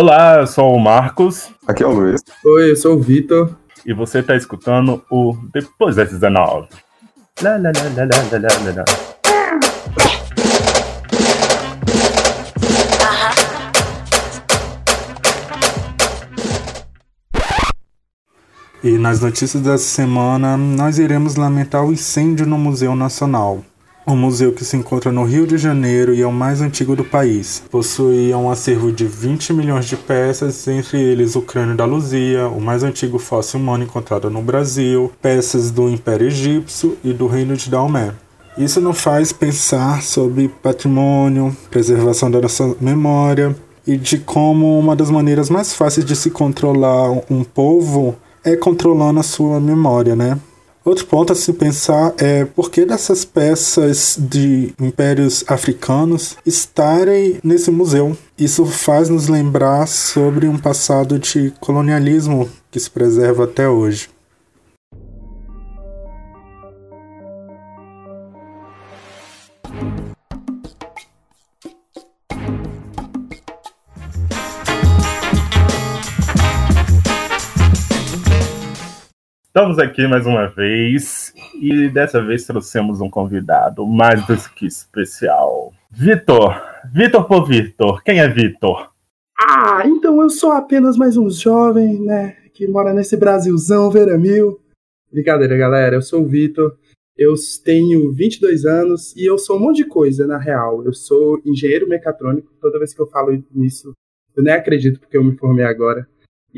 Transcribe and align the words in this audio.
Olá, 0.00 0.36
eu 0.36 0.46
sou 0.46 0.76
o 0.76 0.78
Marcos. 0.78 1.50
Aqui 1.66 1.82
é 1.82 1.86
o 1.88 1.90
Luiz. 1.90 2.22
Oi, 2.44 2.70
eu 2.70 2.76
sou 2.76 2.94
o 2.94 3.02
Vitor. 3.02 3.56
E 3.84 3.92
você 3.92 4.20
está 4.20 4.36
escutando 4.36 5.02
o 5.10 5.36
Depois 5.52 5.96
das 5.96 6.08
19. 6.08 6.68
Lá, 7.42 7.56
lá, 7.56 7.56
lá, 7.56 7.72
lá, 7.96 8.04
lá, 8.04 8.38
lá, 8.38 8.48
lá, 8.64 8.74
lá. 8.76 8.84
E 18.84 18.96
nas 18.98 19.20
notícias 19.20 19.60
dessa 19.60 19.78
semana, 19.78 20.56
nós 20.56 21.00
iremos 21.00 21.34
lamentar 21.34 21.84
o 21.84 21.92
incêndio 21.92 22.46
no 22.46 22.56
Museu 22.56 22.94
Nacional. 22.94 23.64
Um 24.08 24.16
museu 24.16 24.52
que 24.52 24.64
se 24.64 24.74
encontra 24.74 25.12
no 25.12 25.22
Rio 25.22 25.46
de 25.46 25.58
Janeiro 25.58 26.14
e 26.14 26.22
é 26.22 26.26
o 26.26 26.32
mais 26.32 26.62
antigo 26.62 26.96
do 26.96 27.04
país. 27.04 27.62
Possuía 27.70 28.38
um 28.38 28.50
acervo 28.50 28.90
de 28.90 29.04
20 29.04 29.52
milhões 29.52 29.84
de 29.84 29.98
peças, 29.98 30.66
entre 30.66 30.98
eles 30.98 31.36
o 31.36 31.42
crânio 31.42 31.76
da 31.76 31.84
Luzia, 31.84 32.48
o 32.48 32.58
mais 32.58 32.82
antigo 32.82 33.18
fóssil 33.18 33.60
humano 33.60 33.84
encontrado 33.84 34.30
no 34.30 34.40
Brasil, 34.40 35.12
peças 35.20 35.70
do 35.70 35.90
Império 35.90 36.26
Egípcio 36.26 36.96
e 37.04 37.12
do 37.12 37.26
Reino 37.26 37.54
de 37.54 37.68
Daomé. 37.68 38.14
Isso 38.56 38.80
nos 38.80 38.98
faz 38.98 39.30
pensar 39.30 40.02
sobre 40.02 40.48
patrimônio, 40.48 41.54
preservação 41.70 42.30
da 42.30 42.40
nossa 42.40 42.74
memória 42.80 43.54
e 43.86 43.98
de 43.98 44.16
como 44.16 44.78
uma 44.78 44.96
das 44.96 45.10
maneiras 45.10 45.50
mais 45.50 45.74
fáceis 45.74 46.06
de 46.06 46.16
se 46.16 46.30
controlar 46.30 47.10
um 47.30 47.44
povo 47.44 48.16
é 48.42 48.56
controlando 48.56 49.20
a 49.20 49.22
sua 49.22 49.60
memória, 49.60 50.16
né? 50.16 50.38
Outro 50.88 51.04
ponto 51.04 51.34
a 51.34 51.36
se 51.36 51.52
pensar 51.52 52.14
é 52.16 52.46
por 52.46 52.70
que 52.70 52.86
dessas 52.86 53.22
peças 53.22 54.16
de 54.18 54.72
impérios 54.80 55.44
africanos 55.46 56.38
estarem 56.46 57.38
nesse 57.44 57.70
museu. 57.70 58.16
Isso 58.38 58.64
faz 58.64 59.10
nos 59.10 59.28
lembrar 59.28 59.86
sobre 59.86 60.48
um 60.48 60.56
passado 60.56 61.18
de 61.18 61.52
colonialismo 61.60 62.48
que 62.70 62.80
se 62.80 62.90
preserva 62.90 63.44
até 63.44 63.68
hoje. 63.68 64.08
Estamos 79.48 79.78
aqui 79.78 80.06
mais 80.06 80.26
uma 80.26 80.46
vez 80.46 81.32
e 81.54 81.88
dessa 81.88 82.22
vez 82.22 82.44
trouxemos 82.44 83.00
um 83.00 83.08
convidado 83.08 83.86
mais 83.86 84.24
do 84.26 84.36
que 84.54 84.66
especial. 84.66 85.72
Vitor, 85.90 86.54
Vitor 86.92 87.26
por 87.26 87.48
Vitor, 87.48 88.02
quem 88.04 88.20
é 88.20 88.28
Vitor? 88.28 88.92
Ah, 89.40 89.84
então 89.86 90.20
eu 90.20 90.28
sou 90.28 90.52
apenas 90.52 90.98
mais 90.98 91.16
um 91.16 91.30
jovem, 91.30 91.98
né, 91.98 92.36
que 92.52 92.68
mora 92.68 92.92
nesse 92.92 93.16
Brasilzão 93.16 93.90
veramil. 93.90 94.60
Brincadeira, 95.10 95.56
galera, 95.56 95.96
eu 95.96 96.02
sou 96.02 96.24
o 96.24 96.28
Vitor, 96.28 96.76
eu 97.16 97.32
tenho 97.64 98.12
22 98.12 98.66
anos 98.66 99.16
e 99.16 99.24
eu 99.24 99.38
sou 99.38 99.56
um 99.56 99.60
monte 99.60 99.78
de 99.78 99.86
coisa, 99.86 100.26
na 100.26 100.36
real. 100.36 100.84
Eu 100.84 100.92
sou 100.92 101.40
engenheiro 101.46 101.88
mecatrônico, 101.88 102.52
toda 102.60 102.78
vez 102.78 102.92
que 102.92 103.00
eu 103.00 103.06
falo 103.06 103.42
nisso, 103.50 103.94
eu 104.36 104.42
nem 104.42 104.52
acredito 104.52 105.00
porque 105.00 105.16
eu 105.16 105.24
me 105.24 105.34
formei 105.38 105.64
agora. 105.64 106.06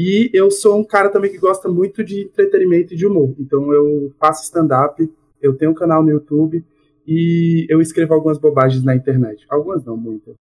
E 0.03 0.31
eu 0.33 0.51
sou 0.51 0.81
um 0.81 0.84
cara 0.84 1.11
também 1.11 1.31
que 1.31 1.37
gosta 1.37 1.69
muito 1.69 2.03
de 2.03 2.23
entretenimento 2.23 2.95
e 2.95 2.97
de 2.97 3.06
humor. 3.06 3.34
Então 3.39 3.70
eu 3.70 4.11
faço 4.19 4.45
stand-up, 4.45 5.12
eu 5.42 5.55
tenho 5.55 5.73
um 5.73 5.75
canal 5.75 6.03
no 6.03 6.09
YouTube 6.09 6.65
e 7.07 7.67
eu 7.69 7.83
escrevo 7.83 8.15
algumas 8.15 8.39
bobagens 8.39 8.83
na 8.83 8.97
internet. 8.97 9.45
Algumas 9.51 9.84
não, 9.84 9.98
muitas. 9.98 10.34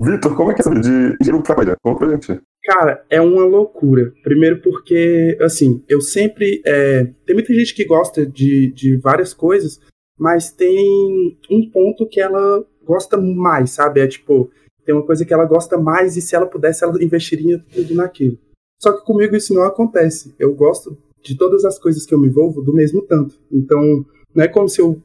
Vitor, 0.00 0.34
como 0.34 0.50
é 0.50 0.54
que 0.54 0.62
é 0.62 0.62
essa 0.62 0.74
de 0.74 1.16
giro 1.22 1.36
pra 1.36 1.54
trabalhar? 1.54 1.76
Conta 1.80 2.00
pra 2.00 2.10
gente. 2.10 2.42
Cara, 2.64 3.04
é 3.08 3.20
uma 3.20 3.44
loucura. 3.44 4.12
Primeiro 4.24 4.60
porque, 4.60 5.38
assim, 5.40 5.84
eu 5.88 6.00
sempre. 6.00 6.60
É... 6.66 7.04
Tem 7.24 7.36
muita 7.36 7.54
gente 7.54 7.72
que 7.72 7.84
gosta 7.84 8.26
de, 8.26 8.72
de 8.72 8.96
várias 8.96 9.32
coisas, 9.32 9.80
mas 10.18 10.50
tem 10.50 11.38
um 11.48 11.70
ponto 11.70 12.08
que 12.08 12.20
ela 12.20 12.64
gosta 12.84 13.16
mais, 13.16 13.70
sabe? 13.70 14.00
É 14.00 14.08
tipo, 14.08 14.50
tem 14.84 14.92
uma 14.92 15.06
coisa 15.06 15.24
que 15.24 15.32
ela 15.32 15.44
gosta 15.44 15.78
mais 15.78 16.16
e 16.16 16.20
se 16.20 16.34
ela 16.34 16.46
pudesse, 16.46 16.82
ela 16.82 17.00
investiria 17.00 17.64
tudo 17.72 17.94
naquilo. 17.94 18.36
Só 18.80 18.92
que 18.92 19.04
comigo 19.04 19.34
isso 19.36 19.54
não 19.54 19.62
acontece. 19.62 20.34
Eu 20.38 20.54
gosto 20.54 20.96
de 21.22 21.36
todas 21.36 21.64
as 21.64 21.78
coisas 21.78 22.04
que 22.04 22.14
eu 22.14 22.20
me 22.20 22.28
envolvo 22.28 22.62
do 22.62 22.74
mesmo 22.74 23.02
tanto. 23.02 23.40
Então, 23.50 24.04
não 24.34 24.44
é 24.44 24.48
como 24.48 24.68
se 24.68 24.80
eu 24.80 25.02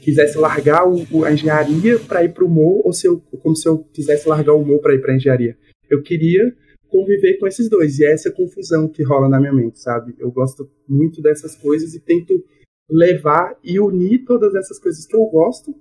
quisesse 0.00 0.36
largar 0.36 0.86
o, 0.86 1.24
a 1.24 1.32
engenharia 1.32 1.98
para 1.98 2.24
ir 2.24 2.34
para 2.34 2.44
o 2.44 2.46
humor, 2.46 2.82
ou 2.84 2.92
se 2.92 3.06
eu, 3.06 3.20
como 3.42 3.56
se 3.56 3.68
eu 3.68 3.78
quisesse 3.92 4.28
largar 4.28 4.52
o 4.52 4.60
humor 4.60 4.80
para 4.80 4.94
ir 4.94 5.00
para 5.00 5.12
a 5.12 5.16
engenharia. 5.16 5.56
Eu 5.88 6.02
queria 6.02 6.54
conviver 6.88 7.38
com 7.38 7.46
esses 7.46 7.70
dois, 7.70 7.98
e 7.98 8.04
é 8.04 8.12
essa 8.12 8.30
confusão 8.30 8.88
que 8.88 9.02
rola 9.02 9.28
na 9.28 9.40
minha 9.40 9.52
mente, 9.52 9.80
sabe? 9.80 10.14
Eu 10.18 10.30
gosto 10.30 10.68
muito 10.86 11.22
dessas 11.22 11.56
coisas 11.56 11.94
e 11.94 12.00
tento 12.00 12.44
levar 12.90 13.56
e 13.64 13.80
unir 13.80 14.24
todas 14.26 14.54
essas 14.54 14.78
coisas 14.78 15.06
que 15.06 15.16
eu 15.16 15.24
gosto 15.26 15.74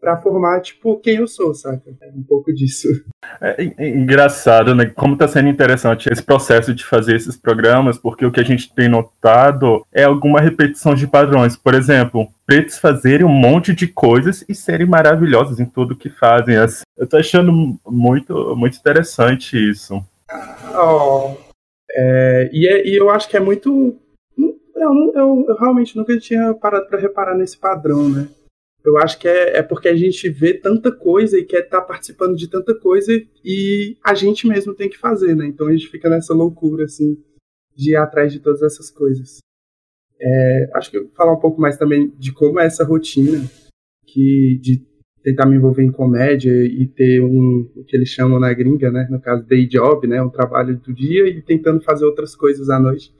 para 0.00 0.16
formar, 0.18 0.60
tipo, 0.60 0.98
quem 0.98 1.16
eu 1.16 1.26
sou, 1.26 1.54
saca? 1.54 1.82
É 2.00 2.08
um 2.14 2.22
pouco 2.22 2.52
disso. 2.52 2.88
É, 3.40 3.72
é 3.78 3.88
engraçado, 3.88 4.74
né? 4.74 4.86
Como 4.86 5.16
tá 5.16 5.26
sendo 5.26 5.48
interessante 5.48 6.08
esse 6.10 6.22
processo 6.22 6.74
de 6.74 6.84
fazer 6.84 7.16
esses 7.16 7.36
programas, 7.36 7.98
porque 7.98 8.24
o 8.24 8.30
que 8.30 8.40
a 8.40 8.44
gente 8.44 8.72
tem 8.74 8.88
notado 8.88 9.84
é 9.92 10.04
alguma 10.04 10.40
repetição 10.40 10.94
de 10.94 11.06
padrões. 11.06 11.56
Por 11.56 11.74
exemplo, 11.74 12.28
pretos 12.46 12.78
fazerem 12.78 13.26
um 13.26 13.30
monte 13.30 13.74
de 13.74 13.88
coisas 13.88 14.44
e 14.48 14.54
serem 14.54 14.86
maravilhosos 14.86 15.58
em 15.58 15.66
tudo 15.66 15.96
que 15.96 16.08
fazem. 16.08 16.56
Assim, 16.56 16.84
eu 16.96 17.08
tô 17.08 17.16
achando 17.16 17.52
muito, 17.86 18.54
muito 18.56 18.76
interessante 18.76 19.56
isso. 19.56 20.04
Oh, 20.74 21.34
é, 21.90 22.50
e, 22.52 22.68
é, 22.68 22.86
e 22.86 22.96
eu 22.96 23.10
acho 23.10 23.28
que 23.28 23.36
é 23.36 23.40
muito. 23.40 23.96
Eu, 24.38 24.92
eu, 25.14 25.44
eu 25.48 25.56
realmente 25.56 25.96
nunca 25.96 26.18
tinha 26.18 26.52
parado 26.54 26.86
para 26.86 27.00
reparar 27.00 27.34
nesse 27.34 27.56
padrão, 27.58 28.08
né? 28.08 28.28
Eu 28.86 28.96
acho 28.98 29.18
que 29.18 29.26
é, 29.26 29.58
é 29.58 29.62
porque 29.64 29.88
a 29.88 29.96
gente 29.96 30.28
vê 30.28 30.54
tanta 30.54 30.92
coisa 30.92 31.36
e 31.36 31.44
quer 31.44 31.64
estar 31.64 31.80
tá 31.80 31.86
participando 31.86 32.36
de 32.36 32.48
tanta 32.48 32.72
coisa 32.72 33.12
e 33.44 33.96
a 34.04 34.14
gente 34.14 34.46
mesmo 34.46 34.72
tem 34.74 34.88
que 34.88 34.96
fazer, 34.96 35.34
né? 35.34 35.44
Então 35.44 35.66
a 35.66 35.72
gente 35.72 35.88
fica 35.88 36.08
nessa 36.08 36.32
loucura, 36.32 36.84
assim, 36.84 37.18
de 37.74 37.92
ir 37.92 37.96
atrás 37.96 38.32
de 38.32 38.38
todas 38.38 38.62
essas 38.62 38.88
coisas. 38.88 39.38
É, 40.20 40.70
acho 40.74 40.90
que 40.90 40.98
eu 40.98 41.02
vou 41.02 41.12
falar 41.16 41.32
um 41.32 41.40
pouco 41.40 41.60
mais 41.60 41.76
também 41.76 42.14
de 42.16 42.32
como 42.32 42.60
é 42.60 42.66
essa 42.66 42.84
rotina 42.84 43.44
que 44.06 44.58
de 44.62 44.86
tentar 45.20 45.46
me 45.46 45.56
envolver 45.56 45.82
em 45.82 45.90
comédia 45.90 46.52
e 46.64 46.86
ter 46.86 47.20
um 47.20 47.68
o 47.74 47.82
que 47.82 47.96
eles 47.96 48.08
chamam 48.08 48.38
na 48.38 48.52
gringa, 48.54 48.92
né, 48.92 49.08
no 49.10 49.20
caso 49.20 49.44
day 49.44 49.66
job, 49.66 50.06
né, 50.06 50.22
um 50.22 50.30
trabalho 50.30 50.78
do 50.78 50.94
dia 50.94 51.28
e 51.28 51.42
tentando 51.42 51.82
fazer 51.82 52.06
outras 52.06 52.36
coisas 52.36 52.70
à 52.70 52.78
noite 52.78 53.12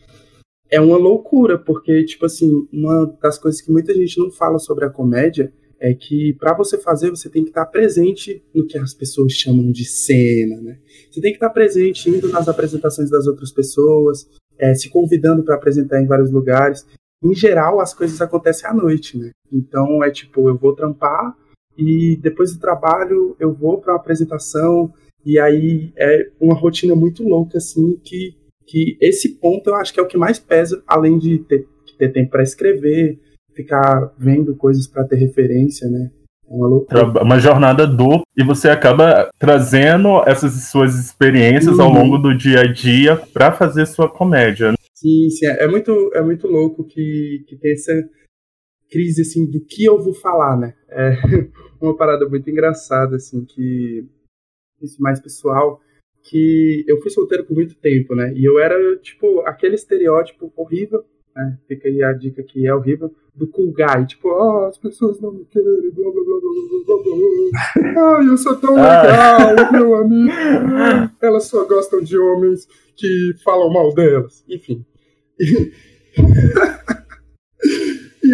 é 0.70 0.80
uma 0.80 0.96
loucura, 0.96 1.58
porque, 1.58 2.04
tipo 2.04 2.26
assim, 2.26 2.66
uma 2.72 3.06
das 3.22 3.38
coisas 3.38 3.60
que 3.60 3.70
muita 3.70 3.94
gente 3.94 4.18
não 4.18 4.30
fala 4.30 4.58
sobre 4.58 4.84
a 4.84 4.90
comédia 4.90 5.52
é 5.78 5.92
que 5.94 6.32
para 6.34 6.54
você 6.54 6.78
fazer, 6.78 7.10
você 7.10 7.28
tem 7.28 7.42
que 7.42 7.50
estar 7.50 7.66
presente 7.66 8.42
no 8.54 8.66
que 8.66 8.78
as 8.78 8.94
pessoas 8.94 9.32
chamam 9.32 9.70
de 9.70 9.84
cena, 9.84 10.60
né? 10.60 10.78
Você 11.10 11.20
tem 11.20 11.32
que 11.32 11.36
estar 11.36 11.50
presente 11.50 12.08
indo 12.08 12.28
nas 12.30 12.48
apresentações 12.48 13.10
das 13.10 13.26
outras 13.26 13.52
pessoas, 13.52 14.26
é, 14.58 14.74
se 14.74 14.88
convidando 14.88 15.44
para 15.44 15.54
apresentar 15.54 16.00
em 16.00 16.06
vários 16.06 16.30
lugares. 16.30 16.86
Em 17.22 17.34
geral, 17.34 17.80
as 17.80 17.92
coisas 17.92 18.20
acontecem 18.20 18.68
à 18.68 18.74
noite, 18.74 19.18
né? 19.18 19.30
Então 19.52 20.02
é 20.02 20.10
tipo, 20.10 20.48
eu 20.48 20.56
vou 20.56 20.74
trampar 20.74 21.36
e 21.76 22.16
depois 22.16 22.54
do 22.54 22.60
trabalho 22.60 23.36
eu 23.38 23.52
vou 23.52 23.78
para 23.78 23.92
uma 23.92 24.00
apresentação 24.00 24.92
e 25.24 25.38
aí 25.38 25.92
é 25.96 26.30
uma 26.40 26.54
rotina 26.54 26.94
muito 26.94 27.22
louca 27.22 27.58
assim 27.58 28.00
que 28.02 28.34
que 28.66 28.98
esse 29.00 29.38
ponto 29.38 29.70
eu 29.70 29.76
acho 29.76 29.92
que 29.92 30.00
é 30.00 30.02
o 30.02 30.06
que 30.06 30.18
mais 30.18 30.38
pesa, 30.38 30.82
além 30.86 31.18
de 31.18 31.38
ter, 31.38 31.66
ter 31.98 32.12
tempo 32.12 32.30
para 32.30 32.42
escrever, 32.42 33.18
ficar 33.54 34.12
vendo 34.18 34.56
coisas 34.56 34.86
para 34.86 35.04
ter 35.04 35.16
referência, 35.16 35.88
né? 35.88 36.10
É 36.48 36.54
uma 36.54 36.68
loucura. 36.68 37.22
Uma 37.22 37.38
jornada 37.38 37.86
dupla 37.86 38.22
e 38.36 38.44
você 38.44 38.68
acaba 38.68 39.30
trazendo 39.38 40.22
essas 40.26 40.52
suas 40.68 40.94
experiências 40.94 41.78
uhum. 41.78 41.84
ao 41.84 41.92
longo 41.92 42.18
do 42.18 42.36
dia 42.36 42.60
a 42.60 42.72
dia 42.72 43.16
para 43.16 43.52
fazer 43.52 43.86
sua 43.86 44.08
comédia. 44.08 44.72
Né? 44.72 44.76
Sim, 44.94 45.28
sim, 45.30 45.46
é 45.46 45.66
muito, 45.66 46.10
é 46.14 46.22
muito 46.22 46.46
louco 46.46 46.84
que, 46.84 47.44
que 47.48 47.56
tem 47.56 47.72
essa 47.72 47.92
crise 48.90 49.22
assim 49.22 49.50
do 49.50 49.60
que 49.64 49.84
eu 49.84 50.00
vou 50.00 50.14
falar, 50.14 50.56
né? 50.56 50.74
É 50.88 51.16
uma 51.80 51.96
parada 51.96 52.28
muito 52.28 52.48
engraçada 52.48 53.16
assim 53.16 53.44
que 53.44 54.06
isso 54.80 55.00
mais 55.00 55.20
pessoal 55.20 55.80
que 56.28 56.84
eu 56.88 57.00
fui 57.00 57.10
solteiro 57.10 57.44
por 57.44 57.54
muito 57.54 57.76
tempo, 57.76 58.14
né? 58.14 58.32
E 58.34 58.44
eu 58.44 58.58
era, 58.58 58.96
tipo, 58.96 59.40
aquele 59.40 59.76
estereótipo 59.76 60.52
horrível, 60.56 61.04
né? 61.34 61.58
Fica 61.68 61.88
aí 61.88 62.02
a 62.02 62.12
dica 62.12 62.42
que 62.42 62.66
é 62.66 62.74
horrível, 62.74 63.14
do 63.34 63.46
cool 63.46 63.72
guy. 63.72 64.06
Tipo, 64.06 64.28
oh, 64.30 64.66
as 64.66 64.76
pessoas 64.78 65.20
não 65.20 65.32
me 65.32 65.44
querem, 65.44 65.90
blá, 65.92 66.10
blá, 66.10 66.22
blá, 66.24 66.40
blá, 66.86 66.86
blá, 66.86 66.96
blá. 67.94 68.18
Ai, 68.18 68.28
eu 68.28 68.36
sou 68.36 68.56
tão 68.56 68.74
legal, 68.74 69.72
meu 69.72 69.94
amigo. 69.94 70.32
Elas 71.22 71.44
só 71.44 71.64
gostam 71.64 72.00
de 72.00 72.18
homens 72.18 72.66
que 72.96 73.32
falam 73.44 73.72
mal 73.72 73.94
delas. 73.94 74.44
Enfim. 74.48 74.84
e 75.38 75.70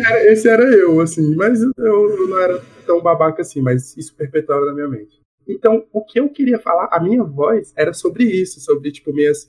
era, 0.06 0.32
esse 0.32 0.48
era 0.48 0.64
eu, 0.64 0.98
assim. 1.00 1.36
Mas 1.36 1.60
eu 1.60 2.28
não 2.28 2.40
era 2.40 2.62
tão 2.86 3.02
babaca 3.02 3.42
assim, 3.42 3.60
mas 3.60 3.94
isso 3.96 4.14
perpetuava 4.16 4.64
na 4.66 4.72
minha 4.72 4.88
mente. 4.88 5.21
Então, 5.46 5.84
o 5.92 6.04
que 6.04 6.20
eu 6.20 6.28
queria 6.28 6.58
falar, 6.58 6.88
a 6.92 7.00
minha 7.00 7.22
voz 7.22 7.72
era 7.76 7.92
sobre 7.92 8.24
isso, 8.24 8.60
sobre, 8.60 8.92
tipo, 8.92 9.12
minhas 9.12 9.48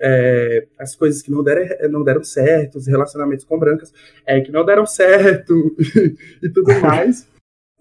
é, 0.00 0.66
as 0.78 0.94
coisas 0.94 1.22
que 1.22 1.30
não 1.30 1.42
deram, 1.42 1.90
não 1.90 2.04
deram 2.04 2.22
certo, 2.22 2.78
os 2.78 2.86
relacionamentos 2.86 3.44
com 3.44 3.58
brancas 3.58 3.92
é, 4.26 4.40
que 4.40 4.52
não 4.52 4.64
deram 4.64 4.86
certo 4.86 5.54
e 6.42 6.48
tudo 6.48 6.72
mais. 6.80 7.28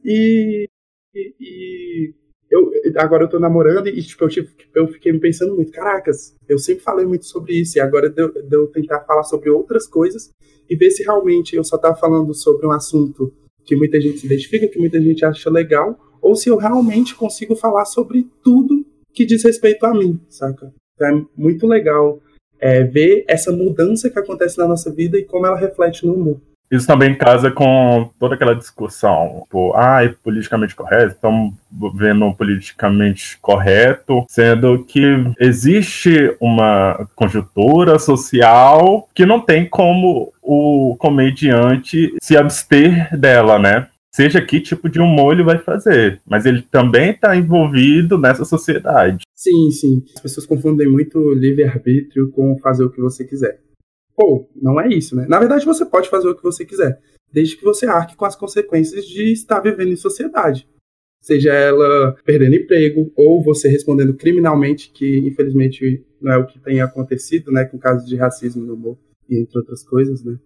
E, 0.04 0.68
e, 1.14 1.36
e, 1.40 2.14
eu, 2.50 2.72
agora 2.98 3.26
eu 3.26 3.30
tô 3.30 3.40
namorando 3.40 3.88
e 3.88 4.02
tipo, 4.02 4.26
eu, 4.26 4.46
eu 4.76 4.88
fiquei 4.88 5.18
pensando 5.20 5.56
muito, 5.56 5.72
caracas, 5.72 6.36
eu 6.50 6.58
sempre 6.58 6.84
falei 6.84 7.06
muito 7.06 7.26
sobre 7.26 7.54
isso, 7.54 7.78
e 7.78 7.82
agora 7.82 8.10
de, 8.10 8.28
de 8.28 8.68
tentar 8.74 9.02
falar 9.02 9.24
sobre 9.24 9.50
outras 9.50 9.88
coisas 9.88 10.32
e 10.70 10.76
ver 10.76 10.92
se 10.92 11.04
realmente 11.04 11.56
eu 11.56 11.64
só 11.64 11.78
tava 11.78 11.96
falando 11.96 12.34
sobre 12.34 12.66
um 12.66 12.72
assunto 12.72 13.34
que 13.66 13.76
muita 13.76 14.00
gente 14.00 14.20
se 14.20 14.26
identifica, 14.26 14.68
que 14.68 14.80
muita 14.80 15.02
gente 15.02 15.24
acha 15.26 15.50
legal, 15.50 15.98
ou 16.22 16.36
se 16.36 16.50
eu 16.50 16.58
realmente 16.58 17.16
consigo 17.16 17.56
falar 17.56 17.86
sobre 17.86 18.28
tudo 18.44 18.86
que 19.14 19.26
diz 19.26 19.44
respeito 19.44 19.86
a 19.86 19.94
mim, 19.94 20.20
saca? 20.30 20.74
Então 20.96 21.08
é 21.08 21.26
muito 21.36 21.68
legal 21.68 22.22
é, 22.60 22.84
ver 22.84 23.26
essa 23.28 23.52
mudança 23.52 24.10
que 24.10 24.20
acontece 24.20 24.58
na 24.58 24.68
nossa 24.68 24.92
vida 24.92 25.18
e 25.18 25.26
como 25.26 25.46
ela 25.46 25.58
reflete 25.58 26.06
no 26.06 26.14
humor. 26.14 26.42
Isso 26.72 26.88
também 26.88 27.14
casa 27.14 27.52
com 27.52 28.10
toda 28.18 28.36
aquela 28.36 28.56
discussão, 28.56 29.42
tipo, 29.44 29.74
ah, 29.76 30.04
é 30.04 30.10
politicamente 30.24 30.74
correto, 30.74 31.16
estamos 31.16 31.54
vendo 31.96 32.34
politicamente 32.34 33.38
correto, 33.42 34.26
sendo 34.30 34.86
que 34.86 35.02
existe 35.40 36.36
uma 36.40 37.08
conjuntura 37.14 38.00
social 38.00 39.10
que 39.14 39.26
não 39.26 39.42
tem 39.42 39.68
como 39.68 40.32
o 40.42 40.96
comediante 40.98 42.16
se 42.22 42.38
abster 42.38 43.18
dela, 43.18 43.60
né? 43.60 43.88
seja 44.14 44.42
que 44.42 44.60
tipo 44.60 44.90
de 44.90 45.00
humor 45.00 45.34
ele 45.34 45.44
vai 45.44 45.58
fazer, 45.58 46.22
mas 46.26 46.46
ele 46.46 46.62
também 46.62 47.12
está 47.12 47.36
envolvido 47.36 48.18
nessa 48.18 48.44
sociedade. 48.44 49.24
Sim, 49.34 49.72
sim. 49.72 50.04
As 50.16 50.22
pessoas 50.22 50.46
confundem 50.46 50.90
muito 50.90 51.34
livre-arbítrio 51.34 52.30
com 52.32 52.60
fazer 52.60 52.84
o 52.84 52.92
que 52.92 53.02
você 53.02 53.24
quiser. 53.24 53.60
Pô, 54.22 54.48
não 54.56 54.80
é 54.80 54.88
isso, 54.88 55.16
né? 55.16 55.26
Na 55.28 55.40
verdade, 55.40 55.66
você 55.66 55.84
pode 55.84 56.08
fazer 56.08 56.30
o 56.30 56.36
que 56.36 56.44
você 56.44 56.64
quiser, 56.64 57.02
desde 57.34 57.58
que 57.58 57.64
você 57.64 57.88
arque 57.88 58.16
com 58.16 58.24
as 58.24 58.36
consequências 58.36 59.04
de 59.04 59.32
estar 59.32 59.60
vivendo 59.60 59.92
em 59.92 59.96
sociedade. 59.96 60.70
Seja 61.20 61.52
ela 61.52 62.16
perdendo 62.24 62.56
emprego 62.56 63.12
ou 63.16 63.42
você 63.42 63.68
respondendo 63.68 64.14
criminalmente, 64.14 64.92
que 64.92 65.18
infelizmente 65.28 66.06
não 66.22 66.34
é 66.34 66.38
o 66.38 66.46
que 66.46 66.60
tem 66.60 66.82
acontecido, 66.82 67.52
né, 67.52 67.66
com 67.66 67.80
casos 67.80 68.08
de 68.08 68.16
racismo 68.16 68.64
no 68.64 68.76
humor 68.76 68.96
entre 69.28 69.58
outras 69.58 69.84
coisas, 69.84 70.24
né? 70.24 70.38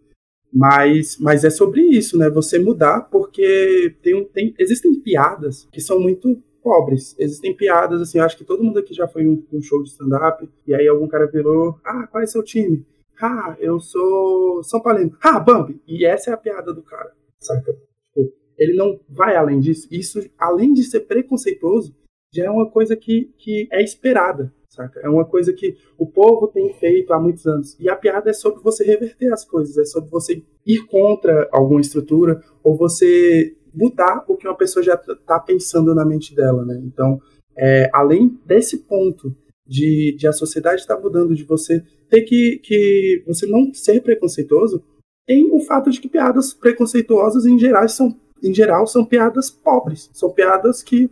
Mas, 0.53 1.17
mas 1.19 1.43
é 1.43 1.49
sobre 1.49 1.81
isso, 1.81 2.17
né? 2.17 2.29
Você 2.29 2.57
mudar, 2.57 3.01
porque 3.11 3.93
tem, 4.01 4.23
tem, 4.25 4.55
existem 4.57 4.95
piadas 5.01 5.67
que 5.69 5.81
são 5.81 5.99
muito 5.99 6.41
pobres. 6.63 7.13
Existem 7.19 7.53
piadas, 7.53 7.99
assim, 7.99 8.19
acho 8.19 8.37
que 8.37 8.45
todo 8.45 8.63
mundo 8.63 8.79
aqui 8.79 8.93
já 8.93 9.05
foi 9.05 9.27
um, 9.27 9.43
um 9.51 9.61
show 9.61 9.83
de 9.83 9.89
stand-up, 9.89 10.47
e 10.65 10.73
aí 10.73 10.87
algum 10.87 11.09
cara 11.09 11.25
virou, 11.25 11.77
ah, 11.83 12.07
qual 12.07 12.23
é 12.23 12.25
seu 12.25 12.41
time? 12.41 12.85
Ah, 13.21 13.55
eu 13.59 13.79
sou 13.79 14.63
São 14.63 14.81
Paulino. 14.81 15.17
Ah, 15.21 15.39
Bambi! 15.39 15.81
E 15.87 16.05
essa 16.05 16.31
é 16.31 16.33
a 16.33 16.37
piada 16.37 16.73
do 16.73 16.83
cara, 16.83 17.11
saca? 17.39 17.73
Tipo, 18.13 18.33
ele 18.57 18.75
não 18.75 18.99
vai 19.09 19.35
além 19.35 19.59
disso. 19.59 19.87
Isso, 19.91 20.19
além 20.37 20.73
de 20.73 20.83
ser 20.83 21.01
preconceituoso, 21.01 21.95
já 22.33 22.45
é 22.45 22.49
uma 22.49 22.69
coisa 22.69 22.95
que, 22.95 23.33
que 23.37 23.67
é 23.71 23.81
esperada, 23.81 24.53
saca? 24.69 24.99
É 24.99 25.07
uma 25.07 25.23
coisa 25.23 25.53
que 25.53 25.77
o 25.97 26.05
povo 26.05 26.47
tem 26.47 26.73
feito 26.73 27.13
há 27.13 27.19
muitos 27.19 27.45
anos. 27.45 27.79
E 27.79 27.89
a 27.89 27.95
piada 27.95 28.29
é 28.29 28.33
sobre 28.33 28.61
você 28.61 28.83
reverter 28.83 29.31
as 29.31 29.45
coisas, 29.45 29.77
é 29.77 29.85
sobre 29.85 30.09
você 30.09 30.43
ir 30.65 30.85
contra 30.87 31.47
alguma 31.51 31.79
estrutura 31.79 32.41
ou 32.61 32.75
você 32.75 33.55
mudar 33.73 34.23
o 34.27 34.35
que 34.35 34.47
uma 34.47 34.57
pessoa 34.57 34.83
já 34.83 34.95
está 34.95 35.39
pensando 35.39 35.93
na 35.95 36.05
mente 36.05 36.35
dela, 36.35 36.65
né? 36.65 36.81
Então, 36.83 37.21
é, 37.57 37.89
além 37.93 38.39
desse 38.45 38.79
ponto 38.79 39.33
de, 39.65 40.15
de 40.17 40.27
a 40.27 40.33
sociedade 40.33 40.81
estar 40.81 40.95
tá 40.95 41.01
mudando, 41.01 41.35
de 41.35 41.43
você 41.43 41.83
ter 42.09 42.21
que, 42.21 42.59
que 42.63 43.23
você 43.25 43.45
não 43.47 43.73
ser 43.73 44.01
preconceituoso, 44.01 44.83
tem 45.25 45.51
o 45.51 45.59
fato 45.59 45.89
de 45.89 45.99
que 45.99 46.07
piadas 46.07 46.53
preconceituosas 46.53 47.45
em 47.45 47.57
geral 47.57 47.87
são 47.89 48.15
em 48.43 48.53
geral 48.53 48.85
são 48.85 49.03
piadas 49.03 49.49
pobres, 49.49 50.09
são 50.13 50.29
piadas 50.29 50.83
que 50.83 51.09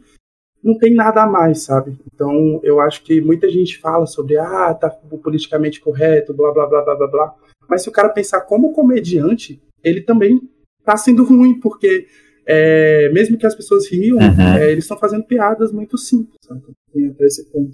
não 0.63 0.77
tem 0.77 0.93
nada 0.93 1.23
a 1.23 1.27
mais, 1.27 1.63
sabe? 1.63 1.97
Então, 2.13 2.59
eu 2.63 2.79
acho 2.79 3.03
que 3.03 3.19
muita 3.19 3.49
gente 3.49 3.79
fala 3.79 4.05
sobre, 4.05 4.37
ah, 4.37 4.73
tá 4.73 4.89
politicamente 4.89 5.81
correto, 5.81 6.33
blá, 6.33 6.51
blá, 6.53 6.65
blá, 6.65 6.81
blá, 6.81 6.95
blá, 6.95 7.07
blá. 7.07 7.35
Mas 7.67 7.81
se 7.81 7.89
o 7.89 7.91
cara 7.91 8.09
pensar 8.09 8.41
como 8.41 8.71
comediante, 8.71 9.61
ele 9.83 10.01
também 10.01 10.41
tá 10.85 10.95
sendo 10.95 11.23
ruim, 11.23 11.59
porque 11.59 12.07
é, 12.45 13.09
mesmo 13.13 13.37
que 13.37 13.45
as 13.45 13.55
pessoas 13.55 13.87
riam, 13.89 14.17
uhum. 14.17 14.57
é, 14.57 14.71
eles 14.71 14.83
estão 14.83 14.97
fazendo 14.97 15.23
piadas 15.23 15.71
muito 15.71 15.97
simples, 15.97 16.35
sabe? 16.45 16.61
Tem 16.93 17.07
até 17.07 17.25
esse 17.25 17.45
ponto. 17.45 17.71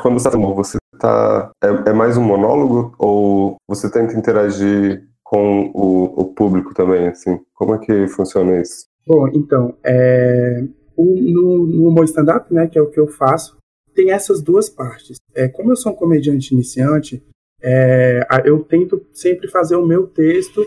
Quando 0.00 0.18
você 0.18 0.30
tá 0.30 0.38
você 0.38 0.78
tá. 0.98 1.50
É, 1.62 1.90
é, 1.90 1.92
mais 1.92 2.16
um 2.16 2.22
monólogo 2.22 2.94
ou 2.98 3.56
você 3.68 3.90
tenta 3.90 4.16
interagir 4.16 5.04
com 5.24 5.70
o, 5.74 6.20
o 6.20 6.24
público 6.26 6.72
também, 6.72 7.08
assim? 7.08 7.40
Como 7.54 7.74
é 7.74 7.78
que 7.78 8.06
funciona 8.08 8.60
isso? 8.60 8.86
Bom, 9.06 9.28
então, 9.34 9.76
é, 9.84 10.64
no, 10.96 11.66
no 11.66 11.88
humor 11.88 12.04
stand-up, 12.04 12.52
né, 12.52 12.66
que 12.66 12.78
é 12.78 12.82
o 12.82 12.90
que 12.90 12.98
eu 12.98 13.08
faço, 13.08 13.56
tem 13.94 14.10
essas 14.10 14.40
duas 14.40 14.68
partes. 14.68 15.16
É, 15.34 15.48
como 15.48 15.72
eu 15.72 15.76
sou 15.76 15.92
um 15.92 15.96
comediante 15.96 16.54
iniciante, 16.54 17.22
é, 17.62 18.26
eu 18.44 18.62
tento 18.62 19.04
sempre 19.12 19.48
fazer 19.48 19.76
o 19.76 19.86
meu 19.86 20.06
texto 20.06 20.64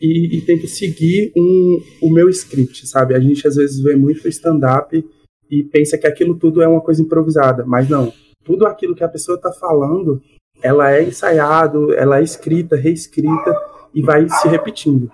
e, 0.00 0.38
e 0.38 0.40
tento 0.40 0.66
seguir 0.66 1.32
um, 1.36 1.82
o 2.00 2.10
meu 2.10 2.28
script, 2.30 2.86
sabe? 2.86 3.14
A 3.14 3.20
gente 3.20 3.46
às 3.46 3.56
vezes 3.56 3.80
vê 3.80 3.94
muito 3.94 4.26
stand-up 4.28 5.04
e 5.50 5.64
pensa 5.64 5.98
que 5.98 6.06
aquilo 6.06 6.36
tudo 6.36 6.62
é 6.62 6.68
uma 6.68 6.80
coisa 6.80 7.02
improvisada, 7.02 7.64
mas 7.66 7.88
não. 7.88 8.12
Tudo 8.42 8.66
aquilo 8.66 8.94
que 8.94 9.04
a 9.04 9.08
pessoa 9.08 9.36
está 9.36 9.52
falando, 9.52 10.22
ela 10.62 10.90
é 10.90 11.02
ensaiado, 11.02 11.92
ela 11.92 12.20
é 12.20 12.22
escrita, 12.22 12.76
reescrita 12.76 13.54
e 13.94 14.00
vai 14.00 14.26
se 14.28 14.48
repetindo. 14.48 15.10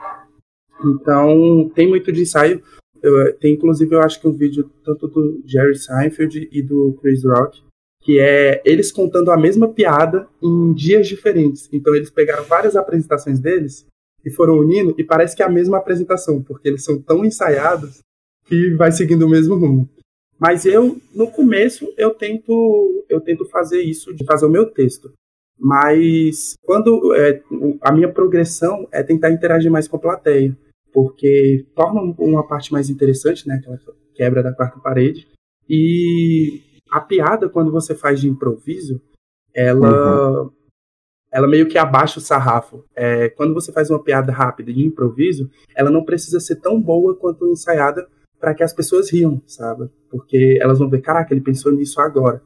Então, 0.85 1.71
tem 1.75 1.89
muito 1.89 2.13
de 2.13 2.23
ensaio. 2.23 2.63
Eu, 3.03 3.35
tem 3.39 3.55
inclusive, 3.55 3.95
eu 3.95 4.01
acho 4.01 4.21
que 4.21 4.29
um 4.29 4.33
vídeo 4.33 4.71
tanto 4.85 5.09
do 5.09 5.43
Jerry 5.45 5.77
Seinfeld 5.77 6.49
e 6.53 6.63
do 6.63 6.97
Chris 7.01 7.25
Rock, 7.25 7.63
que 8.03 8.21
é 8.21 8.63
eles 8.65 8.93
contando 8.93 9.31
a 9.31 9.37
mesma 9.37 9.69
piada 9.69 10.29
em 10.43 10.73
dias 10.75 11.09
diferentes. 11.09 11.69
Então 11.73 11.95
eles 11.95 12.11
pegaram 12.11 12.45
várias 12.45 12.77
apresentações 12.77 13.41
deles 13.41 13.87
e 14.27 14.31
foram 14.31 14.59
unindo 14.59 14.95
e 14.99 15.05
parece 15.05 15.37
que 15.37 15.43
é 15.43 15.47
a 15.47 15.51
mesma 15.51 15.79
apresentação, 15.79 16.43
porque 16.43 16.69
eles 16.69 16.85
são 16.85 17.01
tão 17.01 17.25
ensaiados 17.25 18.01
que 18.45 18.75
vai 18.75 18.91
seguindo 18.91 19.25
o 19.25 19.31
mesmo 19.31 19.55
rumo. 19.55 19.89
Mas 20.39 20.67
eu, 20.67 21.01
no 21.15 21.31
começo, 21.31 21.87
eu 21.97 22.11
tento, 22.11 23.05
eu 23.09 23.21
tento 23.21 23.47
fazer 23.47 23.81
isso, 23.81 24.13
de 24.13 24.25
fazer 24.25 24.45
o 24.45 24.51
meu 24.51 24.67
texto. 24.67 25.13
Mas 25.59 26.55
quando 26.63 27.15
é, 27.15 27.41
a 27.81 27.91
minha 27.91 28.13
progressão 28.13 28.87
é 28.93 29.03
tentar 29.03 29.31
interagir 29.31 29.71
mais 29.71 29.89
com 29.89 29.97
a 29.97 30.01
plateia 30.01 30.55
porque 30.97 31.67
torna 31.75 32.01
uma 32.19 32.49
parte 32.49 32.73
mais 32.73 32.89
interessante, 32.89 33.47
né? 33.47 33.57
Aquela 33.57 33.79
quebra 34.15 34.43
da 34.43 34.55
quarta 34.55 34.81
parede. 34.81 35.29
E 35.69 36.63
a 36.91 37.03
piada, 37.03 37.51
quando 37.51 37.71
você 37.71 37.95
faz 37.95 38.19
de 38.19 38.31
improviso, 38.31 38.99
ela, 39.55 40.45
uhum. 40.45 40.51
Ela 41.37 41.47
meio 41.47 41.69
que 41.69 41.77
abaixa 41.77 42.19
o 42.19 42.23
sarrafo. 42.23 42.83
É, 42.97 43.29
quando 43.29 43.53
você 43.53 43.71
faz 43.71 43.91
uma 43.91 44.03
piada 44.03 44.33
rápida 44.33 44.73
de 44.73 44.83
improviso, 44.83 45.51
ela 45.75 45.91
não 45.91 46.03
precisa 46.03 46.41
ser 46.41 46.57
tão 46.57 46.81
boa 46.81 47.15
quanto 47.15 47.47
ensaiada 47.47 48.09
para 48.41 48.55
que 48.55 48.63
as 48.63 48.73
pessoas 48.73 49.11
riam, 49.11 49.43
sabe? 49.47 49.91
Porque 50.11 50.59
elas 50.63 50.79
vão 50.79 50.89
ver, 50.89 51.03
caraca, 51.03 51.35
ele 51.35 51.43
pensou 51.43 51.71
nisso 51.73 52.01
agora. 52.01 52.41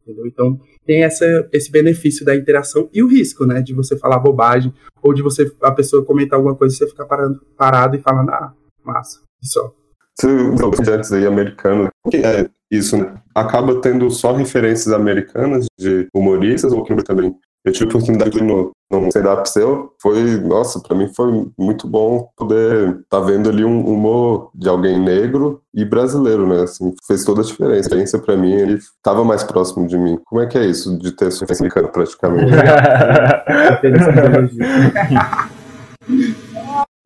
Entendeu? 0.00 0.26
Então, 0.26 0.58
tem 0.86 1.04
essa, 1.04 1.46
esse 1.52 1.70
benefício 1.70 2.24
da 2.24 2.34
interação 2.34 2.88
e 2.90 3.02
o 3.02 3.06
risco, 3.06 3.44
né? 3.44 3.60
De 3.60 3.74
você 3.74 3.98
falar 3.98 4.18
bobagem, 4.18 4.72
ou 5.02 5.12
de 5.12 5.20
você 5.20 5.52
a 5.60 5.70
pessoa 5.70 6.02
comentar 6.02 6.38
alguma 6.38 6.56
coisa 6.56 6.74
e 6.74 6.78
você 6.78 6.88
ficar 6.88 7.04
parado 7.04 7.96
e 7.96 8.00
falando, 8.00 8.30
ah, 8.30 8.54
massa, 8.82 9.20
e 9.42 9.46
só. 9.46 9.74
Você 10.18 10.90
antes 10.90 11.12
aí 11.12 11.26
americano, 11.26 11.88
o 12.06 12.10
que 12.10 12.16
é 12.16 12.48
isso, 12.70 12.96
né? 12.96 13.14
Acaba 13.34 13.78
tendo 13.78 14.10
só 14.10 14.32
referências 14.32 14.92
americanas 14.92 15.66
de 15.78 16.08
humoristas 16.14 16.72
ou 16.72 16.82
que 16.82 16.94
também 17.02 17.36
eu 17.64 17.72
tive 17.72 17.84
a 17.84 17.88
oportunidade 17.88 18.42
no, 18.42 18.72
no 18.90 19.06
stand-up 19.08 19.48
seu, 19.48 19.94
foi, 20.00 20.40
nossa, 20.40 20.80
para 20.80 20.96
mim 20.96 21.08
foi 21.14 21.46
muito 21.56 21.86
bom 21.86 22.28
poder 22.36 22.88
estar 22.88 23.20
tá 23.20 23.20
vendo 23.20 23.48
ali 23.48 23.64
um 23.64 23.86
humor 23.86 24.50
de 24.52 24.68
alguém 24.68 25.00
negro 25.00 25.62
e 25.72 25.84
brasileiro, 25.84 26.44
né, 26.46 26.62
assim, 26.62 26.92
fez 27.06 27.24
toda 27.24 27.40
a 27.40 27.44
diferença. 27.44 27.76
A 27.76 27.80
experiência 27.80 28.18
para 28.18 28.36
mim, 28.36 28.52
ele 28.52 28.74
estava 28.74 29.24
mais 29.24 29.44
próximo 29.44 29.86
de 29.86 29.96
mim. 29.96 30.18
Como 30.24 30.40
é 30.40 30.46
que 30.46 30.58
é 30.58 30.66
isso, 30.66 30.98
de 30.98 31.12
ter 31.12 31.30
sua 31.30 31.46
americano 31.48 31.88
praticamente? 31.88 32.50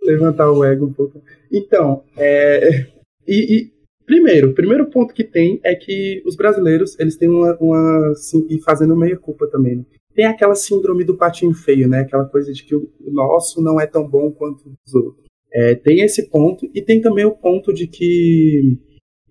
Levantar 0.02 0.50
o 0.50 0.64
ego 0.64 0.86
um 0.86 0.92
pouco. 0.92 1.20
Então, 1.52 2.02
é... 2.16 2.86
E, 3.28 3.56
e, 3.56 3.72
primeiro, 4.06 4.50
o 4.50 4.54
primeiro 4.54 4.86
ponto 4.86 5.12
que 5.12 5.24
tem 5.24 5.60
é 5.62 5.74
que 5.74 6.22
os 6.24 6.34
brasileiros, 6.34 6.98
eles 6.98 7.16
têm 7.16 7.28
uma, 7.28 7.54
uma 7.60 8.12
assim, 8.12 8.46
e 8.48 8.58
fazendo 8.62 8.96
meia 8.96 9.18
culpa 9.18 9.46
também, 9.48 9.76
né? 9.76 9.84
Tem 10.16 10.24
aquela 10.24 10.54
síndrome 10.54 11.04
do 11.04 11.16
patinho 11.16 11.52
feio, 11.52 11.86
né? 11.86 12.00
Aquela 12.00 12.24
coisa 12.24 12.52
de 12.52 12.64
que 12.64 12.74
o 12.74 12.90
nosso 13.04 13.62
não 13.62 13.78
é 13.78 13.86
tão 13.86 14.08
bom 14.08 14.32
quanto 14.32 14.74
os 14.86 14.94
outros. 14.94 15.26
É, 15.52 15.74
tem 15.74 16.00
esse 16.00 16.28
ponto, 16.28 16.68
e 16.74 16.82
tem 16.82 17.00
também 17.00 17.24
o 17.26 17.36
ponto 17.36 17.72
de 17.72 17.86
que 17.86 18.78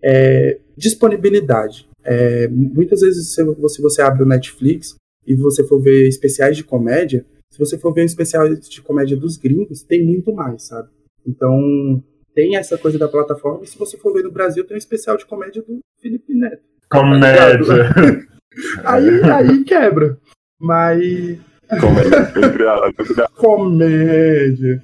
é, 0.04 0.60
disponibilidade. 0.77 1.89
É, 2.04 2.48
muitas 2.48 3.01
vezes, 3.01 3.34
se 3.34 3.44
você, 3.44 3.82
você 3.82 4.01
abre 4.01 4.24
o 4.24 4.27
Netflix 4.27 4.96
e 5.25 5.36
você 5.36 5.63
for 5.63 5.82
ver 5.82 6.08
especiais 6.08 6.56
de 6.56 6.63
comédia, 6.63 7.25
se 7.51 7.58
você 7.58 7.77
for 7.77 7.92
ver 7.92 8.06
especiais 8.06 8.70
de 8.70 8.82
comédia 8.82 9.18
dos 9.18 9.38
gringos, 9.38 9.82
tem 9.82 10.06
muito 10.06 10.32
mais, 10.34 10.68
sabe? 10.68 10.89
Então, 11.25 12.04
tem 12.34 12.56
essa 12.56 12.77
coisa 12.77 13.00
da 13.00 13.08
plataforma. 13.08 13.63
E 13.63 13.68
se 13.68 13.77
você 13.77 13.98
for 13.98 14.13
ver 14.13 14.24
no 14.24 14.32
Brasil, 14.32 14.63
tem 14.65 14.75
um 14.75 14.77
especial 14.77 15.18
de 15.18 15.25
comédia 15.25 15.63
do 15.63 15.80
Felipe 16.00 16.36
Neto. 16.36 16.62
Comédia! 16.92 17.89
aí, 18.84 19.24
aí 19.24 19.63
quebra. 19.63 20.20
Mas. 20.59 21.39
Comédia. 21.79 23.27
Comédia. 23.35 24.83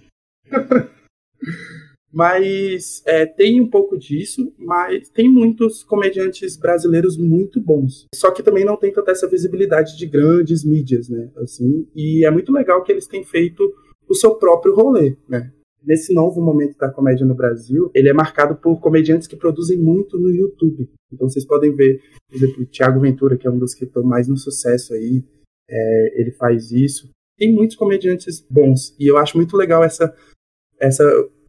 Mas 2.14 3.02
é, 3.06 3.26
tem 3.26 3.62
um 3.62 3.70
pouco 3.70 3.98
disso, 3.98 4.54
mas 4.58 5.10
tem 5.10 5.30
muitos 5.30 5.82
comediantes 5.82 6.58
brasileiros 6.58 7.18
muito 7.18 7.62
bons. 7.62 8.06
Só 8.14 8.32
que 8.32 8.44
também 8.44 8.66
não 8.66 8.76
tem 8.76 8.92
tanta 8.92 9.12
essa 9.12 9.30
visibilidade 9.30 9.98
de 9.98 10.06
grandes 10.06 10.66
mídias, 10.66 11.08
né? 11.08 11.30
Assim, 11.38 11.88
e 11.96 12.26
é 12.26 12.32
muito 12.32 12.52
legal 12.52 12.84
que 12.84 12.92
eles 12.92 13.08
têm 13.08 13.24
feito 13.24 13.74
o 14.10 14.14
seu 14.14 14.36
próprio 14.36 14.76
rolê, 14.76 15.16
né? 15.28 15.52
Nesse 15.84 16.14
novo 16.14 16.42
momento 16.42 16.78
da 16.78 16.92
comédia 16.92 17.26
no 17.26 17.34
Brasil, 17.34 17.90
ele 17.96 18.10
é 18.10 18.14
marcado 18.14 18.56
por 18.56 18.80
comediantes 18.80 19.28
que 19.28 19.36
produzem 19.36 19.78
muito 19.78 20.20
no 20.20 20.30
YouTube. 20.30 20.90
Então 21.12 21.28
vocês 21.28 21.46
podem 21.46 21.74
ver, 21.74 22.02
por 22.30 22.36
exemplo, 22.36 22.62
o 22.62 22.66
Thiago 22.66 23.00
Ventura, 23.00 23.38
que 23.38 23.48
é 23.48 23.52
um 23.52 23.58
dos 23.58 23.74
que 23.74 23.86
estão 23.86 24.04
mais 24.04 24.28
no 24.28 24.38
sucesso 24.38 24.94
aí, 24.94 25.24
é, 25.72 26.22
ele 26.22 26.32
faz 26.32 26.72
isso. 26.72 27.10
Tem 27.38 27.52
muitos 27.52 27.76
comediantes 27.76 28.46
bons, 28.50 28.96
e 29.00 29.08
eu 29.08 29.18
acho 29.18 29.38
muito 29.38 29.56
legal 29.58 29.84
essa, 29.84 30.14
essa 30.80 31.04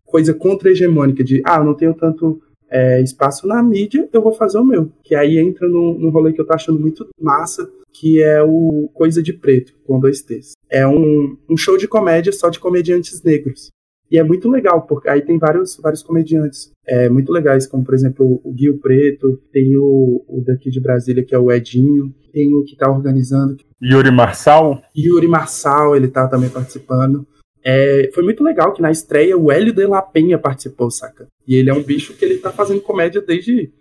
coisa 0.07 0.33
contra-hegemônica 0.33 1.25
de, 1.25 1.43
ah, 1.45 1.59
eu 1.59 1.65
não 1.65 1.75
tenho 1.75 1.95
tanto 1.95 2.41
é, 2.71 3.03
espaço 3.03 3.47
na 3.47 3.63
mídia, 3.63 4.09
eu 4.13 4.23
vou 4.23 4.33
fazer 4.33 4.59
o 4.59 4.65
meu. 4.65 4.91
Que 5.03 5.15
aí 5.15 5.39
entra 5.39 5.69
num, 5.69 5.99
num 5.99 6.11
rolê 6.11 6.33
que 6.33 6.41
eu 6.41 6.47
tô 6.47 6.55
achando 6.55 6.81
muito 6.81 7.07
massa, 7.21 7.71
que 7.93 8.23
é 8.23 8.43
o 8.43 8.89
Coisa 8.95 9.23
de 9.23 9.33
Preto, 9.33 9.75
com 9.87 10.01
dois 10.01 10.23
T's. 10.23 10.53
É 10.71 10.87
um, 10.87 11.37
um 11.49 11.57
show 11.57 11.77
de 11.77 11.87
comédia 11.87 12.33
só 12.33 12.49
de 12.49 12.59
comediantes 12.59 13.23
negros. 13.23 13.69
E 14.13 14.19
é 14.19 14.23
muito 14.23 14.51
legal, 14.51 14.83
porque 14.83 15.09
aí 15.09 15.23
tem 15.23 15.39
vários, 15.39 15.79
vários 15.79 16.03
comediantes 16.03 16.71
é, 16.87 17.09
muito 17.09 17.33
legais, 17.33 17.67
como 17.67 17.83
por 17.83 17.95
exemplo 17.95 18.43
o 18.45 18.53
Guio 18.53 18.79
Preto, 18.79 19.39
tem 19.51 19.75
o, 19.79 20.23
o 20.29 20.45
daqui 20.47 20.69
de 20.69 20.81
Brasília, 20.81 21.25
que 21.25 21.35
é 21.35 21.39
o 21.39 21.51
Edinho, 21.51 22.15
tem 22.31 22.55
o 22.55 22.63
que 22.63 22.77
tá 22.77 22.91
organizando. 22.91 23.57
Yuri 23.83 24.11
Marçal? 24.11 24.83
Yuri 24.95 25.27
Marçal, 25.27 25.97
ele 25.97 26.09
tá 26.09 26.29
também 26.29 26.51
participando. 26.51 27.27
É, 27.65 28.11
foi 28.13 28.23
muito 28.23 28.45
legal 28.45 28.75
que 28.75 28.83
na 28.83 28.91
estreia 28.91 29.39
o 29.39 29.51
Hélio 29.51 29.73
de 29.73 29.87
La 29.87 30.03
Penha 30.03 30.39
participou, 30.39 30.91
saca? 30.91 31.27
E 31.49 31.57
ele 31.57 31.71
é 31.71 31.75
um 31.75 31.83
bicho 31.83 32.15
que 32.15 32.23
ele 32.23 32.37
tá 32.37 32.53
fazendo 32.53 32.83
comédia 32.83 33.23
desde 33.23 33.73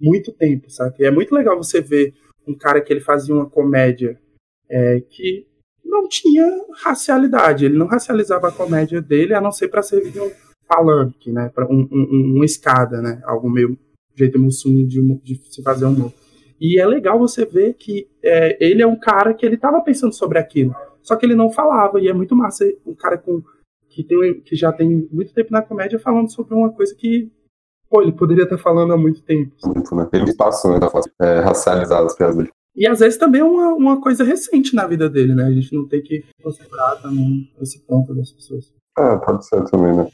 muito 0.00 0.32
tempo, 0.32 0.70
saca? 0.70 0.96
E 1.02 1.04
é 1.04 1.10
muito 1.10 1.34
legal 1.34 1.54
você 1.54 1.82
ver 1.82 2.14
um 2.46 2.54
cara 2.54 2.80
que 2.80 2.90
ele 2.90 3.00
fazia 3.00 3.34
uma 3.34 3.50
comédia 3.50 4.18
é, 4.70 5.02
que 5.02 5.46
não 5.88 6.08
tinha 6.08 6.46
racialidade. 6.82 7.64
Ele 7.64 7.78
não 7.78 7.86
racializava 7.86 8.48
a 8.48 8.52
comédia 8.52 9.00
dele, 9.00 9.34
a 9.34 9.40
não 9.40 9.50
ser 9.50 9.68
para 9.68 9.82
servir 9.82 10.20
um 10.20 10.30
palanque, 10.66 11.32
né? 11.32 11.50
Pra 11.54 11.66
um, 11.66 11.88
um, 11.90 12.34
uma 12.36 12.44
escada, 12.44 13.00
né? 13.00 13.20
Algo 13.24 13.50
meio 13.50 13.78
jeito 14.14 14.38
mussum 14.38 14.86
de, 14.86 15.00
de 15.22 15.40
se 15.50 15.62
fazer 15.62 15.86
humor. 15.86 16.12
E 16.60 16.80
é 16.80 16.86
legal 16.86 17.18
você 17.18 17.44
ver 17.44 17.74
que 17.74 18.08
é, 18.22 18.56
ele 18.60 18.82
é 18.82 18.86
um 18.86 18.98
cara 18.98 19.32
que 19.32 19.46
ele 19.46 19.56
tava 19.56 19.80
pensando 19.80 20.12
sobre 20.12 20.38
aquilo. 20.38 20.74
Só 21.02 21.16
que 21.16 21.24
ele 21.24 21.36
não 21.36 21.50
falava, 21.50 22.00
e 22.00 22.08
é 22.08 22.12
muito 22.12 22.34
massa 22.34 22.64
um 22.84 22.94
cara 22.94 23.16
com, 23.16 23.42
que, 23.88 24.02
tem, 24.02 24.40
que 24.40 24.56
já 24.56 24.72
tem 24.72 25.08
muito 25.10 25.32
tempo 25.32 25.52
na 25.52 25.62
comédia 25.62 25.98
falando 25.98 26.30
sobre 26.30 26.54
uma 26.54 26.70
coisa 26.70 26.94
que 26.94 27.30
pô, 27.88 28.02
ele 28.02 28.12
poderia 28.12 28.44
estar 28.44 28.58
falando 28.58 28.92
há 28.92 28.96
muito 28.96 29.22
tempo. 29.22 29.54
Muito, 29.64 29.94
né? 29.94 30.08
Ele 30.12 30.34
passou, 30.34 30.72
né? 30.72 30.86
É, 31.20 31.40
racializado 31.40 32.06
as 32.06 32.14
piadas 32.14 32.36
dele. 32.36 32.50
E 32.78 32.86
às 32.86 33.00
vezes 33.00 33.18
também 33.18 33.40
é 33.40 33.44
uma, 33.44 33.74
uma 33.74 34.00
coisa 34.00 34.22
recente 34.22 34.72
na 34.72 34.86
vida 34.86 35.10
dele, 35.10 35.34
né? 35.34 35.46
A 35.46 35.50
gente 35.50 35.74
não 35.74 35.88
tem 35.88 36.00
que 36.00 36.24
considerar 36.40 36.94
também 37.02 37.50
esse 37.60 37.80
ponto 37.80 38.14
das 38.14 38.30
pessoas. 38.30 38.72
É, 38.96 39.16
pode 39.16 39.44
ser 39.44 39.64
também, 39.64 39.96
né? 39.96 40.06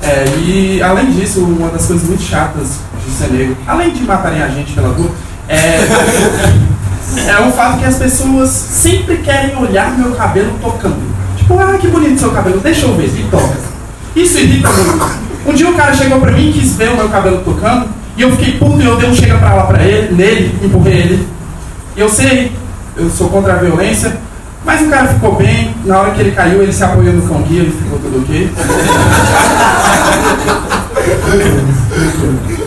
É, 0.00 0.24
e 0.38 0.80
além 0.80 1.10
disso, 1.10 1.44
uma 1.44 1.68
das 1.70 1.84
coisas 1.88 2.08
muito 2.08 2.22
chatas 2.22 2.78
de 3.04 3.10
ser 3.10 3.32
negro, 3.32 3.56
além 3.66 3.92
de 3.92 4.04
matarem 4.04 4.40
a 4.40 4.48
gente 4.48 4.72
pela 4.72 4.90
rua, 4.90 5.10
é, 5.48 5.78
é 7.28 7.40
o 7.44 7.50
fato 7.50 7.80
que 7.80 7.84
as 7.84 7.98
pessoas 7.98 8.50
sempre 8.50 9.16
querem 9.18 9.56
olhar 9.56 9.98
meu 9.98 10.14
cabelo 10.14 10.56
tocando. 10.62 10.96
Tipo, 11.36 11.58
ah, 11.58 11.76
que 11.76 11.88
bonito 11.88 12.20
seu 12.20 12.30
cabelo, 12.30 12.60
deixa 12.60 12.86
eu 12.86 12.94
ver, 12.94 13.08
e 13.08 13.28
toca. 13.28 13.58
Isso 14.14 14.38
irrita 14.38 14.68
muito. 14.70 15.27
Um 15.48 15.54
dia 15.54 15.70
o 15.70 15.74
cara 15.74 15.94
chegou 15.94 16.20
pra 16.20 16.30
mim 16.30 16.50
e 16.50 16.52
quis 16.52 16.76
ver 16.76 16.90
o 16.90 16.96
meu 16.96 17.08
cabelo 17.08 17.42
tocando, 17.42 17.88
e 18.16 18.22
eu 18.22 18.30
fiquei 18.32 18.58
puto 18.58 18.80
e 18.80 18.84
eu 18.84 18.96
dei 18.96 19.08
um 19.08 19.14
chega 19.14 19.38
pra 19.38 19.54
lá 19.54 19.66
pra 19.66 19.82
ele, 19.82 20.14
nele, 20.14 20.54
empurrei 20.62 20.98
ele. 20.98 21.26
E 21.96 22.00
eu 22.00 22.08
sei, 22.08 22.52
eu 22.96 23.08
sou 23.08 23.30
contra 23.30 23.54
a 23.54 23.56
violência, 23.56 24.16
mas 24.64 24.82
o 24.82 24.90
cara 24.90 25.08
ficou 25.08 25.34
bem, 25.36 25.74
na 25.84 26.00
hora 26.00 26.10
que 26.10 26.20
ele 26.20 26.32
caiu, 26.32 26.62
ele 26.62 26.72
se 26.72 26.84
apoiou 26.84 27.14
no 27.14 27.26
cão 27.26 27.42
guia, 27.42 27.62
ele 27.62 27.72
ficou 27.72 27.98
tudo 27.98 28.22
ok. 28.22 28.50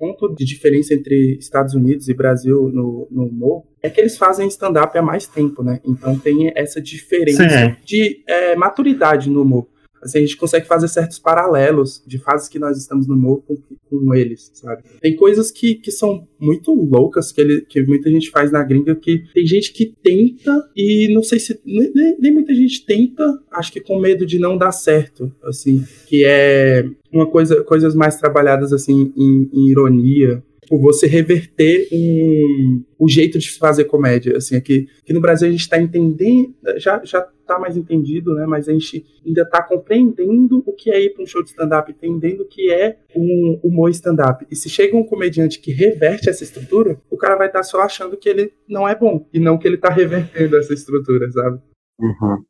ponto 0.00 0.34
de 0.34 0.44
diferença 0.44 0.94
entre 0.94 1.36
Estados 1.38 1.74
Unidos 1.74 2.08
e 2.08 2.14
Brasil 2.14 2.70
no, 2.72 3.06
no 3.10 3.26
humor 3.26 3.64
é 3.82 3.90
que 3.90 4.00
eles 4.00 4.16
fazem 4.16 4.48
stand-up 4.48 4.96
há 4.96 5.02
mais 5.02 5.26
tempo, 5.26 5.62
né? 5.62 5.80
Então 5.84 6.18
tem 6.18 6.52
essa 6.54 6.80
diferença 6.80 7.48
Sim. 7.48 7.76
de 7.84 8.22
é, 8.26 8.56
maturidade 8.56 9.30
no 9.30 9.42
humor. 9.42 9.66
Assim, 10.02 10.18
a 10.18 10.20
gente 10.22 10.36
consegue 10.36 10.66
fazer 10.66 10.88
certos 10.88 11.18
paralelos 11.18 12.02
de 12.06 12.18
fases 12.18 12.48
que 12.48 12.58
nós 12.58 12.78
estamos 12.78 13.06
no 13.06 13.14
humor 13.14 13.42
com, 13.46 13.56
com 13.56 14.14
eles, 14.14 14.50
sabe? 14.54 14.82
Tem 15.00 15.14
coisas 15.14 15.50
que, 15.50 15.74
que 15.74 15.90
são 15.90 16.26
muito 16.38 16.72
loucas 16.72 17.30
que, 17.30 17.40
ele, 17.40 17.60
que 17.62 17.82
muita 17.82 18.10
gente 18.10 18.30
faz 18.30 18.50
na 18.50 18.62
gringa 18.64 18.94
que 18.94 19.24
tem 19.34 19.46
gente 19.46 19.72
que 19.72 19.94
tenta 20.02 20.68
e 20.74 21.12
não 21.12 21.22
sei 21.22 21.38
se 21.38 21.60
nem, 21.64 22.16
nem 22.18 22.32
muita 22.32 22.54
gente 22.54 22.84
tenta, 22.84 23.24
acho 23.52 23.72
que 23.72 23.80
com 23.80 24.00
medo 24.00 24.24
de 24.24 24.38
não 24.38 24.56
dar 24.56 24.72
certo, 24.72 25.30
assim, 25.44 25.84
que 26.06 26.24
é 26.24 26.84
uma 27.12 27.26
coisa, 27.26 27.62
coisas 27.64 27.94
mais 27.94 28.16
trabalhadas 28.16 28.72
assim 28.72 29.12
em, 29.16 29.50
em 29.52 29.70
ironia, 29.70 30.42
tipo, 30.70 30.78
você 30.78 31.06
reverter 31.06 31.88
um, 31.92 32.84
o 32.98 33.08
jeito 33.08 33.38
de 33.38 33.50
fazer 33.58 33.84
comédia. 33.84 34.36
Assim, 34.36 34.56
aqui, 34.56 34.88
aqui 35.02 35.12
no 35.12 35.20
Brasil 35.20 35.48
a 35.48 35.50
gente 35.50 35.60
está 35.60 35.80
entendendo, 35.80 36.54
já, 36.76 37.02
já 37.04 37.22
tá 37.46 37.58
mais 37.58 37.76
entendido, 37.76 38.34
né? 38.34 38.46
Mas 38.46 38.68
a 38.68 38.72
gente 38.72 39.04
ainda 39.26 39.42
está 39.42 39.62
compreendendo 39.62 40.62
o 40.64 40.72
que 40.72 40.90
é 40.90 41.02
ir 41.02 41.10
para 41.10 41.24
um 41.24 41.26
show 41.26 41.42
de 41.42 41.50
stand-up, 41.50 41.90
entendendo 41.90 42.42
o 42.42 42.48
que 42.48 42.70
é 42.70 42.98
um 43.16 43.60
humor 43.64 43.90
stand-up. 43.90 44.46
E 44.48 44.54
se 44.54 44.70
chega 44.70 44.96
um 44.96 45.04
comediante 45.04 45.58
que 45.58 45.72
reverte 45.72 46.30
essa 46.30 46.44
estrutura, 46.44 47.00
o 47.10 47.16
cara 47.16 47.36
vai 47.36 47.48
estar 47.48 47.60
tá 47.60 47.64
só 47.64 47.80
achando 47.80 48.16
que 48.16 48.28
ele 48.28 48.52
não 48.68 48.88
é 48.88 48.94
bom, 48.94 49.26
e 49.32 49.40
não 49.40 49.58
que 49.58 49.66
ele 49.66 49.74
está 49.74 49.90
revertendo 49.90 50.56
essa 50.56 50.72
estrutura, 50.72 51.30
sabe? 51.32 51.60
Uhum. 52.00 52.44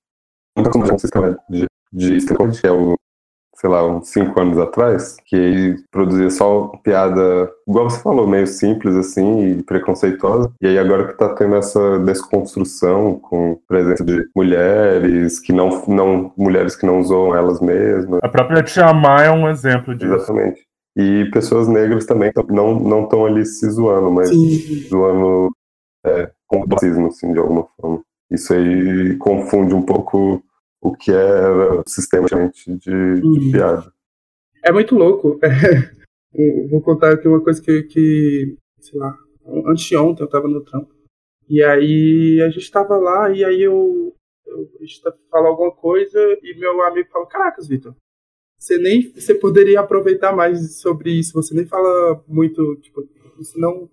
Então, 0.59 0.73
como 0.73 0.85
de, 1.49 1.67
de 1.93 2.17
stand-up, 2.17 2.67
é 2.67 2.71
sei 3.61 3.69
lá, 3.69 3.87
uns 3.87 4.09
cinco 4.09 4.41
anos 4.41 4.59
atrás, 4.59 5.17
que 5.27 5.37
ele 5.37 5.85
produzia 5.91 6.31
só 6.31 6.69
piada, 6.83 7.51
igual 7.69 7.91
você 7.91 8.03
falou, 8.03 8.27
meio 8.27 8.47
simples 8.47 8.95
assim 8.97 9.51
e 9.51 9.63
preconceituosa. 9.63 10.51
E 10.63 10.67
aí 10.67 10.79
agora 10.79 11.07
que 11.07 11.19
tá 11.19 11.29
tendo 11.35 11.57
essa 11.57 11.99
desconstrução 11.99 13.19
com 13.21 13.61
presença 13.69 14.03
de 14.03 14.27
mulheres 14.35 15.39
que 15.39 15.53
não, 15.53 15.85
não 15.87 16.33
mulheres 16.39 16.75
que 16.75 16.87
não 16.87 17.01
usam 17.01 17.37
elas 17.37 17.61
mesmas. 17.61 18.21
A 18.23 18.29
própria 18.31 18.63
Tiamá 18.63 19.23
é 19.23 19.31
um 19.31 19.47
exemplo 19.47 19.95
disso. 19.95 20.15
Exatamente. 20.15 20.63
E 20.97 21.27
pessoas 21.31 21.69
negras 21.69 22.07
também 22.07 22.33
não 22.49 22.81
não 22.81 23.05
estão 23.05 23.27
ali 23.27 23.45
se 23.45 23.69
zoando, 23.69 24.11
mas 24.11 24.31
Sim. 24.31 24.87
zoando 24.89 25.51
é, 26.07 26.31
com 26.47 26.65
racismo, 26.65 27.09
assim, 27.09 27.31
de 27.33 27.39
alguma 27.39 27.67
forma. 27.79 28.01
Isso 28.31 28.55
aí 28.55 29.17
confunde 29.19 29.75
um 29.75 29.83
pouco 29.83 30.43
o 30.81 30.97
que 30.97 31.11
era 31.11 31.83
sistematicamente 31.87 32.71
de, 32.71 32.81
de 33.21 33.27
uhum. 33.27 33.51
piada. 33.53 33.93
É 34.65 34.73
muito 34.73 34.95
louco. 34.95 35.39
Vou 36.71 36.81
contar 36.81 37.15
aqui 37.15 37.27
uma 37.27 37.43
coisa 37.43 37.61
que, 37.61 37.83
que 37.85 38.57
sei 38.81 38.99
lá, 38.99 39.17
anteontem 39.67 40.25
eu 40.25 40.31
tava 40.31 40.49
no 40.49 40.63
trampo. 40.63 40.95
E 41.49 41.63
aí 41.63 42.41
a 42.41 42.49
gente 42.51 42.71
tava 42.71 42.97
lá 42.97 43.31
e 43.31 43.45
aí 43.45 43.61
eu, 43.63 44.15
eu 44.47 44.71
a 44.81 44.85
gente 44.85 45.03
falou 45.31 45.49
alguma 45.49 45.73
coisa 45.73 46.19
e 46.43 46.55
meu 46.55 46.83
amigo 46.83 47.11
falou, 47.11 47.27
caracas, 47.27 47.67
Vitor, 47.67 47.95
você 48.57 48.79
nem 48.79 49.11
você 49.13 49.35
poderia 49.35 49.81
aproveitar 49.81 50.35
mais 50.35 50.81
sobre 50.81 51.11
isso, 51.11 51.33
você 51.33 51.55
nem 51.55 51.67
fala 51.67 52.23
muito, 52.29 52.77
tipo, 52.77 53.09
isso 53.41 53.59
não 53.59 53.91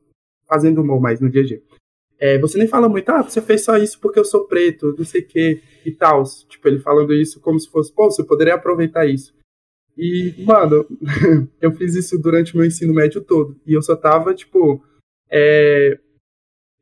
fazendo 0.47 0.81
humor 0.81 0.99
mais 0.99 1.19
no 1.19 1.29
dia 1.29 1.41
a 1.41 1.45
dia. 1.45 1.63
É, 2.19 2.39
você 2.39 2.57
nem 2.57 2.67
fala 2.67 2.89
muito, 2.89 3.09
ah, 3.09 3.21
você 3.21 3.41
fez 3.41 3.63
só 3.63 3.77
isso 3.77 3.99
porque 3.99 4.19
eu 4.19 4.25
sou 4.25 4.45
preto, 4.45 4.95
não 4.97 5.05
sei 5.05 5.21
o 5.21 5.27
que 5.27 5.61
e 5.85 5.91
tal. 5.91 6.23
Tipo, 6.47 6.67
ele 6.67 6.79
falando 6.79 7.13
isso 7.13 7.39
como 7.39 7.59
se 7.59 7.69
fosse, 7.69 7.93
pô, 7.93 8.09
você 8.09 8.23
poderia 8.23 8.55
aproveitar 8.55 9.05
isso. 9.05 9.35
E, 9.97 10.33
mano, 10.45 10.85
eu 11.61 11.71
fiz 11.71 11.95
isso 11.95 12.17
durante 12.17 12.53
o 12.53 12.57
meu 12.57 12.65
ensino 12.65 12.93
médio 12.93 13.21
todo. 13.21 13.55
E 13.65 13.73
eu 13.73 13.81
só 13.81 13.95
tava, 13.95 14.33
tipo, 14.33 14.83
é, 15.29 15.99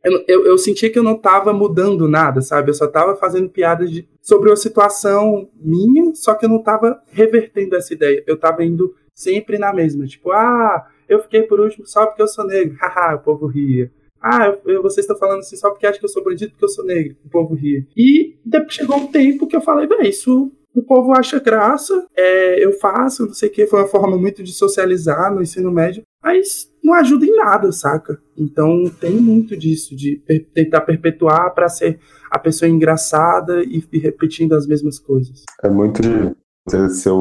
eu, 0.05 0.23
eu, 0.27 0.45
eu, 0.45 0.57
sentia 0.57 0.91
que 0.91 0.99
eu 0.99 1.03
não 1.03 1.15
estava 1.15 1.51
mudando 1.51 2.07
nada, 2.07 2.39
sabe? 2.39 2.69
Eu 2.69 2.75
só 2.75 2.85
estava 2.85 3.15
fazendo 3.15 3.49
piadas 3.49 3.89
de, 3.89 4.07
sobre 4.21 4.49
uma 4.49 4.55
situação 4.55 5.49
minha, 5.55 6.13
só 6.13 6.35
que 6.35 6.45
eu 6.45 6.49
não 6.49 6.59
estava 6.59 7.01
revertendo 7.07 7.75
essa 7.75 7.91
ideia. 7.91 8.23
Eu 8.27 8.35
estava 8.35 8.63
indo 8.63 8.95
sempre 9.15 9.57
na 9.57 9.73
mesma. 9.73 10.05
Tipo, 10.05 10.31
ah, 10.31 10.87
eu 11.09 11.19
fiquei 11.23 11.41
por 11.43 11.59
último 11.59 11.87
só 11.87 12.05
porque 12.05 12.21
eu 12.21 12.27
sou 12.27 12.45
negro. 12.45 12.77
Haha, 12.79 13.15
o 13.15 13.19
povo 13.19 13.47
ria. 13.47 13.91
Ah, 14.25 14.57
vocês 14.81 15.03
estão 15.03 15.15
falando 15.15 15.41
assim 15.41 15.55
só 15.55 15.69
porque 15.69 15.85
acham 15.85 15.99
que 15.99 16.05
eu 16.05 16.09
sou 16.09 16.23
bandido 16.23 16.51
porque 16.51 16.65
eu 16.65 16.69
sou 16.69 16.83
negro. 16.83 17.15
O 17.23 17.29
povo 17.29 17.53
ria. 17.53 17.85
E 17.95 18.35
depois 18.43 18.73
chegou 18.73 18.97
um 18.97 19.07
tempo 19.07 19.45
que 19.45 19.55
eu 19.55 19.61
falei, 19.61 19.85
velho, 19.85 20.07
isso 20.07 20.51
o 20.73 20.81
povo 20.81 21.13
acha 21.13 21.39
graça, 21.39 22.05
é, 22.17 22.65
eu 22.65 22.73
faço, 22.73 23.27
não 23.27 23.33
sei 23.33 23.47
o 23.47 23.51
que, 23.51 23.65
foi 23.65 23.79
uma 23.79 23.87
forma 23.87 24.17
muito 24.17 24.43
de 24.43 24.51
socializar 24.51 25.33
no 25.33 25.41
ensino 25.41 25.71
médio, 25.71 26.03
mas 26.21 26.69
não 26.83 26.93
ajuda 26.95 27.25
em 27.25 27.35
nada, 27.35 27.71
saca? 27.71 28.19
Então 28.37 28.83
tem 28.99 29.15
muito 29.15 29.55
disso, 29.55 29.95
de 29.95 30.21
per 30.27 30.45
tentar 30.53 30.81
perpetuar 30.81 31.53
para 31.53 31.69
ser 31.69 31.99
a 32.29 32.37
pessoa 32.37 32.67
engraçada 32.67 33.63
e, 33.63 33.81
e, 33.93 33.99
repetindo 33.99 34.53
as 34.53 34.67
mesmas 34.67 34.99
coisas. 34.99 35.43
É 35.63 35.69
muito 35.69 36.01
de 36.01 36.35
você 36.67 36.89
ser 36.89 37.11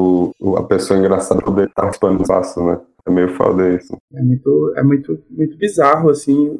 a 0.57 0.63
pessoa 0.63 0.99
engraçada 0.99 1.41
poder 1.41 1.69
estar 1.69 1.83
participando 1.83 2.17
do 2.17 2.27
passo, 2.27 2.61
né? 2.61 2.81
É 3.07 3.11
meio 3.11 3.29
foda 3.29 3.75
isso. 3.75 3.95
É 4.13 4.21
muito, 4.21 4.73
é 4.75 4.83
muito, 4.83 5.23
muito 5.29 5.57
bizarro, 5.57 6.09
assim, 6.09 6.57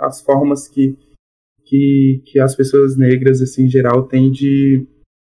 as 0.00 0.20
formas 0.20 0.68
que, 0.68 0.96
que, 1.64 2.22
que 2.26 2.38
as 2.38 2.54
pessoas 2.54 2.96
negras, 2.96 3.40
assim, 3.40 3.64
em 3.64 3.70
geral, 3.70 4.06
têm 4.06 4.30
de 4.30 4.86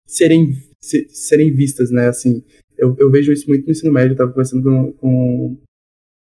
serem 0.06 0.54
se, 0.80 1.06
serem 1.08 1.52
vistas, 1.52 1.90
né? 1.90 2.08
Assim, 2.08 2.42
eu, 2.76 2.94
eu 2.98 3.10
vejo 3.10 3.32
isso 3.32 3.48
muito 3.48 3.64
no 3.64 3.72
ensino 3.72 3.92
médio, 3.92 4.12
eu 4.12 4.16
tava 4.16 4.30
conversando 4.30 4.62
com, 4.62 4.92
com 4.92 5.56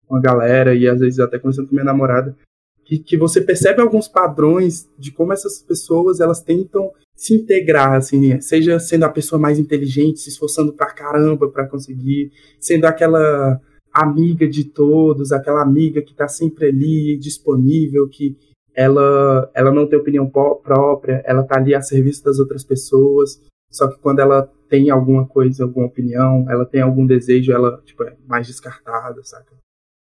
uma 0.09 0.21
galera 0.21 0.73
e 0.73 0.87
às 0.87 0.99
vezes 0.99 1.19
até 1.19 1.37
conversando 1.37 1.67
com 1.67 1.75
minha 1.75 1.85
namorada, 1.85 2.35
que, 2.83 2.97
que 2.97 3.17
você 3.17 3.41
percebe 3.41 3.81
alguns 3.81 4.07
padrões 4.07 4.89
de 4.97 5.11
como 5.11 5.33
essas 5.33 5.61
pessoas 5.61 6.19
elas 6.19 6.41
tentam 6.41 6.91
se 7.15 7.35
integrar, 7.35 7.93
assim, 7.93 8.39
seja 8.39 8.79
sendo 8.79 9.03
a 9.03 9.09
pessoa 9.09 9.39
mais 9.39 9.59
inteligente, 9.59 10.19
se 10.19 10.29
esforçando 10.29 10.71
pra 10.73 10.93
caramba 10.93 11.49
para 11.49 11.67
conseguir, 11.67 12.31
sendo 12.59 12.85
aquela 12.85 13.59
amiga 14.01 14.47
de 14.47 14.65
todos, 14.65 15.31
aquela 15.31 15.61
amiga 15.61 16.01
que 16.01 16.13
tá 16.13 16.27
sempre 16.27 16.67
ali, 16.67 17.17
disponível, 17.17 18.07
que 18.07 18.37
ela, 18.75 19.49
ela 19.55 19.71
não 19.73 19.87
tem 19.87 19.97
opinião 19.97 20.29
própria, 20.29 21.23
ela 21.25 21.43
tá 21.43 21.57
ali 21.57 21.73
a 21.73 21.81
serviço 21.81 22.23
das 22.23 22.37
outras 22.37 22.63
pessoas. 22.63 23.41
Só 23.71 23.87
que 23.87 23.99
quando 23.99 24.19
ela 24.19 24.49
tem 24.69 24.89
alguma 24.89 25.27
coisa, 25.27 25.63
alguma 25.63 25.87
opinião, 25.87 26.45
ela 26.49 26.65
tem 26.65 26.81
algum 26.81 27.05
desejo, 27.05 27.51
ela 27.51 27.81
tipo, 27.83 28.03
é 28.03 28.15
mais 28.27 28.45
descartada, 28.45 29.23
saca? 29.23 29.55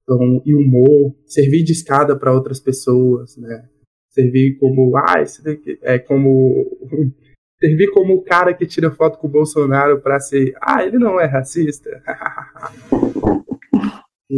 Então, 0.03 0.43
e 0.45 0.55
humor, 0.55 1.15
servir 1.27 1.63
de 1.63 1.73
escada 1.73 2.17
para 2.19 2.33
outras 2.33 2.59
pessoas, 2.59 3.37
né? 3.37 3.69
Servir 4.11 4.57
como, 4.59 4.97
ah, 4.97 5.21
esse 5.23 5.45
daqui 5.45 5.79
é 5.83 5.99
como 5.99 6.67
servir 7.61 7.91
como 7.93 8.15
o 8.15 8.23
cara 8.23 8.53
que 8.53 8.67
tira 8.67 8.91
foto 8.91 9.19
com 9.19 9.29
o 9.29 9.31
Bolsonaro 9.31 10.01
para 10.01 10.19
ser, 10.19 10.55
ah, 10.61 10.85
ele 10.85 10.99
não 10.99 11.21
é 11.21 11.27
racista. 11.27 11.91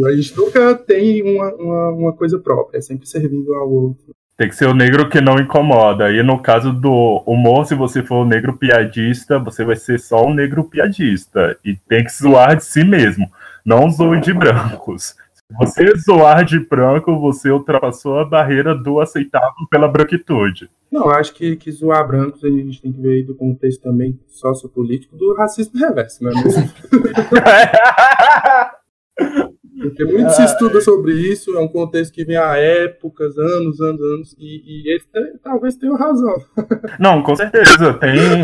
a 0.06 0.16
gente 0.16 0.36
nunca 0.36 0.74
tem 0.74 1.22
uma, 1.22 1.54
uma, 1.54 1.88
uma 1.90 2.12
coisa 2.12 2.38
própria, 2.38 2.78
é 2.78 2.80
sempre 2.80 3.08
servindo 3.08 3.54
ao 3.54 3.70
outro. 3.70 4.14
Tem 4.36 4.48
que 4.48 4.56
ser 4.56 4.66
o 4.66 4.74
negro 4.74 5.08
que 5.08 5.20
não 5.20 5.38
incomoda. 5.38 6.10
E 6.10 6.20
no 6.20 6.42
caso 6.42 6.72
do 6.72 7.22
humor, 7.24 7.66
se 7.66 7.76
você 7.76 8.02
for 8.02 8.22
o 8.22 8.24
negro 8.24 8.56
piadista, 8.56 9.38
você 9.38 9.64
vai 9.64 9.76
ser 9.76 10.00
só 10.00 10.26
um 10.26 10.34
negro 10.34 10.64
piadista. 10.64 11.56
E 11.64 11.76
tem 11.88 12.02
que 12.02 12.12
zoar 12.12 12.56
de 12.56 12.64
si 12.64 12.82
mesmo. 12.82 13.30
Não 13.64 13.88
zoe 13.88 14.20
de 14.20 14.34
brancos. 14.34 15.14
Se 15.34 15.56
você 15.56 15.96
zoar 15.98 16.44
de 16.44 16.58
branco, 16.58 17.16
você 17.20 17.50
ultrapassou 17.50 18.18
a 18.18 18.24
barreira 18.24 18.74
do 18.74 18.98
aceitável 18.98 19.68
pela 19.70 19.86
branquitude. 19.86 20.68
Não, 20.90 21.08
acho 21.10 21.32
que, 21.32 21.54
que 21.54 21.70
zoar 21.70 22.04
brancos 22.04 22.42
a 22.42 22.48
gente 22.48 22.82
tem 22.82 22.92
que 22.92 23.00
ver 23.00 23.24
do 23.24 23.36
contexto 23.36 23.82
também 23.82 24.18
sociopolítico 24.26 25.16
do 25.16 25.32
racismo 25.34 25.78
reverso, 25.78 26.24
né? 26.24 26.32
Porque 29.80 30.04
muito 30.04 30.30
se 30.30 30.44
estuda 30.44 30.80
sobre 30.80 31.12
isso, 31.12 31.56
é 31.56 31.60
um 31.60 31.68
contexto 31.68 32.12
que 32.12 32.24
vem 32.24 32.36
há 32.36 32.56
épocas, 32.56 33.36
anos, 33.36 33.80
anos, 33.80 34.00
anos, 34.00 34.36
e, 34.38 34.62
e 34.64 34.90
eles 34.90 35.06
talvez 35.42 35.76
tenham 35.76 35.96
razão. 35.96 36.36
Não, 37.00 37.22
com 37.22 37.34
certeza, 37.34 37.94
tem 37.94 38.42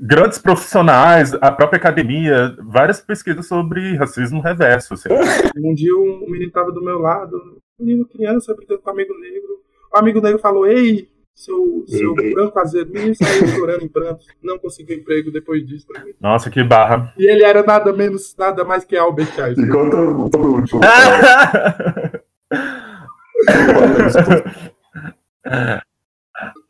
grandes 0.00 0.38
profissionais, 0.38 1.32
a 1.34 1.52
própria 1.52 1.78
academia, 1.78 2.56
várias 2.60 3.00
pesquisas 3.00 3.46
sobre 3.46 3.94
racismo 3.96 4.40
reverso. 4.40 4.94
Assim. 4.94 5.08
Um 5.56 5.74
dia 5.74 5.94
um 5.94 6.26
menino 6.28 6.48
estava 6.48 6.72
do 6.72 6.82
meu 6.82 6.98
lado, 6.98 7.36
um 7.78 7.84
menino 7.84 8.08
criança, 8.08 8.54
brincando 8.54 8.80
com 8.80 8.90
um 8.90 8.92
amigo 8.92 9.14
negro, 9.18 9.60
o 9.94 9.98
amigo 9.98 10.20
negro 10.20 10.40
falou, 10.40 10.66
ei, 10.66 11.08
seu, 11.36 11.84
seu 11.86 12.14
branco 12.14 12.58
azedo, 12.58 12.90
menino 12.90 13.14
saiu 13.14 13.46
chorando 13.48 13.84
em 13.84 13.88
prantos, 13.88 14.26
não 14.42 14.58
conseguiu 14.58 14.96
emprego 14.96 15.30
depois 15.30 15.64
disso. 15.66 15.86
Nossa, 16.18 16.50
que 16.50 16.64
barra. 16.64 17.12
E 17.18 17.30
ele 17.30 17.44
era 17.44 17.62
nada 17.62 17.92
menos, 17.92 18.34
nada 18.38 18.64
mais 18.64 18.86
que 18.86 18.96
Albert 18.96 19.38
Einstein. 19.38 19.66
E 19.66 19.68
conta 19.68 19.96
o 19.98 20.54
último. 20.54 20.80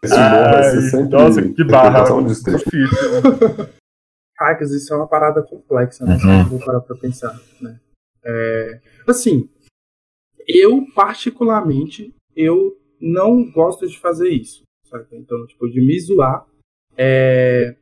Esse 0.03 0.15
Ai, 0.15 0.81
sempre 0.83 1.17
nossa, 1.17 1.43
que 1.43 1.65
barra. 1.65 2.05
Difícil. 2.25 2.89
Hackers, 4.39 4.73
isso 4.73 4.93
é 4.93 4.97
uma 4.97 5.07
parada 5.07 5.43
complexa, 5.43 6.05
né? 6.05 6.19
Uhum. 6.23 6.45
Vou 6.45 6.59
parar 6.59 6.81
pra 6.81 6.97
pensar, 6.97 7.41
né? 7.61 7.79
É, 8.25 8.81
assim, 9.07 9.49
eu 10.47 10.85
particularmente, 10.95 12.13
eu 12.35 12.77
não 13.01 13.51
gosto 13.51 13.87
de 13.87 13.99
fazer 13.99 14.29
isso. 14.29 14.63
Sabe? 14.85 15.07
Então, 15.13 15.47
tipo, 15.47 15.69
de 15.69 15.81
me 15.81 15.99
zoar. 16.01 16.47
É, 16.97 17.77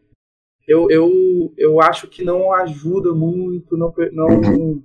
eu, 0.67 0.91
eu, 0.91 1.53
eu 1.57 1.81
acho 1.81 2.09
que 2.09 2.25
não 2.25 2.53
ajuda 2.53 3.13
muito, 3.13 3.77
não, 3.77 3.95
não, 4.13 4.83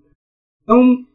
não, 0.67 1.07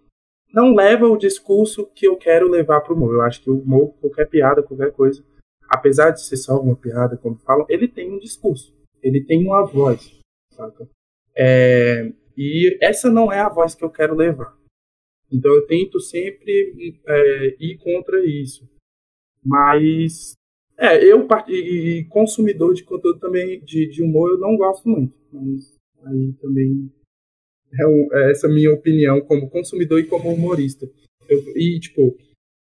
não 0.53 0.74
leva 0.74 1.07
o 1.07 1.18
discurso 1.18 1.87
que 1.94 2.07
eu 2.07 2.16
quero 2.16 2.48
levar 2.48 2.81
para 2.81 2.92
o 2.92 2.96
humor. 2.96 3.14
Eu 3.14 3.22
acho 3.22 3.42
que 3.42 3.50
o 3.50 3.59
humor, 3.59 3.94
qualquer 4.00 4.29
piada, 4.29 4.62
qualquer 4.62 4.92
coisa, 4.92 5.22
apesar 5.68 6.11
de 6.11 6.24
ser 6.24 6.37
só 6.37 6.59
uma 6.59 6.77
piada, 6.77 7.16
como 7.16 7.37
falam, 7.37 7.66
ele 7.68 7.87
tem 7.87 8.11
um 8.11 8.18
discurso, 8.18 8.74
ele 9.03 9.22
tem 9.22 9.44
uma 9.44 9.66
voz, 9.66 10.18
saca? 10.53 10.88
É, 11.37 12.12
e 12.37 12.79
essa 12.81 13.11
não 13.11 13.31
é 13.31 13.40
a 13.40 13.48
voz 13.48 13.74
que 13.74 13.85
eu 13.85 13.90
quero 13.90 14.14
levar. 14.14 14.57
Então 15.31 15.53
eu 15.53 15.66
tento 15.66 16.00
sempre 16.00 17.00
é, 17.07 17.57
ir 17.59 17.77
contra 17.79 18.24
isso. 18.24 18.68
Mas, 19.44 20.35
é, 20.78 21.04
eu, 21.04 21.26
e 21.48 22.04
consumidor 22.09 22.74
de 22.74 22.85
conteúdo 22.85 23.18
também, 23.18 23.61
de, 23.61 23.88
de 23.88 24.02
humor, 24.02 24.30
eu 24.30 24.38
não 24.38 24.57
gosto 24.57 24.88
muito. 24.88 25.14
Mas 25.33 25.74
aí 26.04 26.33
também 26.40 26.90
é, 27.78 27.87
um, 27.87 28.09
é 28.12 28.30
essa 28.30 28.48
minha 28.48 28.72
opinião 28.72 29.20
como 29.20 29.50
consumidor 29.50 30.00
e 30.00 30.07
como 30.07 30.30
humorista. 30.30 30.88
Eu, 31.28 31.38
e, 31.57 31.78
tipo, 31.80 32.16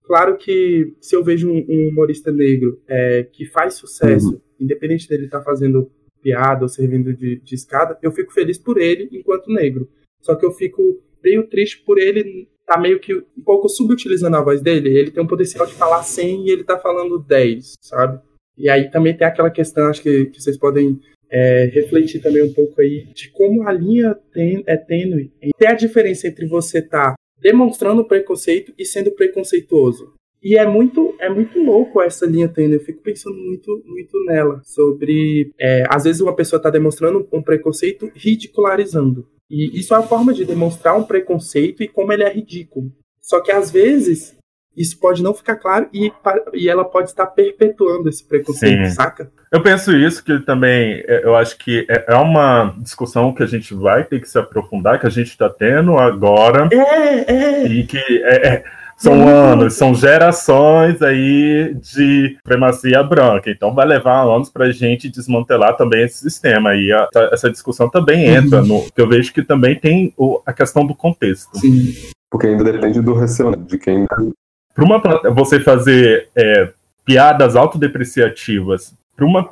claro 0.03 0.37
que 0.37 0.95
se 1.01 1.15
eu 1.15 1.23
vejo 1.23 1.49
um, 1.49 1.65
um 1.67 1.89
humorista 1.89 2.31
negro 2.31 2.81
é, 2.87 3.23
que 3.23 3.45
faz 3.45 3.75
sucesso, 3.75 4.33
uhum. 4.33 4.41
independente 4.59 5.07
dele 5.07 5.25
estar 5.25 5.39
tá 5.39 5.45
fazendo 5.45 5.91
piada 6.21 6.63
ou 6.63 6.69
servindo 6.69 7.13
de, 7.13 7.39
de, 7.39 7.55
escada, 7.55 7.97
eu 8.01 8.11
fico 8.11 8.33
feliz 8.33 8.57
por 8.57 8.77
ele 8.79 9.09
enquanto 9.11 9.51
negro. 9.51 9.89
Só 10.21 10.35
que 10.35 10.45
eu 10.45 10.51
fico 10.51 11.01
meio 11.23 11.47
triste 11.47 11.81
por 11.83 11.97
ele 11.97 12.47
tá 12.69 12.79
meio 12.79 12.99
que 12.99 13.15
um 13.15 13.43
pouco 13.43 13.67
subutilizando 13.67 14.37
a 14.37 14.43
voz 14.43 14.61
dele. 14.61 14.95
Ele 14.95 15.09
tem 15.09 15.23
um 15.23 15.27
potencial 15.27 15.65
de 15.65 15.73
falar 15.73 16.03
100 16.03 16.45
e 16.45 16.51
ele 16.51 16.63
tá 16.63 16.77
falando 16.77 17.17
10, 17.17 17.73
sabe? 17.81 18.21
E 18.55 18.69
aí 18.69 18.91
também 18.91 19.17
tem 19.17 19.25
aquela 19.25 19.49
questão, 19.49 19.87
acho 19.87 20.03
que, 20.03 20.25
que 20.25 20.39
vocês 20.39 20.55
podem 20.55 20.99
é, 21.31 21.71
refletir 21.73 22.21
também 22.21 22.43
um 22.43 22.53
pouco 22.53 22.79
aí, 22.79 23.07
de 23.15 23.31
como 23.31 23.67
a 23.67 23.71
linha 23.71 24.15
ten, 24.31 24.63
é 24.67 24.77
tênue. 24.77 25.31
Tem 25.57 25.67
a 25.67 25.73
diferença 25.73 26.27
entre 26.27 26.45
você 26.45 26.79
tá 26.79 27.15
demonstrando 27.41 28.05
preconceito 28.05 28.71
e 28.77 28.85
sendo 28.85 29.11
preconceituoso. 29.11 30.13
E 30.43 30.55
é 30.55 30.65
muito, 30.65 31.15
é 31.19 31.29
muito 31.29 31.59
louco 31.59 32.01
essa 32.01 32.25
linha 32.27 32.47
tênue. 32.47 32.75
Eu 32.75 32.81
fico 32.81 33.01
pensando 33.01 33.35
muito, 33.35 33.81
muito 33.83 34.23
nela. 34.25 34.61
Sobre. 34.63 35.51
É, 35.59 35.83
às 35.89 36.03
vezes 36.03 36.21
uma 36.21 36.35
pessoa 36.35 36.57
está 36.57 36.69
demonstrando 36.69 37.27
um 37.31 37.41
preconceito 37.41 38.11
ridicularizando. 38.13 39.27
E 39.49 39.79
isso 39.79 39.93
é 39.93 39.97
uma 39.97 40.07
forma 40.07 40.33
de 40.33 40.45
demonstrar 40.45 40.95
um 40.95 41.03
preconceito 41.03 41.81
e 41.81 41.87
como 41.87 42.13
ele 42.13 42.23
é 42.23 42.31
ridículo. 42.31 42.91
Só 43.21 43.41
que 43.41 43.51
às 43.51 43.71
vezes 43.71 44.37
isso 44.77 44.97
pode 44.99 45.21
não 45.21 45.33
ficar 45.33 45.55
claro 45.55 45.89
e, 45.93 46.11
e 46.53 46.69
ela 46.69 46.85
pode 46.85 47.09
estar 47.09 47.25
perpetuando 47.25 48.07
esse 48.07 48.23
preconceito, 48.23 48.85
Sim. 48.85 48.91
saca? 48.91 49.31
Eu 49.51 49.61
penso 49.61 49.95
isso 49.95 50.23
que 50.23 50.39
também, 50.39 51.03
é, 51.07 51.25
eu 51.25 51.35
acho 51.35 51.57
que 51.57 51.85
é, 51.89 52.13
é 52.13 52.15
uma 52.15 52.75
discussão 52.79 53.33
que 53.33 53.43
a 53.43 53.47
gente 53.47 53.73
vai 53.73 54.03
ter 54.03 54.21
que 54.21 54.29
se 54.29 54.37
aprofundar, 54.37 54.99
que 54.99 55.07
a 55.07 55.09
gente 55.09 55.29
está 55.29 55.49
tendo 55.49 55.97
agora. 55.97 56.69
É, 56.71 57.33
é. 57.33 57.67
E 57.67 57.83
que 57.85 57.97
é, 57.97 58.47
é 58.47 58.63
são 58.99 59.27
anos, 59.27 59.75
são 59.75 59.95
gerações 59.95 61.01
aí 61.01 61.73
de 61.75 62.35
supremacia 62.37 63.01
branca. 63.01 63.49
Então 63.49 63.73
vai 63.73 63.87
levar 63.87 64.23
anos 64.23 64.49
para 64.49 64.65
a 64.65 64.71
gente 64.71 65.09
desmantelar 65.09 65.77
também 65.77 66.03
esse 66.03 66.19
sistema. 66.19 66.75
E 66.75 66.91
a, 66.91 67.07
essa 67.31 67.49
discussão 67.49 67.89
também 67.89 68.25
entra 68.25 68.61
uhum. 68.61 68.67
no. 68.67 68.91
que 68.91 69.01
eu 69.01 69.07
vejo 69.07 69.33
que 69.33 69.41
também 69.41 69.79
tem 69.79 70.13
o, 70.17 70.41
a 70.45 70.51
questão 70.51 70.85
do 70.85 70.93
contexto. 70.93 71.57
Sim. 71.57 71.93
Porque 72.29 72.47
ainda 72.47 72.63
depende 72.63 73.01
do 73.01 73.13
receio, 73.13 73.51
né? 73.51 73.57
de 73.65 73.77
quem. 73.77 74.05
Para 74.05 74.83
uma 74.83 75.01
você 75.31 75.61
fazer 75.61 76.27
é, 76.35 76.69
piadas 77.05 77.55
autodepreciativas 77.55 78.93
para 79.15 79.25
uma 79.25 79.49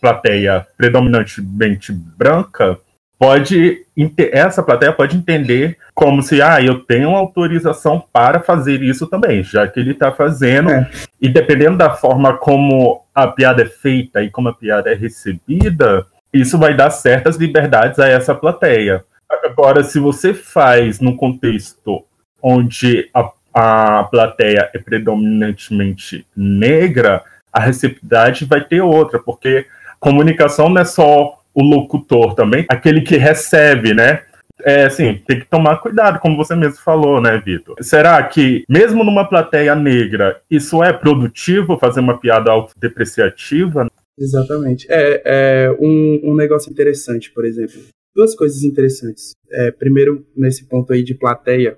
plateia 0.00 0.66
predominantemente 0.76 1.92
branca, 1.92 2.78
pode 3.18 3.84
essa 4.32 4.62
plateia 4.62 4.92
pode 4.92 5.16
entender 5.16 5.76
como 5.92 6.22
se 6.22 6.40
ah 6.40 6.62
eu 6.62 6.80
tenho 6.80 7.16
autorização 7.16 8.02
para 8.12 8.40
fazer 8.40 8.80
isso 8.80 9.08
também 9.08 9.42
já 9.42 9.66
que 9.66 9.80
ele 9.80 9.90
está 9.90 10.12
fazendo 10.12 10.70
é. 10.70 10.88
e 11.20 11.28
dependendo 11.28 11.76
da 11.76 11.90
forma 11.90 12.36
como 12.36 13.02
a 13.12 13.26
piada 13.26 13.62
é 13.62 13.66
feita 13.66 14.22
e 14.22 14.30
como 14.30 14.48
a 14.48 14.54
piada 14.54 14.90
é 14.90 14.94
recebida 14.94 16.06
isso 16.32 16.56
vai 16.56 16.76
dar 16.76 16.90
certas 16.90 17.36
liberdades 17.36 17.98
a 17.98 18.06
essa 18.08 18.34
plateia 18.34 19.04
agora 19.44 19.82
se 19.82 19.98
você 19.98 20.32
faz 20.32 21.00
num 21.00 21.16
contexto 21.16 22.04
onde 22.40 23.10
a, 23.12 23.30
a 23.52 24.04
plateia 24.04 24.70
é 24.72 24.78
predominantemente 24.78 26.24
negra 26.36 27.24
a 27.52 27.58
receptividade 27.58 28.44
vai 28.44 28.62
ter 28.62 28.80
outra 28.80 29.18
porque 29.18 29.66
comunicação 29.98 30.68
não 30.68 30.80
é 30.80 30.84
só 30.84 31.37
o 31.54 31.62
locutor 31.62 32.34
também, 32.34 32.64
aquele 32.68 33.00
que 33.00 33.16
recebe, 33.16 33.94
né? 33.94 34.22
É 34.64 34.86
assim, 34.86 35.20
tem 35.26 35.38
que 35.38 35.46
tomar 35.46 35.76
cuidado, 35.76 36.18
como 36.18 36.36
você 36.36 36.54
mesmo 36.54 36.78
falou, 36.78 37.20
né, 37.20 37.40
Vitor? 37.44 37.76
Será 37.80 38.20
que, 38.24 38.64
mesmo 38.68 39.04
numa 39.04 39.28
plateia 39.28 39.74
negra, 39.74 40.40
isso 40.50 40.82
é 40.82 40.92
produtivo 40.92 41.78
fazer 41.78 42.00
uma 42.00 42.18
piada 42.18 42.50
autodepreciativa? 42.50 43.88
Exatamente. 44.18 44.86
É, 44.90 45.22
é 45.24 45.76
um, 45.78 46.20
um 46.24 46.34
negócio 46.34 46.70
interessante, 46.70 47.30
por 47.32 47.44
exemplo. 47.44 47.80
Duas 48.14 48.34
coisas 48.34 48.64
interessantes. 48.64 49.30
É, 49.50 49.70
primeiro, 49.70 50.26
nesse 50.36 50.64
ponto 50.64 50.92
aí 50.92 51.04
de 51.04 51.14
plateia, 51.14 51.76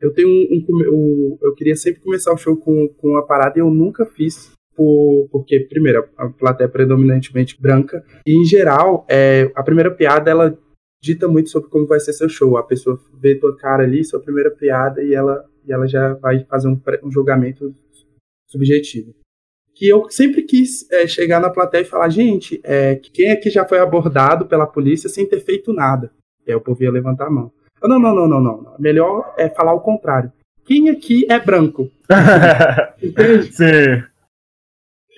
eu 0.00 0.12
tenho 0.12 0.28
um, 0.28 0.64
um, 0.70 1.38
eu 1.42 1.54
queria 1.54 1.76
sempre 1.76 2.00
começar 2.00 2.32
o 2.32 2.38
show 2.38 2.56
com, 2.56 2.88
com 2.88 3.08
uma 3.08 3.26
parada 3.26 3.58
e 3.58 3.60
eu 3.60 3.70
nunca 3.70 4.06
fiz 4.06 4.52
por, 4.76 5.28
porque, 5.30 5.60
primeiro, 5.60 6.08
a 6.16 6.28
plateia 6.28 6.66
é 6.66 6.70
predominantemente 6.70 7.60
branca, 7.60 8.04
e 8.26 8.36
em 8.40 8.44
geral, 8.44 9.06
é, 9.08 9.50
a 9.54 9.62
primeira 9.62 9.90
piada 9.90 10.30
ela 10.30 10.58
dita 11.02 11.28
muito 11.28 11.50
sobre 11.50 11.68
como 11.68 11.86
vai 11.86 12.00
ser 12.00 12.14
seu 12.14 12.28
show. 12.28 12.56
A 12.56 12.62
pessoa 12.62 12.98
vê 13.20 13.34
tua 13.34 13.56
cara 13.56 13.84
ali, 13.84 14.02
sua 14.04 14.20
primeira 14.20 14.50
piada, 14.50 15.02
e 15.02 15.14
ela, 15.14 15.44
e 15.66 15.72
ela 15.72 15.86
já 15.86 16.14
vai 16.14 16.44
fazer 16.44 16.68
um, 16.68 16.80
um 17.02 17.10
julgamento 17.10 17.74
subjetivo. 18.48 19.14
Que 19.74 19.88
eu 19.88 20.08
sempre 20.08 20.42
quis 20.42 20.90
é, 20.90 21.06
chegar 21.06 21.40
na 21.40 21.50
plateia 21.50 21.82
e 21.82 21.86
falar, 21.86 22.08
gente, 22.08 22.60
é, 22.64 22.94
quem 22.96 23.32
aqui 23.32 23.50
já 23.50 23.66
foi 23.66 23.80
abordado 23.80 24.46
pela 24.46 24.66
polícia 24.66 25.08
sem 25.08 25.26
ter 25.26 25.40
feito 25.40 25.72
nada? 25.72 26.10
E 26.46 26.50
aí 26.50 26.56
o 26.56 26.60
povo 26.60 26.82
ia 26.82 26.90
levantar 26.90 27.26
a 27.26 27.30
mão. 27.30 27.52
Não, 27.82 27.98
não, 27.98 28.14
não, 28.14 28.28
não, 28.28 28.40
não, 28.40 28.62
não. 28.62 28.74
Melhor 28.78 29.34
é 29.36 29.48
falar 29.48 29.74
o 29.74 29.80
contrário. 29.80 30.32
Quem 30.64 30.88
aqui 30.88 31.26
é 31.28 31.38
branco? 31.38 31.90
Entende? 33.02 33.52
Sim. 33.52 34.04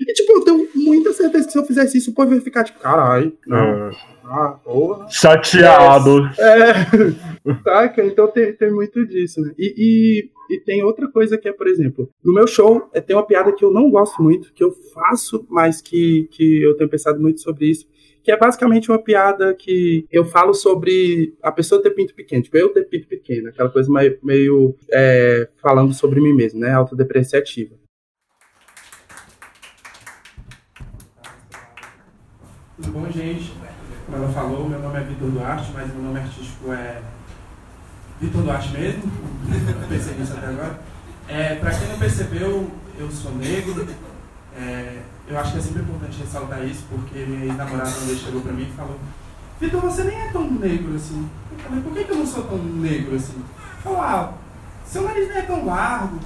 E, 0.01 0.13
tipo, 0.13 0.33
eu 0.33 0.45
tenho 0.45 0.69
muita 0.75 1.13
certeza 1.13 1.47
que 1.47 1.53
se 1.53 1.59
eu 1.59 1.65
fizesse 1.65 1.99
isso, 1.99 2.11
o 2.11 2.15
povo 2.15 2.35
ia 2.35 2.41
ficar, 2.41 2.65
tipo, 2.65 2.79
caralho, 2.79 3.33
não. 3.47 3.89
É. 3.89 4.17
Ah, 4.29 4.59
porra. 4.63 5.09
Chateado. 5.09 6.27
É, 6.39 6.75
saca? 7.63 8.05
Então 8.05 8.29
tem, 8.29 8.53
tem 8.53 8.71
muito 8.73 9.07
disso, 9.07 9.41
né? 9.41 9.53
E, 9.57 9.75
e, 10.49 10.55
e, 10.55 10.61
tem 10.61 10.83
outra 10.83 11.09
coisa 11.09 11.39
que 11.39 11.49
é, 11.49 11.53
por 11.53 11.69
exemplo, 11.69 12.11
no 12.25 12.35
meu 12.35 12.47
show 12.47 12.91
é, 12.93 13.01
tem 13.01 13.15
uma 13.15 13.27
piada 13.27 13.53
que 13.53 13.65
eu 13.65 13.71
não 13.71 13.89
gosto 13.89 14.21
muito, 14.23 14.53
que 14.53 14.65
eu 14.65 14.73
faço, 14.93 15.47
mas 15.49 15.81
que, 15.81 16.29
que 16.33 16.63
eu 16.63 16.77
tenho 16.77 16.91
pensado 16.91 17.21
muito 17.21 17.41
sobre 17.41 17.67
isso, 17.71 17.87
que 18.25 18.33
é 18.33 18.37
basicamente 18.37 18.91
uma 18.91 18.99
piada 18.99 19.55
que 19.55 20.05
eu 20.11 20.25
falo 20.25 20.53
sobre 20.53 21.33
a 21.41 21.53
pessoa 21.53 21.81
ter 21.81 21.91
pinto 21.91 22.13
pequeno, 22.13 22.43
tipo, 22.43 22.57
eu 22.57 22.71
ter 22.71 22.85
pinto 22.89 23.07
pequeno, 23.07 23.49
aquela 23.49 23.71
coisa 23.71 23.89
meio, 23.89 24.19
meio 24.21 24.75
é, 24.91 25.49
falando 25.63 25.95
sobre 25.95 26.21
mim 26.21 26.33
mesmo, 26.33 26.59
né? 26.59 26.73
Autodepreciativa. 26.73 27.77
Tudo 32.77 32.93
bom, 32.93 33.11
gente? 33.11 33.55
Como 34.05 34.19
ela 34.19 34.31
falou, 34.31 34.69
meu 34.69 34.79
nome 34.79 34.99
é 34.99 35.05
Vitor 35.05 35.31
Duarte, 35.31 35.71
mas 35.73 35.91
meu 35.95 36.03
nome 36.03 36.21
artístico 36.21 36.71
é 36.71 37.01
Vitor 38.21 38.43
Duarte 38.43 38.71
mesmo. 38.73 39.11
Pensei 39.89 40.15
nisso 40.19 40.35
até 40.35 40.49
agora. 40.49 40.79
É, 41.27 41.55
para 41.55 41.71
quem 41.71 41.89
não 41.89 41.99
percebeu, 41.99 42.71
eu 42.99 43.11
sou 43.11 43.35
negro. 43.35 43.89
É, 44.55 45.01
eu 45.27 45.39
acho 45.39 45.53
que 45.53 45.59
é 45.59 45.61
sempre 45.63 45.83
importante 45.83 46.21
ressaltar 46.21 46.67
isso, 46.67 46.85
porque 46.91 47.19
minha 47.21 47.47
ex-namorada 47.47 47.89
uma 47.97 48.07
vez 48.09 48.19
chegou 48.19 48.43
para 48.43 48.53
mim 48.53 48.69
e 48.71 48.77
falou: 48.77 49.01
Vitor, 49.59 49.81
você 49.81 50.05
nem 50.05 50.21
é 50.21 50.31
tão 50.31 50.51
negro 50.51 50.97
assim. 50.97 51.31
Eu 51.53 51.59
falei: 51.59 51.83
por 51.83 51.93
que, 51.95 52.05
que 52.05 52.11
eu 52.11 52.17
não 52.17 52.27
sou 52.27 52.45
tão 52.45 52.59
negro 52.59 53.17
assim? 53.17 53.43
Falou: 53.83 54.03
ah, 54.03 54.35
seu 54.85 55.01
nariz 55.01 55.29
nem 55.29 55.39
é 55.39 55.43
tão 55.43 55.65
largo, 55.65 56.21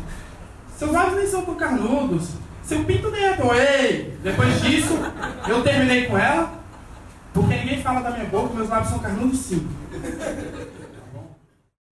seus 0.77 0.93
olhos 0.93 1.15
nem 1.15 1.27
são 1.29 1.45
tão 1.45 1.55
carnudos. 1.55 2.31
Seu 2.71 2.85
pinto 2.85 3.11
dentro, 3.11 3.53
ei! 3.53 4.13
Depois 4.23 4.63
disso, 4.63 4.95
eu 5.49 5.61
terminei 5.61 6.07
com 6.07 6.17
ela, 6.17 6.63
porque 7.35 7.57
ninguém 7.57 7.83
fala 7.83 8.01
da 8.01 8.13
minha 8.13 8.27
boca, 8.27 8.55
meus 8.55 8.69
lábios 8.69 8.91
são 8.91 9.01
carnudos 9.01 9.41
sim. 9.41 9.67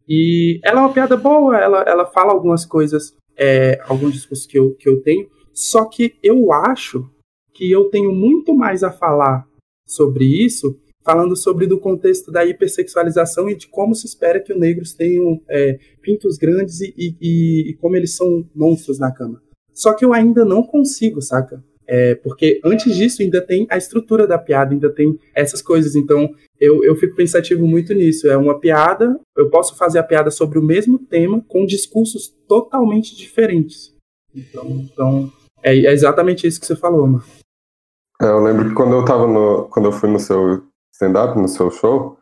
E 0.09 0.61
ela 0.63 0.79
é 0.79 0.83
uma 0.85 0.93
piada 0.93 1.17
boa, 1.17 1.59
ela, 1.59 1.83
ela 1.83 2.07
fala 2.07 2.33
algumas 2.33 2.65
coisas, 2.65 3.13
é, 3.37 3.81
alguns 3.89 4.13
discursos 4.13 4.47
que 4.47 4.57
eu, 4.57 4.73
que 4.77 4.89
eu 4.89 5.03
tenho, 5.03 5.29
só 5.53 5.85
que 5.85 6.15
eu 6.23 6.53
acho 6.53 7.11
que 7.53 7.69
eu 7.69 7.91
tenho 7.91 8.13
muito 8.13 8.55
mais 8.55 8.85
a 8.85 8.93
falar 8.93 9.49
sobre 9.85 10.27
isso, 10.27 10.79
falando 11.03 11.35
sobre 11.35 11.67
do 11.67 11.81
contexto 11.81 12.31
da 12.31 12.47
hipersexualização 12.47 13.51
e 13.51 13.57
de 13.57 13.67
como 13.67 13.97
se 13.97 14.07
espera 14.07 14.39
que 14.39 14.53
os 14.53 14.61
negros 14.61 14.95
tenham 14.95 15.43
é, 15.51 15.77
pintos 16.01 16.39
grandes 16.39 16.81
e, 16.81 16.95
e, 16.97 17.71
e 17.71 17.75
como 17.79 17.97
eles 17.97 18.15
são 18.15 18.49
monstros 18.55 19.01
na 19.01 19.13
cama. 19.13 19.43
Só 19.79 19.95
que 19.95 20.05
eu 20.05 20.13
ainda 20.13 20.45
não 20.45 20.65
consigo, 20.65 21.23
saca? 21.23 21.63
É, 21.87 22.17
porque 22.17 22.61
antes 22.65 22.97
disso 22.97 23.23
ainda 23.23 23.41
tem 23.41 23.65
a 23.71 23.79
estrutura 23.79 24.27
da 24.27 24.37
piada, 24.37 24.75
ainda 24.75 24.91
tem 24.91 25.17
essas 25.33 25.63
coisas. 25.63 25.95
Então 25.95 26.29
eu, 26.61 26.83
eu 26.85 26.97
fico 26.97 27.15
pensativo 27.15 27.65
muito 27.65 27.95
nisso. 27.95 28.29
É 28.29 28.37
uma 28.37 28.59
piada, 28.59 29.19
eu 29.37 29.49
posso 29.49 29.77
fazer 29.77 30.01
a 30.01 30.03
piada 30.03 30.33
sobre 30.33 30.59
o 30.59 30.63
mesmo 30.63 30.99
tema 30.99 31.41
com 31.47 31.65
discursos 31.65 32.29
totalmente 32.49 33.17
diferentes. 33.17 33.95
Então, 34.35 34.67
então 34.69 35.33
é, 35.63 35.71
é 35.71 35.93
exatamente 35.93 36.45
isso 36.45 36.61
que 36.61 36.67
você 36.67 36.75
falou, 36.75 37.07
mano. 37.07 37.25
É, 38.21 38.27
eu 38.27 38.41
lembro 38.41 38.69
que 38.69 38.75
quando 38.75 38.95
eu 38.95 39.05
tava 39.05 39.29
no. 39.29 39.69
Quando 39.71 39.87
eu 39.87 39.93
fui 39.93 40.11
no 40.11 40.19
seu 40.19 40.65
stand-up, 40.93 41.39
no 41.39 41.47
seu 41.47 41.71
show, 41.71 42.19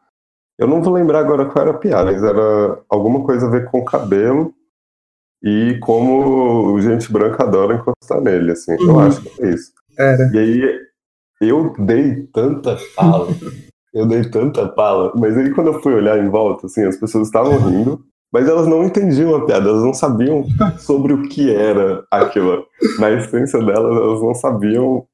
eu 0.58 0.68
não 0.68 0.82
vou 0.82 0.92
lembrar 0.92 1.20
agora 1.20 1.46
qual 1.46 1.62
era 1.66 1.74
a 1.74 1.78
piada, 1.78 2.12
mas 2.12 2.22
era 2.22 2.82
alguma 2.86 3.24
coisa 3.24 3.46
a 3.46 3.50
ver 3.50 3.70
com 3.70 3.78
o 3.78 3.84
cabelo 3.84 4.54
e 5.46 5.78
como 5.78 6.76
gente 6.80 7.12
branca 7.12 7.44
adora 7.44 7.76
encostar 7.76 8.20
nele, 8.20 8.50
assim. 8.50 8.72
Uhum. 8.80 8.88
Eu 8.88 9.00
acho 9.00 9.22
que 9.22 9.44
é 9.44 9.50
isso. 9.50 9.70
Era. 9.96 10.30
E 10.34 10.38
aí 10.38 10.80
eu 11.40 11.72
dei 11.78 12.26
tanta 12.32 12.76
fala, 12.96 13.28
eu 13.94 14.06
dei 14.06 14.24
tanta 14.24 14.68
fala, 14.74 15.12
mas 15.14 15.36
aí 15.38 15.54
quando 15.54 15.68
eu 15.68 15.80
fui 15.80 15.94
olhar 15.94 16.18
em 16.18 16.28
volta, 16.28 16.66
assim, 16.66 16.84
as 16.84 16.96
pessoas 16.96 17.28
estavam 17.28 17.58
rindo, 17.58 18.00
mas 18.32 18.48
elas 18.48 18.66
não 18.66 18.82
entendiam 18.82 19.36
a 19.36 19.46
piada, 19.46 19.68
elas 19.68 19.84
não 19.84 19.94
sabiam 19.94 20.44
sobre 20.78 21.12
o 21.12 21.22
que 21.28 21.54
era 21.54 22.04
aquilo. 22.10 22.66
Na 22.98 23.12
essência 23.12 23.60
delas, 23.60 23.96
elas 23.96 24.20
não 24.20 24.34
sabiam 24.34 25.06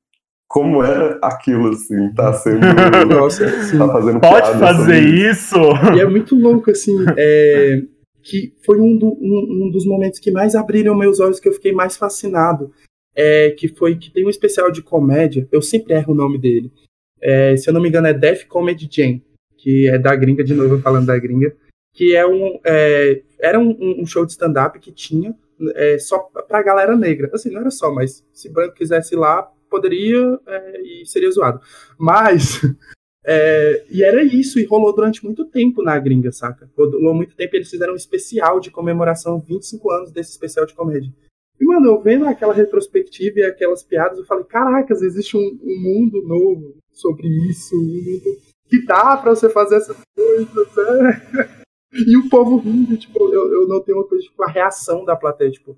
como 0.48 0.82
era 0.82 1.18
aquilo, 1.22 1.68
assim, 1.70 2.12
tá 2.14 2.32
sendo. 2.32 2.60
Nossa, 3.14 3.44
tá 3.76 3.88
fazendo 3.88 4.20
Pode 4.20 4.58
fazer 4.58 5.00
isso! 5.00 5.58
E 5.94 6.00
é 6.00 6.06
muito 6.06 6.34
louco, 6.34 6.70
assim, 6.70 6.96
é, 7.18 7.82
que 8.22 8.54
foi 8.64 8.80
um, 8.80 8.96
do, 8.96 9.08
um, 9.08 9.66
um, 9.66 9.70
dos 9.70 9.84
momentos 9.84 10.18
que 10.18 10.30
mais 10.30 10.54
abriram 10.54 10.94
meus 10.94 11.20
olhos, 11.20 11.40
que 11.40 11.48
eu 11.48 11.52
fiquei 11.52 11.72
mais 11.72 11.96
fascinado. 11.96 12.72
É, 13.14 13.50
que 13.50 13.68
foi 13.68 13.96
que 13.96 14.10
tem 14.10 14.24
um 14.24 14.30
especial 14.30 14.70
de 14.70 14.80
comédia, 14.80 15.46
eu 15.52 15.60
sempre 15.60 15.92
erro 15.92 16.14
o 16.14 16.16
nome 16.16 16.38
dele. 16.38 16.72
É, 17.20 17.54
se 17.56 17.68
eu 17.68 17.74
não 17.74 17.80
me 17.80 17.88
engano, 17.88 18.06
é 18.06 18.14
Def 18.14 18.46
Comedy 18.46 18.88
Jam, 18.90 19.20
que 19.58 19.86
é 19.86 19.98
da 19.98 20.16
gringa, 20.16 20.42
de 20.42 20.54
novo 20.54 20.80
falando 20.80 21.06
da 21.06 21.18
gringa, 21.18 21.54
que 21.92 22.16
é 22.16 22.26
um, 22.26 22.58
é, 22.64 23.22
era 23.38 23.60
um, 23.60 24.00
um, 24.00 24.06
show 24.06 24.24
de 24.24 24.32
stand-up 24.32 24.78
que 24.80 24.90
tinha 24.90 25.36
é, 25.74 25.98
só 25.98 26.18
pra 26.18 26.62
galera 26.62 26.96
negra. 26.96 27.30
Assim, 27.34 27.50
não 27.50 27.60
era 27.60 27.70
só, 27.70 27.92
mas 27.92 28.24
se 28.32 28.48
branco 28.48 28.74
quisesse 28.74 29.14
ir 29.14 29.18
lá, 29.18 29.42
poderia 29.70 30.40
é, 30.46 30.80
e 30.80 31.06
seria 31.06 31.30
zoado. 31.30 31.60
Mas 31.98 32.62
É, 33.24 33.84
e 33.88 34.02
era 34.02 34.22
isso, 34.22 34.58
e 34.58 34.64
rolou 34.64 34.94
durante 34.94 35.24
muito 35.24 35.44
tempo 35.44 35.82
na 35.82 35.98
gringa, 35.98 36.32
saca? 36.32 36.68
Rolou 36.76 37.14
muito 37.14 37.36
tempo, 37.36 37.54
eles 37.54 37.70
fizeram 37.70 37.92
um 37.92 37.96
especial 37.96 38.58
de 38.58 38.70
comemoração, 38.70 39.40
25 39.40 39.90
anos 39.90 40.10
desse 40.10 40.30
especial 40.30 40.66
de 40.66 40.74
comédia. 40.74 41.12
E, 41.60 41.64
mano, 41.64 41.86
eu 41.86 42.00
vendo 42.00 42.26
aquela 42.26 42.52
retrospectiva 42.52 43.38
e 43.38 43.44
aquelas 43.44 43.84
piadas, 43.84 44.18
eu 44.18 44.24
falei, 44.24 44.44
caracas, 44.44 45.02
existe 45.02 45.36
um, 45.36 45.58
um 45.62 45.80
mundo 45.80 46.22
novo 46.26 46.76
sobre 46.92 47.28
isso, 47.48 47.76
um 47.76 48.02
mundo 48.02 48.38
que 48.68 48.84
dá 48.84 49.16
pra 49.16 49.34
você 49.34 49.48
fazer 49.48 49.76
essas 49.76 49.96
coisas, 50.16 50.76
né? 50.76 51.58
E 51.94 52.16
o 52.16 52.26
povo 52.30 52.56
rindo, 52.56 52.96
tipo, 52.96 53.28
eu, 53.34 53.52
eu 53.52 53.68
notei 53.68 53.94
uma 53.94 54.08
coisa, 54.08 54.24
tipo, 54.24 54.42
a 54.42 54.50
reação 54.50 55.04
da 55.04 55.14
plateia, 55.14 55.50
tipo, 55.50 55.76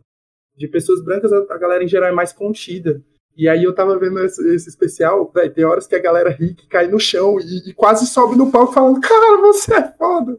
de 0.57 0.69
pessoas 0.69 1.03
brancas, 1.03 1.33
a 1.33 1.59
galera 1.59 1.83
em 1.83 1.89
geral 1.89 2.09
é 2.09 2.13
mais 2.13 2.33
contida. 2.33 3.03
E 3.37 3.49
aí 3.49 3.65
eu 3.65 3.75
tava 3.75 3.99
vendo 3.99 4.21
esse, 4.21 4.41
esse 4.55 4.69
especial, 4.69 5.31
véio, 5.35 5.53
tem 5.53 5.65
horas 5.65 5.87
que 5.87 5.95
a 5.97 6.01
galera 6.01 6.31
ri 6.31 6.55
que 6.55 6.69
cai 6.69 6.87
no 6.87 7.01
chão 7.01 7.37
e, 7.41 7.71
e, 7.71 7.75
quase 7.75 8.07
sobe 8.07 8.37
no 8.37 8.51
palco 8.51 8.73
falando, 8.73 9.01
cara, 9.01 9.41
você 9.41 9.75
é 9.75 9.93
foda. 9.93 10.39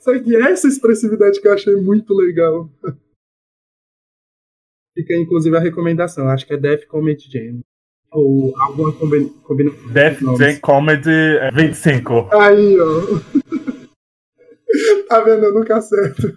Só 0.00 0.18
que 0.18 0.34
essa 0.34 0.66
expressividade 0.66 1.40
que 1.40 1.46
eu 1.46 1.52
achei 1.52 1.76
muito 1.76 2.12
legal. 2.12 2.68
Fica 4.94 5.14
inclusive 5.14 5.56
a 5.56 5.60
recomendação, 5.60 6.28
acho 6.28 6.46
que 6.46 6.54
é 6.54 6.56
Def 6.56 6.84
Comedy 6.86 7.30
Jam. 7.30 7.60
Ou 8.10 8.52
alguma 8.58 8.92
combinação. 8.92 9.92
Def 9.92 10.20
Jam 10.20 10.60
Comedy 10.60 11.38
25. 11.54 12.28
Aí, 12.32 12.76
ó. 12.80 12.86
tá 15.08 15.20
vendo? 15.20 15.44
Eu 15.44 15.54
nunca 15.54 15.76
acerto. 15.76 16.36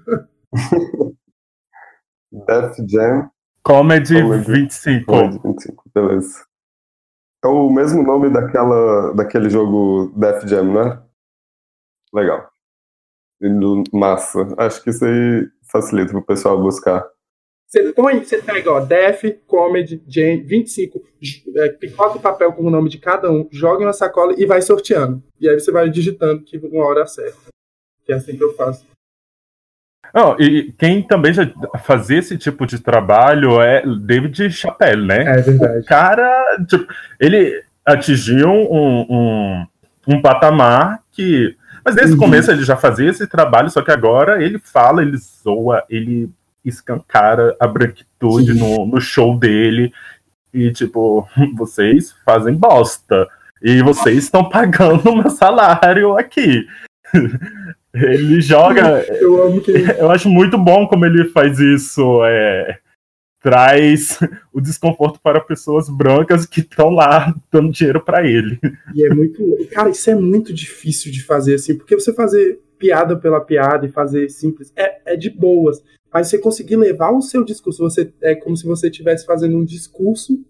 Def 2.32 2.78
Jam 2.88 3.30
Comedy, 3.66 4.22
Comedy 4.22 4.52
25. 4.52 5.06
Comedy 5.08 5.40
25, 5.44 5.84
beleza. 5.94 6.46
É 7.44 7.48
o 7.48 7.68
mesmo 7.72 8.04
nome 8.04 8.30
daquela, 8.30 9.12
daquele 9.16 9.50
jogo 9.50 10.14
Def 10.16 10.46
Jam, 10.46 10.72
né? 10.72 11.02
Legal. 12.14 12.48
Massa. 13.92 14.48
Acho 14.60 14.84
que 14.84 14.92
isso 14.92 15.04
aí 15.04 15.50
facilita 15.72 16.12
pro 16.12 16.24
pessoal 16.24 16.62
buscar. 16.62 17.04
Você 17.68 17.92
põe, 17.94 18.24
você 18.24 18.40
pega, 18.40 18.72
ó, 18.72 18.80
Def, 18.80 19.24
Comedy, 19.48 20.04
Jam, 20.08 20.44
25, 20.46 21.02
é, 21.58 21.70
picota 21.70 22.20
o 22.20 22.22
papel 22.22 22.54
com 22.54 22.64
o 22.64 22.70
nome 22.70 22.88
de 22.88 23.00
cada 23.00 23.32
um, 23.32 23.50
joga 23.52 23.82
em 23.82 23.88
uma 23.88 23.94
sacola 23.94 24.36
e 24.38 24.46
vai 24.46 24.62
sorteando. 24.62 25.24
E 25.40 25.50
aí 25.50 25.60
você 25.60 25.72
vai 25.72 25.90
digitando 25.90 26.44
que 26.44 26.58
uma 26.60 26.86
hora 26.86 27.02
acerta. 27.02 27.50
Que 28.06 28.14
é 28.14 28.16
assim 28.16 28.38
que 28.38 28.44
eu 28.44 28.54
faço. 28.54 28.86
Não, 30.14 30.40
e 30.40 30.74
quem 30.78 31.02
também 31.02 31.34
já 31.34 31.50
fazia 31.84 32.20
esse 32.20 32.38
tipo 32.38 32.66
de 32.66 32.80
trabalho 32.80 33.62
é 33.62 33.84
David 33.86 34.50
Chappelle, 34.52 35.06
né? 35.06 35.24
É 35.24 35.42
verdade. 35.42 35.80
O 35.80 35.86
cara, 35.86 36.58
tipo, 36.68 36.86
ele 37.20 37.64
atingiu 37.86 38.50
um, 38.50 39.06
um, 39.10 39.68
um 40.08 40.22
patamar 40.22 41.00
que. 41.12 41.56
Mas 41.84 41.96
desde 41.96 42.14
uhum. 42.14 42.18
o 42.18 42.22
começo 42.22 42.50
ele 42.50 42.64
já 42.64 42.76
fazia 42.76 43.10
esse 43.10 43.28
trabalho, 43.28 43.70
só 43.70 43.82
que 43.82 43.92
agora 43.92 44.42
ele 44.44 44.58
fala, 44.58 45.04
ele 45.04 45.18
zoa, 45.18 45.84
ele 45.90 46.32
escancara 46.64 47.56
a 47.60 47.68
branquitude 47.68 48.54
no, 48.54 48.88
no 48.88 49.00
show 49.00 49.38
dele. 49.38 49.94
E, 50.54 50.72
tipo, 50.72 51.28
vocês 51.56 52.16
fazem 52.26 52.56
bosta. 52.56 53.28
E 53.62 53.82
vocês 53.82 54.26
estão 54.26 54.48
pagando 54.50 55.16
meu 55.16 55.30
salário 55.30 56.18
aqui. 56.18 56.68
Ele 57.96 58.42
joga. 58.42 59.06
Eu 59.20 59.44
amo 59.44 59.62
que. 59.62 59.72
Eu 59.72 60.12
acho 60.12 60.30
muito 60.30 60.58
bom 60.58 60.88
como 60.88 61.06
ele 61.06 61.26
faz 61.26 61.60
isso. 61.60 62.24
É, 62.26 62.80
traz 63.46 64.18
o 64.52 64.60
desconforto 64.60 65.20
para 65.22 65.40
pessoas 65.40 65.88
brancas 65.88 66.48
que 66.48 66.62
estão 66.62 66.90
lá 66.90 67.34
dando 67.52 67.72
dinheiro 67.72 68.04
para 68.04 68.28
ele. 68.28 68.60
E 68.94 69.06
é 69.06 69.14
muito. 69.14 69.40
Cara, 69.72 69.90
isso 69.90 70.10
é 70.10 70.16
muito 70.16 70.52
difícil 70.52 71.12
de 71.12 71.24
fazer 71.24 71.54
assim, 71.54 71.78
porque 71.78 71.94
você 71.94 72.12
fazer 72.12 72.60
piada 72.80 73.16
pela 73.16 73.40
piada 73.40 73.86
e 73.86 73.92
fazer 73.92 74.30
simples 74.30 74.74
é, 74.76 75.14
é 75.14 75.16
de 75.16 75.30
boas. 75.30 75.84
Mas 76.12 76.28
você 76.28 76.40
conseguir 76.40 76.76
levar 76.78 77.12
o 77.12 77.22
seu 77.22 77.44
discurso, 77.44 77.84
você 77.84 78.12
é 78.22 78.34
como 78.34 78.58
se 78.58 78.66
você 78.66 78.88
estivesse 78.88 79.26
fazendo 79.26 79.58
um 79.58 79.64
discurso 79.64 80.44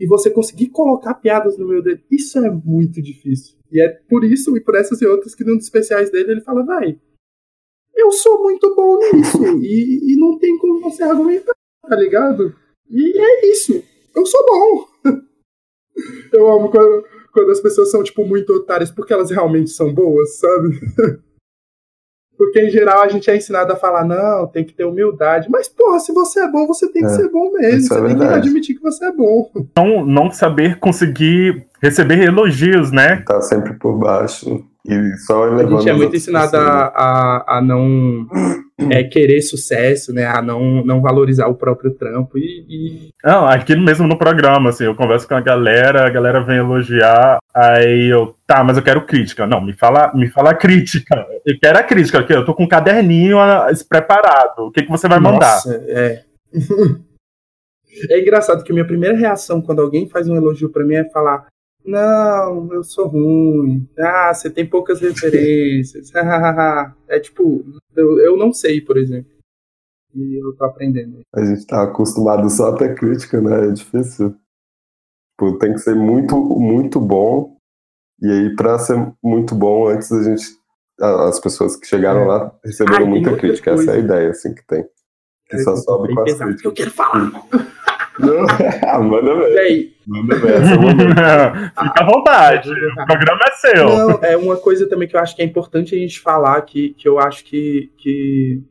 e 0.00 0.06
você 0.06 0.30
conseguir 0.30 0.68
colocar 0.68 1.14
piadas 1.14 1.58
no 1.58 1.68
meio 1.68 1.82
dele, 1.82 2.02
isso 2.10 2.38
é 2.38 2.50
muito 2.50 3.02
difícil. 3.02 3.57
E 3.70 3.80
é 3.80 3.88
por 4.08 4.24
isso 4.24 4.56
e 4.56 4.60
por 4.60 4.74
essas 4.74 5.00
e 5.02 5.06
outras 5.06 5.34
que 5.34 5.44
num 5.44 5.56
dos 5.56 5.64
especiais 5.64 6.10
dele 6.10 6.32
ele 6.32 6.40
fala, 6.40 6.64
vai, 6.64 6.98
eu 7.94 8.12
sou 8.12 8.42
muito 8.42 8.74
bom 8.74 8.98
nisso 9.12 9.44
e, 9.60 10.14
e 10.14 10.16
não 10.18 10.38
tem 10.38 10.56
como 10.58 10.80
você 10.80 11.02
argumentar, 11.02 11.54
tá 11.86 11.96
ligado? 11.96 12.54
E 12.88 13.18
é 13.18 13.46
isso, 13.50 13.82
eu 14.14 14.24
sou 14.24 14.46
bom. 14.46 14.86
eu 16.32 16.50
amo 16.50 16.70
quando, 16.70 17.04
quando 17.32 17.50
as 17.50 17.60
pessoas 17.60 17.90
são, 17.90 18.02
tipo, 18.02 18.24
muito 18.24 18.52
otárias 18.52 18.90
porque 18.90 19.12
elas 19.12 19.30
realmente 19.30 19.70
são 19.70 19.92
boas, 19.92 20.38
sabe? 20.38 20.80
Porque, 22.38 22.60
em 22.60 22.70
geral, 22.70 23.02
a 23.02 23.08
gente 23.08 23.28
é 23.28 23.36
ensinado 23.36 23.72
a 23.72 23.76
falar, 23.76 24.04
não, 24.04 24.46
tem 24.46 24.64
que 24.64 24.72
ter 24.72 24.84
humildade. 24.84 25.48
Mas, 25.50 25.66
porra, 25.66 25.98
se 25.98 26.12
você 26.12 26.38
é 26.38 26.48
bom, 26.48 26.68
você 26.68 26.88
tem 26.88 27.02
que 27.02 27.08
é, 27.08 27.16
ser 27.16 27.28
bom 27.28 27.50
mesmo. 27.50 27.88
Você 27.88 27.98
é 27.98 28.06
tem 28.06 28.16
que 28.16 28.22
admitir 28.22 28.76
que 28.76 28.80
você 28.80 29.06
é 29.06 29.12
bom. 29.12 29.50
Não, 29.76 30.06
não 30.06 30.30
saber 30.30 30.78
conseguir 30.78 31.67
receber 31.80 32.22
elogios, 32.22 32.90
né? 32.90 33.22
Tá 33.26 33.40
sempre 33.40 33.74
por 33.74 33.98
baixo. 33.98 34.64
E 34.88 35.16
só 35.18 35.44
a 35.44 35.64
gente 35.64 35.88
é 35.88 35.92
muito 35.92 36.16
ensinado 36.16 36.56
a, 36.56 36.86
a, 36.96 37.58
a, 37.58 37.60
não 37.60 38.26
é, 38.90 39.04
querer 39.04 39.42
sucesso, 39.42 40.14
né? 40.14 40.24
A 40.24 40.40
não, 40.40 40.82
não 40.82 41.02
valorizar 41.02 41.46
o 41.46 41.54
próprio 41.54 41.92
trampo. 41.92 42.38
E, 42.38 42.64
e, 42.68 43.08
Não, 43.22 43.46
aqui 43.46 43.76
mesmo 43.76 44.06
no 44.06 44.16
programa, 44.16 44.70
assim, 44.70 44.84
eu 44.84 44.94
converso 44.94 45.28
com 45.28 45.34
a 45.34 45.42
galera, 45.42 46.06
a 46.06 46.10
galera 46.10 46.42
vem 46.42 46.56
elogiar, 46.56 47.38
aí 47.54 48.08
eu, 48.10 48.34
tá, 48.46 48.64
mas 48.64 48.78
eu 48.78 48.82
quero 48.82 49.04
crítica. 49.04 49.46
Não, 49.46 49.60
me 49.60 49.74
fala, 49.74 50.10
me 50.14 50.26
fala 50.28 50.54
crítica. 50.54 51.26
Eu 51.44 51.58
quero 51.60 51.78
a 51.78 51.82
crítica, 51.82 52.20
aqui, 52.20 52.32
eu 52.32 52.46
tô 52.46 52.54
com 52.54 52.64
um 52.64 52.68
caderninho 52.68 53.38
ah, 53.38 53.66
preparado. 53.86 54.60
O 54.60 54.70
que, 54.70 54.82
que 54.82 54.90
você 54.90 55.06
vai 55.06 55.20
mandar? 55.20 55.54
Nossa, 55.54 55.84
é. 55.86 56.22
é 58.10 58.20
engraçado 58.20 58.64
que 58.64 58.72
a 58.72 58.74
minha 58.74 58.86
primeira 58.86 59.14
reação 59.14 59.60
quando 59.60 59.82
alguém 59.82 60.08
faz 60.08 60.30
um 60.30 60.36
elogio 60.36 60.70
para 60.70 60.84
mim 60.84 60.94
é 60.94 61.04
falar 61.10 61.46
não, 61.88 62.70
eu 62.72 62.84
sou 62.84 63.08
ruim. 63.08 63.88
Ah, 63.98 64.32
você 64.34 64.50
tem 64.50 64.68
poucas 64.68 65.00
referências. 65.00 66.12
é 67.08 67.18
tipo, 67.18 67.64
eu, 67.96 68.18
eu 68.18 68.36
não 68.36 68.52
sei, 68.52 68.80
por 68.82 68.98
exemplo. 68.98 69.32
E 70.14 70.42
eu 70.42 70.54
tô 70.54 70.64
aprendendo. 70.66 71.20
A 71.34 71.42
gente 71.42 71.66
tá 71.66 71.82
acostumado 71.82 72.48
só 72.50 72.70
a 72.70 72.76
ter 72.76 72.94
crítica, 72.94 73.40
né? 73.40 73.68
É 73.68 73.72
difícil. 73.72 74.36
Tipo, 75.30 75.58
tem 75.58 75.72
que 75.72 75.78
ser 75.78 75.94
muito, 75.94 76.36
muito 76.36 77.00
bom. 77.00 77.56
E 78.20 78.30
aí, 78.30 78.54
pra 78.54 78.78
ser 78.78 78.96
muito 79.22 79.54
bom, 79.54 79.88
antes 79.88 80.12
a 80.12 80.22
gente. 80.22 80.44
As 81.00 81.38
pessoas 81.38 81.76
que 81.76 81.86
chegaram 81.86 82.22
é. 82.22 82.26
lá 82.26 82.58
receberam 82.64 83.06
muita 83.06 83.36
crítica. 83.36 83.72
Coisa. 83.72 83.92
Essa 83.92 83.92
é 83.92 84.02
a 84.02 84.04
ideia, 84.04 84.30
assim, 84.30 84.52
que 84.52 84.66
tem. 84.66 84.84
Que 85.48 85.56
é, 85.56 85.58
só 85.60 85.76
sobe 85.76 86.12
com 86.14 86.20
as 86.20 86.34
críticas. 86.34 86.60
Que 86.60 86.68
eu 86.68 86.72
quero 86.72 86.90
falar. 86.90 87.30
Não, 88.18 89.02
manda 89.04 89.34
ver. 89.34 89.52
E 89.52 89.58
aí? 89.58 89.96
Manda 90.06 90.36
ver. 90.36 90.62
Fica 91.70 92.02
à 92.02 92.04
vontade. 92.04 92.70
o 92.70 93.06
programa 93.06 93.40
é 93.46 93.50
seu. 93.52 93.88
Não, 93.88 94.10
é 94.22 94.36
uma 94.36 94.56
coisa 94.56 94.88
também 94.88 95.08
que 95.08 95.16
eu 95.16 95.20
acho 95.20 95.36
que 95.36 95.42
é 95.42 95.44
importante 95.44 95.94
a 95.94 95.98
gente 95.98 96.20
falar, 96.20 96.60
que, 96.62 96.90
que 96.94 97.08
eu 97.08 97.18
acho 97.18 97.44
que, 97.44 97.90
que 97.98 98.62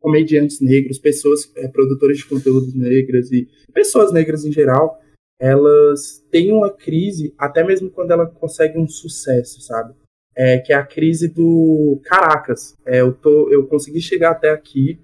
comediantes 0.00 0.60
negros, 0.60 0.98
pessoas, 0.98 1.50
é, 1.56 1.66
produtores 1.68 2.18
de 2.18 2.26
conteúdos 2.26 2.74
negras 2.74 3.32
e 3.32 3.48
pessoas 3.72 4.12
negras 4.12 4.44
em 4.44 4.52
geral, 4.52 5.00
elas 5.40 6.22
têm 6.30 6.52
uma 6.52 6.70
crise, 6.70 7.34
até 7.38 7.64
mesmo 7.64 7.90
quando 7.90 8.10
ela 8.10 8.26
consegue 8.26 8.78
um 8.78 8.86
sucesso, 8.86 9.62
sabe? 9.62 9.94
É, 10.36 10.58
que 10.58 10.72
é 10.72 10.76
a 10.76 10.84
crise 10.84 11.28
do 11.28 12.00
caracas, 12.04 12.76
é, 12.84 13.00
eu, 13.00 13.12
tô, 13.12 13.48
eu 13.50 13.66
consegui 13.66 14.00
chegar 14.00 14.32
até 14.32 14.50
aqui, 14.50 14.98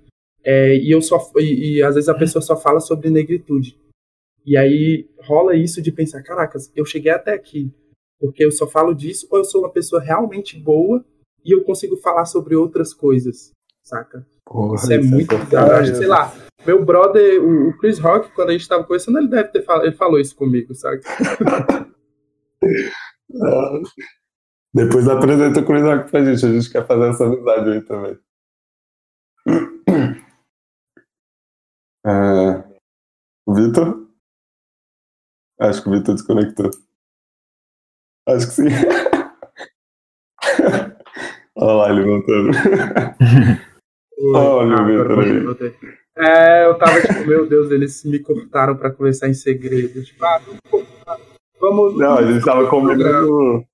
é, 0.44 0.76
e 0.76 0.90
eu 0.90 1.00
só 1.03 1.18
e, 1.37 1.76
e, 1.76 1.83
às 1.83 1.94
vezes 1.94 2.09
a 2.09 2.14
pessoa 2.14 2.42
só 2.42 2.57
fala 2.57 2.81
sobre 2.81 3.11
negritude. 3.11 3.79
E 4.46 4.57
aí 4.57 5.09
rola 5.22 5.55
isso 5.55 5.83
de 5.83 5.92
pensar, 5.92 6.22
caracas, 6.22 6.72
eu 6.74 6.85
cheguei 6.85 7.12
até 7.12 7.35
aqui 7.35 7.70
porque 8.20 8.44
eu 8.44 8.53
só 8.53 8.66
falo 8.66 8.94
disso 8.94 9.26
ou 9.31 9.38
eu 9.38 9.44
sou 9.44 9.62
uma 9.62 9.70
pessoa 9.70 10.03
realmente 10.03 10.59
boa 10.59 11.03
e 11.42 11.55
eu 11.55 11.64
consigo 11.64 11.96
falar 11.96 12.26
sobre 12.26 12.55
outras 12.55 12.92
coisas, 12.92 13.50
saca? 13.83 14.26
Porra, 14.44 14.74
isso 14.74 14.92
é 14.92 15.00
isso 15.00 15.11
muito 15.11 15.35
é 15.35 15.94
sei 15.94 16.07
lá, 16.07 16.33
meu 16.66 16.85
brother, 16.85 17.42
o, 17.42 17.72
Chris 17.79 17.98
Rock, 17.98 18.31
quando 18.35 18.50
a 18.50 18.53
gente 18.53 18.68
tava 18.68 18.85
conversando, 18.85 19.18
ele 19.18 19.29
deve 19.29 19.48
ter 19.48 19.62
falado, 19.62 19.87
ele 19.87 19.96
falou 19.96 20.20
isso 20.20 20.37
comigo, 20.37 20.74
sabe? 20.74 21.00
Depois 24.72 25.09
apresenta 25.09 25.61
o 25.61 25.64
Chris 25.64 25.83
Rock 25.83 26.11
pra 26.11 26.22
gente, 26.22 26.44
a 26.44 26.53
gente 26.53 26.70
quer 26.70 26.87
fazer 26.87 27.09
essa 27.09 27.24
amizade 27.24 27.70
aí 27.70 27.81
também. 27.81 28.18
É... 32.07 32.63
Vitor? 33.49 34.07
Acho 35.61 35.83
que 35.83 35.89
o 35.89 35.93
Vitor 35.93 36.15
desconectou. 36.15 36.71
Acho 38.29 38.47
que 38.47 38.53
sim. 38.53 38.65
Olha 41.57 41.75
lá 41.75 41.91
ele 41.91 42.05
voltando. 42.05 42.51
Olha 44.35 44.83
o 44.83 44.87
Vitor 44.87 45.21
aí. 45.21 45.75
É, 46.17 46.67
eu 46.67 46.77
tava 46.79 47.01
tipo, 47.01 47.27
meu 47.27 47.49
Deus, 47.49 47.71
eles 47.71 48.05
me 48.05 48.19
cortaram 48.19 48.77
pra 48.77 48.91
conversar 48.91 49.29
em 49.29 49.35
segredo. 49.35 50.03
Tipo, 50.03 50.25
ah, 50.25 50.41
vamos. 51.61 51.97
Não, 51.99 52.19
a 52.19 52.23
gente 52.23 52.45
tava 52.45 52.67
combinando. 52.69 53.65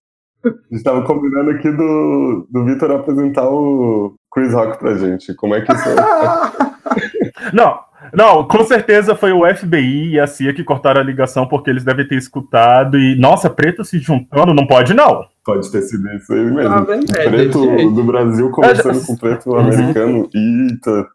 A 0.44 0.50
gente 0.70 0.84
tava 0.84 1.02
combinando 1.02 1.50
aqui 1.50 1.70
do, 1.70 2.46
do 2.50 2.64
Vitor 2.64 2.90
apresentar 2.92 3.48
o 3.48 4.14
Chris 4.32 4.52
Rock 4.52 4.78
pra 4.78 4.94
gente. 4.94 5.34
Como 5.34 5.54
é 5.54 5.60
que 5.60 5.72
isso 5.72 5.88
é? 5.88 5.94
Não, 7.52 7.80
não, 8.12 8.46
com 8.46 8.64
certeza 8.64 9.14
foi 9.14 9.32
o 9.32 9.42
FBI 9.54 10.14
e 10.14 10.20
a 10.20 10.26
CIA 10.26 10.52
que 10.52 10.64
cortaram 10.64 11.00
a 11.00 11.04
ligação 11.04 11.46
porque 11.46 11.70
eles 11.70 11.84
devem 11.84 12.06
ter 12.06 12.16
escutado 12.16 12.98
e, 12.98 13.18
nossa, 13.18 13.50
preto 13.50 13.84
se 13.84 13.98
juntando, 13.98 14.54
não 14.54 14.66
pode 14.66 14.94
não. 14.94 15.24
Pode 15.44 15.70
ter 15.70 15.82
sido 15.82 16.08
isso 16.10 16.32
aí 16.32 16.44
mesmo. 16.44 16.74
Ah, 16.74 16.84
preto 16.84 17.90
do 17.90 18.04
Brasil 18.04 18.50
conversando 18.50 19.00
já... 19.00 19.06
com 19.06 19.16
preto 19.16 19.56
americano. 19.56 20.28
Eita. 20.34 21.08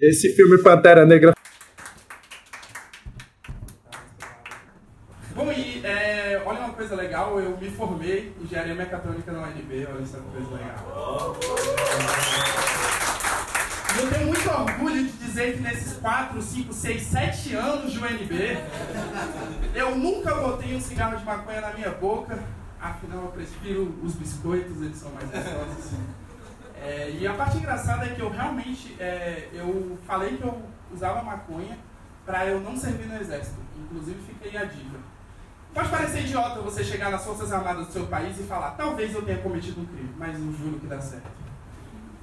Esse 0.00 0.34
filme 0.34 0.62
Pantera 0.62 1.04
Negra. 1.04 1.32
Bom, 5.34 5.50
e 5.52 5.80
é, 5.84 6.42
olha 6.44 6.60
uma 6.60 6.72
coisa 6.72 6.94
legal, 6.94 7.40
eu 7.40 7.56
me 7.58 7.70
formei 7.70 8.32
em 8.38 8.44
engenharia 8.44 8.74
mecatrônica 8.74 9.32
na 9.32 9.40
UNB, 9.42 9.86
olha 9.90 10.02
essa 10.02 10.18
coisa 10.18 10.50
legal. 10.52 11.36
Nesses 15.60 15.94
4, 15.98 16.40
5, 16.40 16.72
6, 16.72 17.02
7 17.02 17.54
anos 17.54 17.92
de 17.92 17.98
UNB, 17.98 18.58
eu 19.74 19.96
nunca 19.96 20.34
botei 20.34 20.76
um 20.76 20.80
cigarro 20.80 21.16
de 21.16 21.24
maconha 21.24 21.60
na 21.60 21.72
minha 21.72 21.90
boca. 21.90 22.38
Afinal, 22.80 23.24
eu 23.24 23.28
prefiro 23.28 23.94
os 24.02 24.14
biscoitos, 24.14 24.80
eles 24.80 24.96
são 24.96 25.10
mais 25.12 25.28
gostosos. 25.30 25.92
É, 26.82 27.10
e 27.10 27.26
a 27.26 27.34
parte 27.34 27.58
engraçada 27.58 28.06
é 28.06 28.14
que 28.14 28.20
eu 28.20 28.30
realmente, 28.30 28.96
é, 28.98 29.48
eu 29.52 29.98
falei 30.06 30.38
que 30.38 30.42
eu 30.42 30.62
usava 30.90 31.22
maconha 31.22 31.78
para 32.24 32.46
eu 32.46 32.60
não 32.60 32.76
servir 32.76 33.06
no 33.06 33.16
exército. 33.16 33.58
Inclusive, 33.78 34.18
fiquei 34.26 34.56
a 34.56 34.64
dica. 34.64 34.98
Pode 35.74 35.88
parecer 35.88 36.22
idiota 36.22 36.60
você 36.62 36.82
chegar 36.82 37.10
nas 37.10 37.24
Forças 37.24 37.52
Armadas 37.52 37.86
do 37.86 37.92
seu 37.92 38.06
país 38.06 38.38
e 38.40 38.42
falar, 38.44 38.70
talvez 38.72 39.14
eu 39.14 39.22
tenha 39.22 39.38
cometido 39.38 39.80
um 39.80 39.84
crime, 39.84 40.10
mas 40.16 40.38
eu 40.38 40.52
juro 40.52 40.80
que 40.80 40.86
dá 40.86 41.00
certo. 41.00 41.30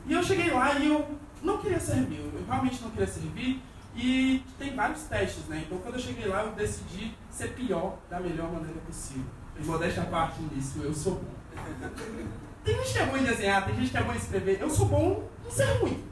E 0.06 0.14
eu 0.14 0.24
cheguei 0.24 0.50
lá 0.52 0.74
e 0.74 0.88
eu 0.88 1.08
não 1.48 1.58
queria 1.58 1.80
servir, 1.80 2.20
eu 2.20 2.46
realmente 2.46 2.82
não 2.82 2.92
queria 2.92 3.08
servir. 3.08 3.64
E 3.96 4.44
tem 4.60 4.76
vários 4.76 5.04
testes, 5.04 5.46
né? 5.46 5.64
Então 5.66 5.80
quando 5.80 5.96
eu 5.96 6.02
cheguei 6.02 6.28
lá, 6.28 6.44
eu 6.44 6.52
decidi 6.52 7.16
ser 7.32 7.54
pior 7.54 7.98
da 8.10 8.20
melhor 8.20 8.52
maneira 8.52 8.80
possível. 8.82 9.26
E 9.60 9.66
modéstia 9.66 10.04
a 10.04 10.06
parte 10.06 10.40
nisso, 10.44 10.80
eu 10.84 10.94
sou 10.94 11.16
bom. 11.16 11.34
Tem 12.64 12.76
gente 12.76 12.94
que 12.94 13.00
é 13.00 13.06
bom 13.06 13.18
em 13.18 13.24
desenhar, 13.24 13.66
tem 13.66 13.76
gente 13.76 13.92
que 13.92 13.98
é 13.98 14.04
bom 14.04 14.12
em 14.12 14.18
escrever. 14.18 14.60
Eu 14.60 14.70
sou 14.70 14.88
bom 14.88 15.30
em 15.46 15.50
ser 15.50 15.72
ruim. 15.78 16.04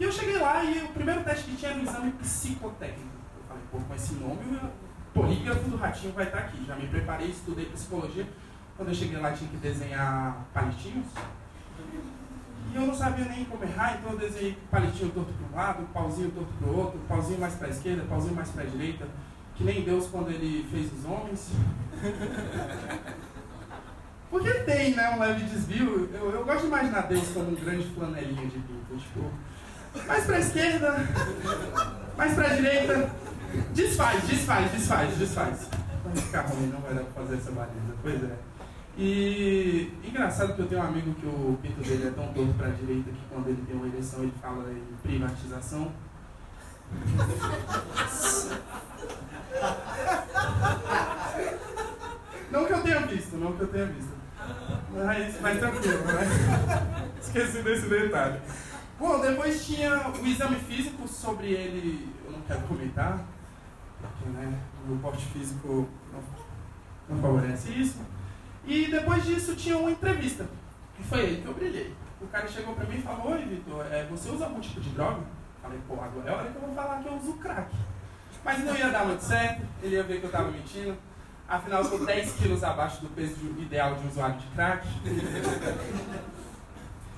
E 0.00 0.02
eu 0.02 0.10
cheguei 0.10 0.36
lá 0.36 0.64
e 0.64 0.82
o 0.82 0.88
primeiro 0.88 1.22
teste 1.22 1.44
que 1.44 1.56
tinha 1.56 1.70
era 1.70 1.80
o 1.80 1.82
exame 1.84 2.10
psicotécnico. 2.10 3.08
Eu 3.36 3.44
falei, 3.46 3.62
pô, 3.70 3.78
com 3.78 3.94
esse 3.94 4.14
nome, 4.14 4.56
o 4.56 4.70
polígrafo 5.14 5.70
do 5.70 5.76
ratinho 5.76 6.12
vai 6.12 6.26
estar 6.26 6.38
aqui. 6.38 6.64
Já 6.66 6.74
me 6.74 6.88
preparei, 6.88 7.28
estudei 7.28 7.66
psicologia. 7.66 8.26
Quando 8.76 8.88
eu 8.88 8.94
cheguei 8.96 9.16
lá, 9.18 9.30
tinha 9.30 9.48
que 9.48 9.58
desenhar 9.58 10.44
palitinhos. 10.52 11.06
E 12.72 12.76
eu 12.76 12.82
não 12.82 12.94
sabia 12.94 13.24
nem 13.24 13.44
como 13.44 13.64
errar, 13.64 13.98
então 13.98 14.12
eu 14.12 14.18
desenhei 14.18 14.58
palitinho 14.70 15.10
torto 15.10 15.32
para 15.32 15.46
um 15.46 15.56
lado, 15.56 15.88
pauzinho 15.92 16.30
torto 16.30 16.52
para 16.58 16.68
o 16.68 16.78
outro, 16.78 16.98
pauzinho 17.08 17.40
mais 17.40 17.54
para 17.54 17.68
a 17.68 17.70
esquerda, 17.70 18.04
pauzinho 18.08 18.34
mais 18.34 18.48
para 18.50 18.62
a 18.62 18.66
direita, 18.66 19.06
que 19.54 19.64
nem 19.64 19.82
Deus 19.82 20.06
quando 20.08 20.30
ele 20.30 20.66
fez 20.70 20.92
os 20.92 21.04
homens. 21.04 21.50
Porque 24.30 24.50
tem, 24.50 24.94
né, 24.94 25.10
um 25.10 25.18
leve 25.18 25.44
desvio. 25.44 26.10
Eu, 26.12 26.30
eu 26.30 26.44
gosto 26.44 26.60
de 26.60 26.66
imaginar 26.66 27.02
Deus 27.02 27.28
como 27.28 27.50
um 27.50 27.54
grande 27.54 27.86
flanelinha 27.94 28.46
de 28.46 28.58
pinto. 28.58 28.96
Tipo, 28.98 29.30
mais 30.06 30.24
para 30.24 30.36
a 30.36 30.40
esquerda, 30.40 30.96
mais 32.16 32.34
para 32.34 32.46
a 32.46 32.54
direita. 32.54 33.10
Desfaz, 33.72 34.22
desfaz, 34.28 34.70
desfaz, 34.70 35.16
desfaz. 35.16 35.68
Vai 36.04 36.16
ficar 36.16 36.42
ruim, 36.42 36.66
não 36.66 36.80
vai 36.80 36.94
dar 36.94 37.04
para 37.04 37.22
fazer 37.22 37.36
essa 37.36 37.50
baliza. 37.50 37.94
Pois 38.02 38.22
é. 38.22 38.36
E 39.00 39.92
engraçado 40.02 40.54
que 40.56 40.62
eu 40.62 40.66
tenho 40.66 40.80
um 40.80 40.86
amigo 40.86 41.14
que 41.14 41.24
o 41.24 41.56
pinto 41.62 41.80
dele 41.82 42.08
é 42.08 42.10
tão 42.10 42.32
torto 42.32 42.52
para 42.54 42.66
a 42.66 42.70
direita 42.70 43.12
que 43.12 43.24
quando 43.30 43.46
ele 43.46 43.64
tem 43.64 43.76
uma 43.76 43.86
eleição 43.86 44.24
ele 44.24 44.32
fala 44.42 44.68
em 44.72 44.82
privatização. 45.00 45.92
Não 52.50 52.64
que 52.64 52.72
eu 52.72 52.82
tenha 52.82 53.00
visto, 53.06 53.36
não 53.36 53.52
que 53.52 53.60
eu 53.60 53.68
tenha 53.68 53.86
visto. 53.86 54.18
Mas, 54.92 55.40
mas 55.40 55.58
tranquilo, 55.60 56.04
né? 56.04 57.08
Esqueci 57.20 57.62
desse 57.62 57.88
detalhe. 57.88 58.40
Bom, 58.98 59.20
depois 59.20 59.64
tinha 59.64 60.08
o 60.08 60.26
exame 60.26 60.56
físico 60.56 61.06
sobre 61.06 61.52
ele, 61.52 62.12
eu 62.24 62.32
não 62.32 62.40
quero 62.40 62.62
comentar, 62.62 63.24
porque 64.00 64.28
né, 64.30 64.58
o 64.82 64.88
meu 64.88 64.98
porte 64.98 65.24
físico 65.26 65.86
não, 66.12 66.20
não 67.08 67.22
favorece 67.22 67.70
isso. 67.70 68.17
E 68.68 68.86
depois 68.90 69.24
disso 69.24 69.56
tinha 69.56 69.78
uma 69.78 69.90
entrevista. 69.90 70.46
E 71.00 71.02
foi 71.02 71.20
aí 71.20 71.40
que 71.40 71.46
eu 71.46 71.54
brilhei. 71.54 71.94
O 72.20 72.26
cara 72.26 72.46
chegou 72.46 72.74
pra 72.74 72.84
mim 72.84 72.98
e 72.98 73.02
falou, 73.02 73.32
oi 73.32 73.38
Vitor, 73.38 73.86
é, 73.90 74.04
você 74.04 74.28
usa 74.28 74.44
algum 74.44 74.60
tipo 74.60 74.78
de 74.78 74.90
droga? 74.90 75.22
Falei, 75.62 75.78
pô, 75.88 75.94
agora 75.94 76.28
é 76.28 76.32
hora 76.32 76.50
que 76.50 76.56
eu 76.56 76.60
vou 76.60 76.74
falar 76.74 77.00
que 77.00 77.08
eu 77.08 77.14
uso 77.14 77.32
crack. 77.38 77.74
Mas 78.44 78.64
não 78.64 78.76
ia 78.76 78.90
dar 78.90 79.06
muito 79.06 79.22
certo, 79.22 79.62
ele 79.82 79.94
ia 79.96 80.02
ver 80.02 80.20
que 80.20 80.26
eu 80.26 80.30
tava 80.30 80.50
mentindo. 80.50 80.94
Afinal, 81.48 81.82
eu 81.82 81.90
tô 81.90 82.04
10 82.04 82.32
quilos 82.32 82.62
abaixo 82.62 83.00
do 83.00 83.08
peso 83.08 83.36
ideal 83.58 83.94
de 83.94 84.04
um 84.04 84.08
usuário 84.08 84.36
de 84.36 84.46
crack. 84.48 84.86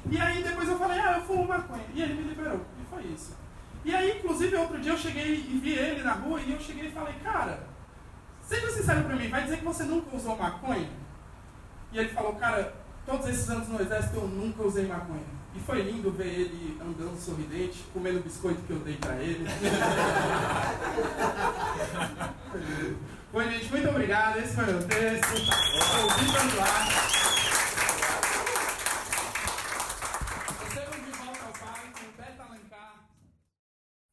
E 0.08 0.18
aí 0.18 0.42
depois 0.42 0.68
eu 0.68 0.78
falei, 0.78 1.00
ah, 1.00 1.16
eu 1.18 1.22
fumo 1.22 1.48
maconha. 1.48 1.84
E 1.92 2.02
ele 2.02 2.14
me 2.14 2.28
liberou. 2.28 2.60
E 2.80 2.84
foi 2.88 3.02
isso. 3.12 3.36
E 3.84 3.94
aí, 3.94 4.18
inclusive, 4.18 4.54
outro 4.54 4.80
dia 4.80 4.92
eu 4.92 4.98
cheguei 4.98 5.34
e 5.34 5.58
vi 5.60 5.72
ele 5.72 6.02
na 6.02 6.12
rua 6.12 6.40
e 6.40 6.52
eu 6.52 6.60
cheguei 6.60 6.88
e 6.88 6.92
falei, 6.92 7.14
cara, 7.24 7.64
seja 8.40 8.70
sincero 8.70 9.02
pra 9.02 9.16
mim, 9.16 9.28
vai 9.28 9.42
dizer 9.42 9.58
que 9.58 9.64
você 9.64 9.82
nunca 9.82 10.14
usou 10.14 10.36
maconha? 10.36 10.88
E 11.92 11.98
ele 11.98 12.08
falou, 12.10 12.34
cara, 12.34 12.72
todos 13.04 13.26
esses 13.28 13.50
anos 13.50 13.68
no 13.68 13.80
exército 13.80 14.16
eu 14.16 14.28
nunca 14.28 14.62
usei 14.62 14.86
maconha. 14.86 15.40
E 15.54 15.58
foi 15.58 15.82
lindo 15.82 16.12
ver 16.12 16.28
ele 16.28 16.78
andando 16.80 17.18
sorridente, 17.18 17.84
comendo 17.92 18.20
o 18.20 18.22
biscoito 18.22 18.62
que 18.62 18.70
eu 18.70 18.78
dei 18.78 18.96
pra 18.96 19.16
ele. 19.16 19.44
Bom, 23.32 23.42
gente, 23.42 23.70
muito 23.70 23.88
obrigado. 23.88 24.38
Esse 24.38 24.54
foi 24.54 24.64
o 24.64 24.66
meu 24.68 24.82
texto. 24.86 25.34
Eu 25.34 25.82
sou 25.82 26.06
o 26.06 26.10
Vitor 26.14 26.46
Duarte. 26.52 27.10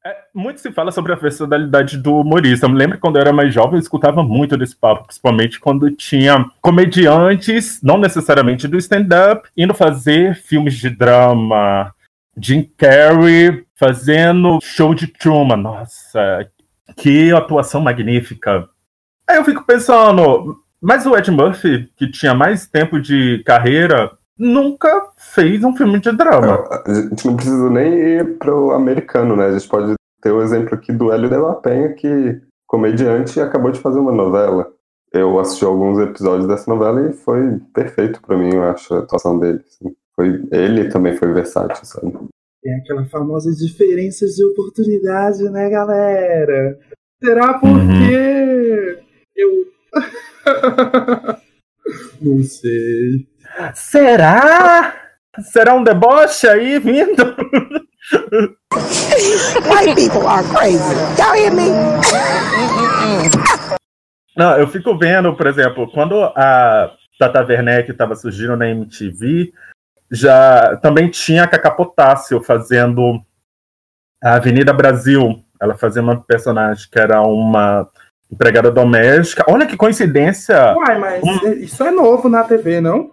É, 0.04 0.27
muito 0.38 0.62
se 0.62 0.72
fala 0.72 0.92
sobre 0.92 1.12
a 1.12 1.18
personalidade 1.18 1.98
do 1.98 2.18
humorista. 2.18 2.66
Eu 2.66 2.70
me 2.70 2.78
lembro 2.78 3.00
quando 3.00 3.16
eu 3.16 3.22
era 3.22 3.34
mais 3.34 3.54
jovem, 3.54 3.74
eu 3.74 3.80
escutava 3.80 4.22
muito 4.22 4.56
desse 4.56 4.76
papo, 4.76 5.06
principalmente 5.06 5.60
quando 5.60 5.90
tinha 5.90 6.46
comediantes, 6.62 7.82
não 7.82 7.98
necessariamente 7.98 8.68
do 8.68 8.78
stand-up, 8.78 9.50
indo 9.58 9.74
fazer 9.74 10.36
filmes 10.36 10.76
de 10.76 10.90
drama. 10.90 11.92
Jim 12.40 12.70
Carrey 12.78 13.66
fazendo 13.76 14.60
show 14.62 14.94
de 14.94 15.08
Truman. 15.08 15.58
Nossa, 15.58 16.48
que 16.96 17.32
atuação 17.32 17.82
magnífica. 17.82 18.70
Aí 19.28 19.38
eu 19.38 19.44
fico 19.44 19.66
pensando, 19.66 20.56
mas 20.80 21.06
o 21.08 21.18
Ed 21.18 21.32
Murphy, 21.32 21.90
que 21.98 22.10
tinha 22.12 22.36
mais 22.36 22.68
tempo 22.68 23.02
de 23.02 23.42
carreira, 23.44 24.12
nunca 24.38 25.10
fez 25.18 25.64
um 25.64 25.76
filme 25.76 26.00
de 26.00 26.12
drama. 26.12 26.64
A 26.86 26.94
gente 26.94 27.26
não 27.26 27.36
precisa 27.36 27.70
nem 27.72 27.92
ir 27.92 28.38
pro 28.38 28.72
americano, 28.72 29.36
né? 29.36 29.48
A 29.48 29.52
gente 29.58 29.68
pode 29.68 29.98
ter 30.22 30.32
o 30.32 30.42
exemplo 30.42 30.76
aqui 30.76 30.92
do 30.92 31.12
Hélio 31.12 31.30
de 31.30 31.38
la 31.38 31.56
Penha, 31.56 31.94
que 31.94 32.42
comediante 32.66 33.40
acabou 33.40 33.72
de 33.72 33.80
fazer 33.80 34.00
uma 34.00 34.12
novela. 34.12 34.72
Eu 35.14 35.40
assisti 35.40 35.64
alguns 35.64 36.00
episódios 36.00 36.48
dessa 36.48 36.70
novela 36.70 37.10
e 37.10 37.14
foi 37.14 37.60
perfeito 37.74 38.22
para 38.22 38.38
mim, 38.38 38.54
eu 38.54 38.64
acho, 38.64 38.94
a 38.94 39.00
atuação 39.00 39.40
dele. 39.40 39.64
Assim. 39.66 39.96
Foi, 40.16 40.44
ele 40.52 40.90
também 40.90 41.16
foi 41.16 41.32
versátil, 41.32 41.86
sabe? 41.86 42.14
Tem 42.62 42.76
aquela 42.76 43.06
famosa 43.06 43.52
diferenças 43.52 44.32
de 44.32 44.44
oportunidade, 44.44 45.44
né, 45.50 45.70
galera? 45.70 46.78
Será 47.24 47.54
porque 47.60 47.78
uhum. 47.78 48.96
eu. 49.36 49.68
Não 52.22 52.44
sei. 52.44 53.28
Será? 53.74 55.07
Será 55.42 55.74
um 55.74 55.84
deboche 55.84 56.48
aí 56.48 56.80
vindo? 56.80 57.36
White 59.70 59.96
people 59.96 60.26
are 60.28 60.44
crazy. 60.50 60.96
Y'all 61.18 61.36
hear 61.36 61.54
me? 61.54 61.70
Não, 64.36 64.58
eu 64.58 64.68
fico 64.68 64.98
vendo, 64.98 65.36
por 65.36 65.48
exemplo, 65.48 65.90
quando 65.92 66.24
a 66.24 66.92
Tata 67.20 67.46
Werneck 67.46 67.92
estava 67.92 68.16
surgindo 68.16 68.56
na 68.56 68.70
MTV, 68.70 69.52
já 70.12 70.78
também 70.78 71.10
tinha 71.10 71.44
a 71.44 71.48
Cacá 71.48 71.72
Potássio 71.72 72.42
fazendo 72.42 73.22
a 74.24 74.36
Avenida 74.36 74.74
Brasil. 74.74 75.44
Ela 75.60 75.76
fazia 75.76 76.02
uma 76.02 76.20
personagem 76.20 76.88
que 76.92 77.00
era 77.00 77.22
uma 77.22 77.88
empregada 78.32 78.72
doméstica. 78.72 79.44
Olha 79.48 79.66
que 79.66 79.78
coincidência! 79.78 80.76
Uai, 80.76 81.00
mas 81.00 81.24
um... 81.24 81.52
isso 81.54 81.84
é 81.84 81.92
novo 81.92 82.30
na 82.30 82.44
TV, 82.44 82.80
não? 82.82 83.12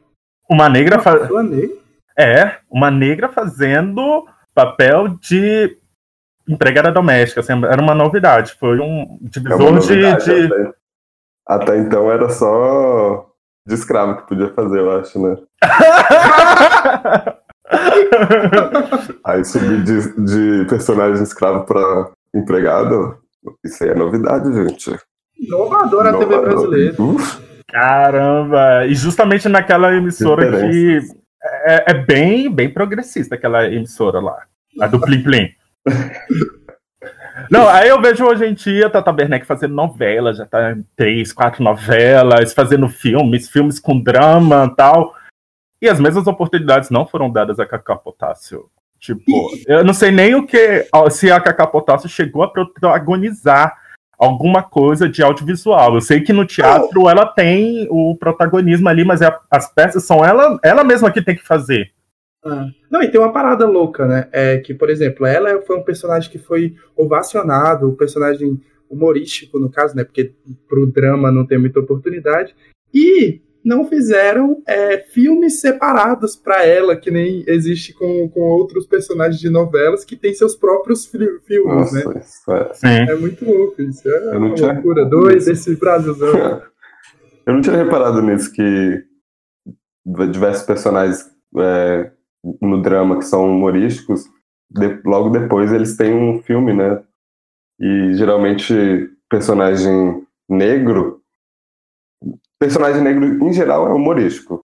Uma 0.48 0.68
negra 0.68 0.98
fazendo. 1.00 1.83
É, 2.18 2.58
uma 2.70 2.90
negra 2.90 3.28
fazendo 3.28 4.26
papel 4.54 5.08
de 5.20 5.76
empregada 6.48 6.92
doméstica. 6.92 7.40
Assim, 7.40 7.52
era 7.64 7.82
uma 7.82 7.94
novidade. 7.94 8.54
Foi 8.58 8.78
um 8.78 9.18
divisor 9.20 9.76
é 9.76 9.80
de. 9.80 10.24
de... 10.24 10.46
Até. 10.46 10.72
até 11.46 11.78
então 11.78 12.10
era 12.10 12.28
só 12.28 13.30
de 13.66 13.74
escravo 13.74 14.16
que 14.16 14.28
podia 14.28 14.52
fazer, 14.52 14.78
eu 14.78 14.90
acho, 14.98 15.20
né? 15.20 15.36
aí 19.24 19.44
subir 19.44 19.82
de, 19.82 20.24
de 20.24 20.66
personagem 20.68 21.22
escravo 21.22 21.64
pra 21.64 22.10
empregado, 22.34 23.18
isso 23.64 23.82
aí 23.82 23.90
é 23.90 23.94
novidade, 23.94 24.52
gente. 24.52 24.98
Inovadora 25.38 26.10
a 26.10 26.18
TV 26.18 26.40
brasileira. 26.40 27.02
Uf. 27.02 27.42
Caramba! 27.68 28.86
E 28.86 28.94
justamente 28.94 29.48
naquela 29.48 29.94
emissora 29.94 30.60
que 30.60 31.00
é, 31.64 31.84
é, 31.90 31.94
bem, 31.94 32.50
bem 32.50 32.70
progressista, 32.70 33.34
aquela 33.34 33.66
emissora 33.66 34.20
lá. 34.20 34.44
A 34.80 34.86
do 34.86 35.00
Plim 35.00 35.22
Plim. 35.22 35.50
Não, 37.50 37.68
aí 37.68 37.88
eu 37.88 38.00
vejo 38.00 38.24
hoje 38.24 38.46
em 38.46 38.54
dia 38.54 38.88
Tata 38.88 39.10
Werneck 39.10 39.44
fazendo 39.44 39.74
novelas, 39.74 40.36
já 40.36 40.46
tá 40.46 40.72
em 40.72 40.84
três, 40.96 41.32
quatro 41.32 41.62
novelas, 41.62 42.54
fazendo 42.54 42.88
filmes, 42.88 43.48
filmes 43.48 43.80
com 43.80 44.00
drama 44.00 44.68
e 44.70 44.76
tal. 44.76 45.14
E 45.82 45.88
as 45.88 45.98
mesmas 46.00 46.26
oportunidades 46.26 46.90
não 46.90 47.06
foram 47.06 47.30
dadas 47.30 47.58
a 47.58 47.66
Cacá 47.66 47.96
Potássio. 47.96 48.70
Tipo, 48.98 49.50
eu 49.66 49.84
não 49.84 49.92
sei 49.92 50.10
nem 50.10 50.34
o 50.34 50.46
que. 50.46 50.86
Se 51.10 51.30
a 51.30 51.40
Cacá 51.40 51.66
Potássio 51.66 52.08
chegou 52.08 52.42
a 52.42 52.50
protagonizar 52.50 53.76
alguma 54.24 54.62
coisa 54.62 55.08
de 55.08 55.22
audiovisual. 55.22 55.94
Eu 55.94 56.00
sei 56.00 56.20
que 56.20 56.32
no 56.32 56.44
teatro 56.44 57.08
ela 57.08 57.26
tem 57.26 57.86
o 57.90 58.16
protagonismo 58.16 58.88
ali, 58.88 59.04
mas 59.04 59.20
é, 59.20 59.36
as 59.50 59.72
peças 59.72 60.04
são 60.04 60.24
ela, 60.24 60.58
ela 60.62 60.84
mesma 60.84 61.10
que 61.10 61.22
tem 61.22 61.34
que 61.34 61.46
fazer. 61.46 61.90
Ah. 62.44 62.68
Não, 62.90 63.02
e 63.02 63.08
tem 63.08 63.20
uma 63.20 63.32
parada 63.32 63.66
louca, 63.66 64.06
né? 64.06 64.28
É 64.30 64.58
que, 64.58 64.74
por 64.74 64.90
exemplo, 64.90 65.24
ela 65.26 65.62
foi 65.62 65.76
um 65.76 65.82
personagem 65.82 66.30
que 66.30 66.38
foi 66.38 66.74
ovacionado, 66.96 67.88
um 67.88 67.94
personagem 67.94 68.60
humorístico, 68.88 69.58
no 69.58 69.70
caso, 69.70 69.96
né? 69.96 70.04
Porque 70.04 70.32
pro 70.68 70.86
drama 70.86 71.32
não 71.32 71.46
tem 71.46 71.58
muita 71.58 71.80
oportunidade. 71.80 72.54
E 72.92 73.40
não 73.64 73.86
fizeram 73.86 74.62
é, 74.68 74.98
filmes 74.98 75.60
separados 75.60 76.36
para 76.36 76.64
ela, 76.66 76.94
que 76.96 77.10
nem 77.10 77.42
existe 77.48 77.94
com, 77.94 78.28
com 78.28 78.40
outros 78.40 78.86
personagens 78.86 79.40
de 79.40 79.48
novelas 79.48 80.04
que 80.04 80.16
têm 80.16 80.34
seus 80.34 80.54
próprios 80.54 81.06
fi 81.06 81.18
filmes, 81.46 81.92
Nossa, 81.92 82.08
né? 82.12 82.20
isso 82.20 82.86
é... 82.86 83.12
É 83.12 83.14
muito 83.16 83.44
louco 83.44 83.80
isso. 83.80 84.06
É 84.08 84.34
Eu 84.34 84.40
não 84.40 84.46
uma 84.48 84.54
tinha- 84.54 84.72
loucura. 84.74 85.04
Dois 85.06 85.46
desse 85.46 85.74
Brasilzão. 85.76 86.62
Eu 87.46 87.54
não 87.54 87.60
tinha 87.60 87.76
reparado 87.76 88.22
nisso 88.22 88.52
que 88.52 89.04
diversos 90.30 90.64
personagens 90.66 91.30
é, 91.58 92.10
no 92.60 92.80
drama 92.82 93.18
que 93.18 93.24
são 93.24 93.46
humorísticos, 93.50 94.24
de- 94.70 95.00
logo 95.04 95.30
depois 95.30 95.72
eles 95.72 95.96
têm 95.96 96.14
um 96.14 96.42
filme, 96.42 96.72
né? 96.74 97.02
E 97.80 98.14
geralmente 98.14 99.10
personagem 99.28 100.22
negro, 100.48 101.20
personagem 102.64 103.02
negro 103.02 103.24
em 103.24 103.52
geral 103.52 103.88
é 103.88 103.92
humorístico, 103.92 104.60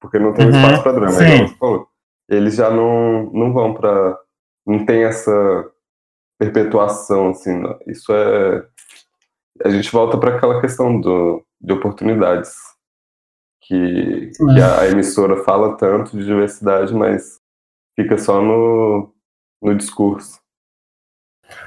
porque 0.00 0.18
não 0.18 0.32
tem 0.32 0.46
Uhum, 0.46 0.56
espaço 0.56 0.82
para 0.82 0.92
drama. 0.92 1.12
sim. 1.12 1.24
igual 1.24 1.48
você 1.48 1.54
falou. 1.56 1.88
Eles 2.28 2.54
já 2.56 2.70
não, 2.70 3.30
não 3.32 3.52
vão 3.52 3.74
para 3.74 4.18
não 4.66 4.84
tem 4.84 5.04
essa 5.04 5.70
perpetuação 6.38 7.30
assim. 7.30 7.58
não. 7.58 7.78
Isso 7.86 8.12
é 8.12 8.66
a 9.64 9.68
gente 9.70 9.90
volta 9.90 10.16
para 10.18 10.36
aquela 10.36 10.60
questão 10.60 11.00
do, 11.00 11.44
de 11.60 11.72
oportunidades 11.72 12.54
que, 13.62 14.30
que 14.30 14.60
a 14.62 14.86
emissora 14.88 15.42
fala 15.42 15.76
tanto 15.76 16.16
de 16.16 16.24
diversidade, 16.24 16.94
mas 16.94 17.40
fica 17.98 18.16
só 18.16 18.40
no, 18.40 19.12
no 19.60 19.74
discurso. 19.74 20.38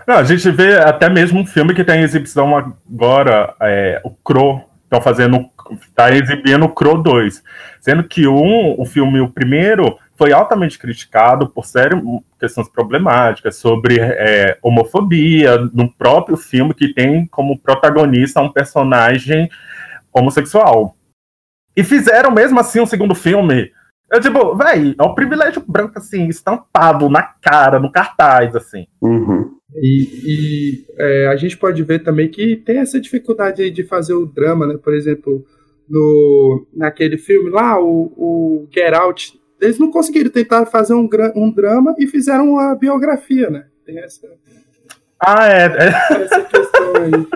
Não, 0.07 0.15
a 0.15 0.23
gente 0.23 0.49
vê 0.51 0.77
até 0.79 1.09
mesmo 1.09 1.39
um 1.41 1.45
filme 1.45 1.73
que 1.73 1.81
está 1.81 1.95
em 1.97 2.03
exibição 2.03 2.55
agora, 2.55 3.55
é, 3.61 4.01
o 4.05 4.11
Cro. 4.11 4.63
Estão 4.91 5.01
fazendo. 5.01 5.49
Está 5.71 6.11
exibindo 6.11 6.65
o 6.65 6.69
Cro 6.69 7.01
2. 7.01 7.41
Sendo 7.79 8.03
que 8.03 8.27
um, 8.27 8.77
o 8.77 8.85
filme, 8.85 9.21
o 9.21 9.29
primeiro, 9.29 9.97
foi 10.17 10.33
altamente 10.33 10.77
criticado 10.77 11.47
por 11.47 11.65
sérias 11.65 12.01
questões 12.37 12.67
problemáticas 12.67 13.55
sobre 13.55 13.99
é, 14.01 14.57
homofobia, 14.61 15.57
no 15.73 15.89
próprio 15.93 16.35
filme 16.35 16.73
que 16.73 16.93
tem 16.93 17.25
como 17.27 17.57
protagonista 17.57 18.41
um 18.41 18.51
personagem 18.51 19.49
homossexual. 20.11 20.97
E 21.73 21.85
fizeram 21.85 22.29
mesmo 22.29 22.59
assim 22.59 22.81
um 22.81 22.85
segundo 22.85 23.15
filme. 23.15 23.71
Eu, 24.11 24.19
tipo, 24.19 24.55
véi, 24.57 24.93
é 24.99 25.03
um 25.03 25.15
privilégio 25.15 25.63
branco, 25.65 25.97
assim, 25.97 26.27
estampado 26.27 27.09
na 27.09 27.23
cara, 27.23 27.79
no 27.79 27.89
cartaz, 27.89 28.53
assim. 28.53 28.85
Uhum. 29.01 29.55
E, 29.73 30.03
e, 30.25 30.85
é, 30.97 31.27
a 31.27 31.35
gente 31.37 31.57
pode 31.57 31.81
ver 31.83 31.99
também 31.99 32.29
que 32.29 32.57
tem 32.57 32.79
essa 32.79 32.99
dificuldade 32.99 33.61
aí 33.61 33.71
de 33.71 33.85
fazer 33.85 34.13
o 34.13 34.25
drama, 34.25 34.67
né? 34.67 34.77
Por 34.77 34.93
exemplo, 34.93 35.45
no, 35.87 36.67
naquele 36.73 37.17
filme 37.17 37.49
lá, 37.49 37.81
o, 37.81 38.11
o 38.17 38.67
Get 38.69 38.93
Out, 38.93 39.39
eles 39.61 39.79
não 39.79 39.89
conseguiram 39.89 40.29
tentar 40.29 40.65
fazer 40.65 40.93
um, 40.93 41.07
um 41.35 41.49
drama 41.49 41.95
e 41.97 42.05
fizeram 42.05 42.49
uma 42.49 42.75
biografia, 42.75 43.49
né? 43.49 43.67
Tem 43.85 43.97
essa, 43.97 44.27
Ah, 45.25 45.47
é. 45.47 45.65
é. 45.65 46.21
essa 46.23 46.41
questão 46.43 46.95
aí. 46.95 47.27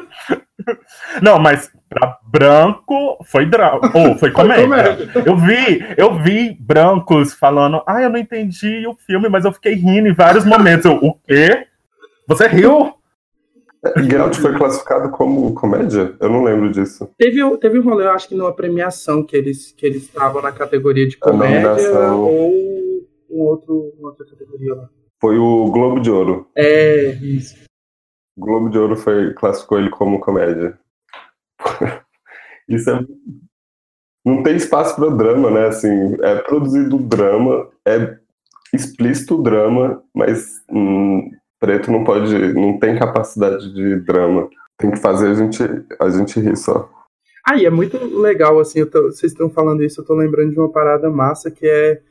Não, 1.22 1.38
mas 1.40 1.72
pra 1.88 2.18
branco 2.26 3.18
foi 3.26 3.46
drama. 3.46 3.80
Ou 3.94 4.18
foi 4.18 4.32
comédia. 4.32 4.64
comédia. 4.64 5.12
Eu 5.26 5.38
vi, 5.38 5.86
eu 5.98 6.16
vi 6.20 6.58
brancos 6.60 7.34
falando, 7.34 7.82
ah, 7.88 8.02
eu 8.02 8.10
não 8.10 8.18
entendi 8.20 8.86
o 8.88 8.96
filme, 8.96 9.30
mas 9.30 9.46
eu 9.46 9.52
fiquei 9.52 9.74
rindo 9.76 10.08
em 10.08 10.14
vários 10.14 10.44
momentos. 10.46 10.86
Eu, 10.86 10.96
o 10.96 11.14
quê? 11.14 11.68
Você 12.28 12.48
riu? 12.48 12.94
Get 13.98 14.20
Out 14.20 14.40
foi 14.42 14.56
classificado 14.58 15.12
como 15.12 15.54
comédia? 15.54 16.16
Eu 16.20 16.28
não 16.30 16.44
lembro 16.44 16.72
disso. 16.72 17.08
Teve, 17.20 17.44
um- 17.44 17.56
teve 17.56 17.78
um 17.80 17.84
rolê, 17.84 18.06
eu 18.06 18.12
acho 18.12 18.28
que 18.28 18.34
numa 18.34 18.52
premiação 18.52 19.24
que 19.24 19.38
eles 19.38 19.72
que 19.78 19.86
eles 19.86 20.04
estavam 20.06 20.42
na 20.42 20.52
categoria 20.52 21.08
de 21.08 21.18
A 21.22 21.30
comédia 21.30 22.12
ou 22.12 22.50
um 23.30 23.42
outro, 23.44 23.94
uma 24.00 24.10
outra 24.10 24.26
categoria 24.26 24.74
lá. 24.74 24.90
Foi 25.22 25.38
o 25.38 25.70
Globo 25.70 26.00
de 26.00 26.10
Ouro. 26.10 26.48
É, 26.58 27.16
isso. 27.22 27.64
Globo 28.38 28.70
de 28.70 28.78
Ouro 28.78 28.96
foi, 28.98 29.34
classificou 29.34 29.80
ele 29.80 29.90
como 29.90 30.20
comédia. 30.20 30.78
Isso 32.68 32.90
é. 32.90 33.00
Não 34.26 34.42
tem 34.42 34.56
espaço 34.56 34.96
para 34.96 35.10
drama, 35.10 35.52
né? 35.52 35.68
Assim, 35.68 36.16
é 36.22 36.36
produzido 36.42 36.98
drama, 36.98 37.70
é 37.86 38.18
explícito 38.74 39.42
drama, 39.42 40.04
mas 40.14 40.64
hum, 40.70 41.30
preto 41.60 41.92
não 41.92 42.04
pode, 42.04 42.54
não 42.54 42.80
tem 42.80 42.98
capacidade 42.98 43.72
de 43.74 43.98
drama. 44.02 44.50
Tem 44.78 44.92
que 44.92 44.98
fazer 44.98 45.30
a 45.30 45.34
gente, 45.36 45.62
a 46.00 46.10
gente 46.10 46.40
rir 46.40 46.58
só. 46.58 46.90
Ah, 47.48 47.56
e 47.56 47.66
é 47.66 47.70
muito 47.70 47.98
legal, 48.20 48.60
assim, 48.60 48.84
tô- 48.86 49.04
vocês 49.04 49.32
estão 49.32 49.50
falando 49.50 49.84
isso, 49.84 50.02
eu 50.02 50.06
tô 50.06 50.16
lembrando 50.16 50.52
de 50.52 50.60
uma 50.60 50.72
parada 50.72 51.10
massa 51.10 51.52
que 51.52 51.66
é 51.68 52.02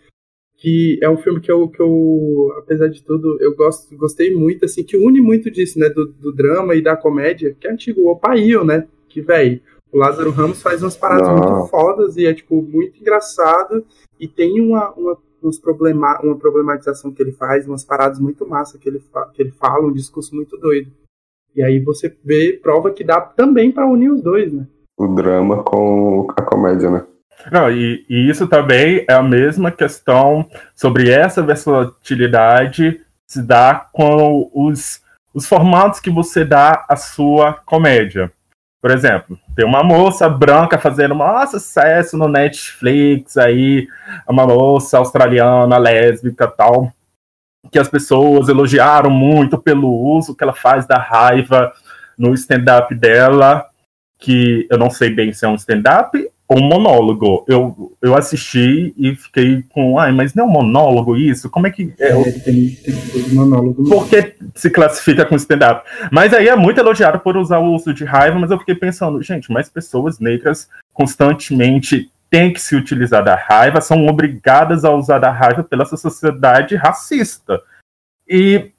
que 0.56 0.98
é 1.02 1.08
um 1.08 1.16
filme 1.16 1.40
que 1.40 1.50
eu, 1.50 1.68
que 1.68 1.80
eu 1.80 2.54
apesar 2.58 2.88
de 2.88 3.02
tudo, 3.02 3.36
eu 3.40 3.54
gosto, 3.54 3.94
gostei 3.96 4.34
muito, 4.34 4.64
assim, 4.64 4.82
que 4.82 4.96
une 4.96 5.20
muito 5.20 5.50
disso, 5.50 5.78
né, 5.78 5.88
do, 5.88 6.06
do 6.06 6.32
drama 6.32 6.74
e 6.74 6.82
da 6.82 6.96
comédia, 6.96 7.54
que 7.58 7.66
é 7.66 7.72
antigo, 7.72 8.02
o 8.02 8.10
Opaio, 8.10 8.64
né, 8.64 8.86
que, 9.08 9.20
velho, 9.20 9.60
o 9.92 9.98
Lázaro 9.98 10.30
Ramos 10.30 10.62
faz 10.62 10.82
umas 10.82 10.96
paradas 10.96 11.28
Não. 11.28 11.36
muito 11.36 11.68
fodas 11.68 12.16
e 12.16 12.26
é, 12.26 12.34
tipo, 12.34 12.62
muito 12.62 12.98
engraçado 13.00 13.84
e 14.18 14.26
tem 14.26 14.60
uma, 14.60 14.90
uma, 14.92 15.18
uns 15.42 15.58
problema, 15.58 16.20
uma 16.22 16.36
problematização 16.36 17.12
que 17.12 17.22
ele 17.22 17.32
faz, 17.32 17.66
umas 17.68 17.84
paradas 17.84 18.18
muito 18.18 18.46
massa 18.46 18.78
que 18.78 18.88
ele, 18.88 19.00
fa- 19.12 19.30
que 19.32 19.42
ele 19.42 19.52
fala, 19.52 19.86
um 19.86 19.92
discurso 19.92 20.34
muito 20.34 20.56
doido. 20.56 20.90
E 21.54 21.62
aí 21.62 21.78
você 21.78 22.12
vê, 22.24 22.58
prova 22.60 22.90
que 22.90 23.04
dá 23.04 23.20
também 23.20 23.70
pra 23.70 23.86
unir 23.86 24.10
os 24.10 24.20
dois, 24.20 24.52
né. 24.52 24.66
O 24.98 25.06
drama 25.08 25.62
com 25.62 26.26
a 26.36 26.42
comédia, 26.42 26.90
né? 26.90 27.06
Não, 27.50 27.70
e, 27.70 28.04
e 28.08 28.28
isso 28.28 28.46
também 28.46 29.04
é 29.08 29.12
a 29.12 29.22
mesma 29.22 29.70
questão 29.70 30.48
sobre 30.74 31.10
essa 31.10 31.42
versatilidade 31.42 33.00
se 33.26 33.42
dá 33.42 33.86
com 33.92 34.50
os, 34.54 35.02
os 35.32 35.46
formatos 35.46 36.00
que 36.00 36.10
você 36.10 36.44
dá 36.44 36.84
à 36.88 36.96
sua 36.96 37.54
comédia. 37.64 38.32
Por 38.80 38.90
exemplo, 38.90 39.38
tem 39.56 39.64
uma 39.64 39.82
moça 39.82 40.28
branca 40.28 40.78
fazendo 40.78 41.14
um 41.14 41.46
sucesso 41.46 42.18
no 42.18 42.28
Netflix 42.28 43.38
aí, 43.38 43.88
uma 44.28 44.46
moça 44.46 44.98
australiana, 44.98 45.78
lésbica 45.78 46.46
tal, 46.46 46.92
que 47.72 47.78
as 47.78 47.88
pessoas 47.88 48.48
elogiaram 48.48 49.08
muito 49.10 49.56
pelo 49.58 49.88
uso 49.90 50.34
que 50.34 50.44
ela 50.44 50.52
faz 50.52 50.86
da 50.86 50.98
raiva 50.98 51.72
no 52.16 52.34
stand-up 52.34 52.94
dela, 52.94 53.66
que 54.18 54.66
eu 54.70 54.76
não 54.76 54.90
sei 54.90 55.10
bem 55.10 55.32
se 55.32 55.46
é 55.46 55.48
um 55.48 55.54
stand-up 55.54 56.30
um 56.54 56.62
monólogo. 56.62 57.44
Eu, 57.48 57.96
eu 58.00 58.16
assisti 58.16 58.94
e 58.96 59.14
fiquei 59.14 59.64
com, 59.70 59.98
ai, 59.98 60.12
mas 60.12 60.34
não 60.34 60.44
é 60.44 60.46
um 60.46 60.50
monólogo 60.50 61.16
isso? 61.16 61.50
Como 61.50 61.66
é 61.66 61.70
que. 61.70 61.92
É, 61.98 62.10
É, 62.10 62.32
tem, 62.40 62.70
tem 62.70 63.34
monólogo. 63.34 63.84
por 63.84 64.08
que 64.08 64.34
se 64.54 64.70
classifica 64.70 65.24
com 65.24 65.36
stand-up? 65.36 65.88
Mas 66.10 66.32
aí 66.32 66.48
é 66.48 66.56
muito 66.56 66.78
elogiado 66.78 67.18
por 67.18 67.36
usar 67.36 67.58
o 67.58 67.74
uso 67.74 67.92
de 67.92 68.04
raiva, 68.04 68.38
mas 68.38 68.50
eu 68.50 68.58
fiquei 68.58 68.74
pensando, 68.74 69.20
gente, 69.22 69.50
mas 69.52 69.68
pessoas 69.68 70.18
negras 70.18 70.68
constantemente 70.92 72.10
têm 72.30 72.52
que 72.52 72.60
se 72.60 72.74
utilizar 72.74 73.24
da 73.24 73.36
raiva, 73.36 73.80
são 73.80 74.06
obrigadas 74.06 74.84
a 74.84 74.90
usar 74.92 75.18
da 75.18 75.30
raiva 75.30 75.62
pela 75.62 75.84
sociedade 75.84 76.74
racista. 76.76 77.60
E 78.28 78.70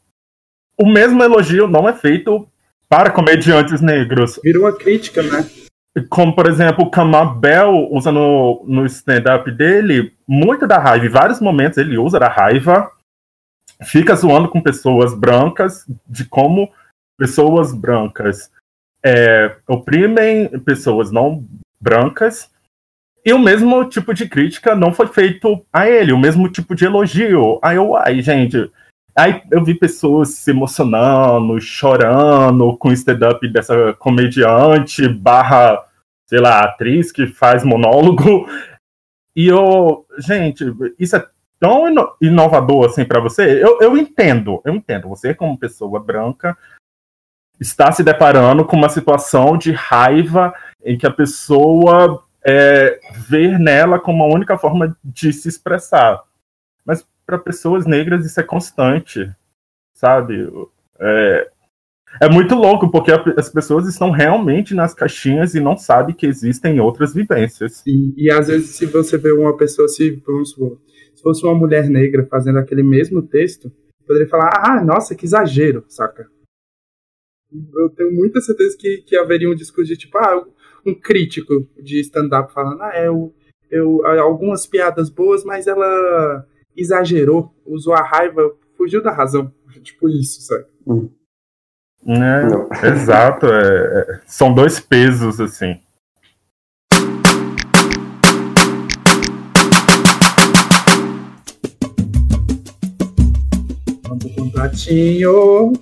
o 0.78 0.86
mesmo 0.86 1.24
elogio 1.24 1.68
não 1.68 1.88
é 1.88 1.94
feito 1.94 2.48
para 2.90 3.12
comediantes 3.12 3.82
negros. 3.82 4.40
Vira 4.44 4.60
uma 4.60 4.76
crítica, 4.76 5.24
né? 5.24 5.46
Como, 6.10 6.36
por 6.36 6.48
exemplo, 6.48 6.84
o 6.84 6.90
Kamal 6.90 7.36
Bell 7.36 7.88
usa 7.92 8.12
no, 8.12 8.64
no 8.68 8.86
stand-up 8.86 9.50
dele 9.52 10.14
muito 10.28 10.68
da 10.68 10.78
raiva. 10.78 11.06
Em 11.06 11.10
vários 11.10 11.40
momentos 11.40 11.78
ele 11.78 11.98
usa 11.98 12.20
da 12.20 12.28
raiva, 12.28 12.92
fica 13.84 14.16
zoando 14.16 14.50
com 14.50 14.62
pessoas 14.62 15.14
brancas, 15.14 15.86
de 16.06 16.26
como 16.26 16.70
pessoas 17.18 17.74
brancas 17.74 18.52
é, 19.06 19.56
oprimem 19.68 20.50
pessoas 20.62 21.12
não 21.12 21.48
brancas. 21.80 22.50
E 23.24 23.32
o 23.32 23.40
mesmo 23.40 23.86
tipo 23.86 24.14
de 24.14 24.28
crítica 24.28 24.76
não 24.76 24.94
foi 24.94 25.08
feito 25.08 25.64
a 25.72 25.88
ele, 25.88 26.12
o 26.12 26.18
mesmo 26.18 26.50
tipo 26.50 26.76
de 26.76 26.86
elogio. 26.86 27.60
Aí 27.62 27.78
eu, 27.78 27.96
ai, 27.96 28.22
gente. 28.22 28.72
Aí 29.18 29.42
eu 29.50 29.64
vi 29.64 29.74
pessoas 29.74 30.30
se 30.30 30.52
emocionando, 30.52 31.60
chorando 31.62 32.78
com 32.78 32.90
o 32.90 32.94
stand-up 32.94 33.48
dessa 33.48 33.94
comediante 33.94 35.08
barra, 35.08 35.86
sei 36.26 36.40
lá, 36.40 36.60
atriz 36.60 37.12
que 37.14 37.26
faz 37.26 37.64
monólogo. 37.64 38.48
E 39.34 39.48
eu, 39.48 40.06
gente, 40.20 40.66
isso 41.00 41.16
é 41.16 41.26
tão 41.60 41.90
ino 41.90 42.16
inovador 42.22 42.86
assim 42.86 43.06
para 43.06 43.22
você. 43.22 43.64
Eu, 43.64 43.80
eu 43.82 43.98
entendo, 43.98 44.62
eu 44.66 44.76
entendo. 44.76 45.08
Você, 45.08 45.34
como 45.34 45.58
pessoa 45.58 46.00
branca, 46.00 46.58
está 47.60 47.92
se 47.92 48.04
deparando 48.04 48.66
com 48.66 48.76
uma 48.76 48.90
situação 48.90 49.58
de 49.58 49.72
raiva 49.72 50.54
em 50.84 50.98
que 50.98 51.08
a 51.08 51.12
pessoa 51.12 52.24
é, 52.46 53.00
vê 53.28 53.58
nela 53.58 53.98
como 53.98 54.24
a 54.24 54.28
única 54.28 54.58
forma 54.58 54.96
de 55.04 55.32
se 55.32 55.48
expressar. 55.48 56.22
Mas 56.86 57.08
para 57.26 57.38
pessoas 57.38 57.86
negras 57.86 58.26
isso 58.26 58.40
é 58.40 58.44
constante, 58.44 59.30
sabe? 59.94 60.48
É, 61.00 61.52
é 62.22 62.30
muito 62.30 62.56
louco, 62.56 62.90
porque 62.90 63.12
as 63.38 63.50
pessoas 63.50 63.88
estão 63.88 64.12
realmente 64.12 64.74
nas 64.74 64.94
caixinhas 64.94 65.54
e 65.56 65.60
não 65.60 65.76
sabem 65.78 66.16
que 66.16 66.26
existem 66.26 66.80
outras 66.80 67.14
vivências. 67.14 67.84
E, 67.86 68.14
e 68.16 68.32
às 68.32 68.48
vezes, 68.48 68.70
se 68.76 68.86
você 68.86 69.18
vê 69.18 69.32
uma 69.32 69.58
pessoa, 69.58 69.88
se, 69.88 70.12
vamos 70.26 70.52
supor, 70.52 70.80
se 71.14 71.22
fosse 71.22 71.44
uma 71.46 71.56
mulher 71.56 71.90
negra 71.90 72.26
fazendo 72.30 72.60
aquele 72.60 72.84
mesmo 72.84 73.22
texto, 73.22 73.72
poderia 74.06 74.30
falar, 74.30 74.52
ah, 74.64 74.84
nossa, 74.84 75.16
que 75.16 75.26
exagero, 75.26 75.84
saca? 75.90 76.30
Eu 77.52 77.90
tenho 77.90 78.14
muita 78.14 78.40
certeza 78.42 78.78
que, 78.78 78.98
que 78.98 79.18
haveria 79.18 79.50
um 79.50 79.56
discurso 79.56 79.92
de 79.92 79.98
tipo, 79.98 80.18
ah, 80.18 80.46
um 80.86 80.94
crítico 80.94 81.68
de 81.82 82.00
stand-up 82.02 82.54
falando, 82.54 82.82
ah, 82.82 82.98
eu, 83.04 83.34
eu, 83.70 84.06
algumas 84.06 84.66
piadas 84.68 85.10
boas, 85.10 85.44
mas 85.44 85.68
ela 85.68 86.46
exagerou, 86.76 87.54
usou 87.66 87.94
a 87.94 88.02
raiva, 88.02 88.54
fugiu 88.78 89.02
da 89.02 89.12
razão. 89.12 89.52
Tipo 89.84 90.10
isso, 90.10 90.42
sabe? 90.42 90.66
Hum. 90.88 91.10
É, 92.08 92.88
exato, 92.88 93.48
é, 93.48 94.22
são 94.28 94.54
dois 94.54 94.80
pesos, 94.80 95.42
assim. 95.42 95.82
Um 104.38 104.52
pratinho. 104.52 105.74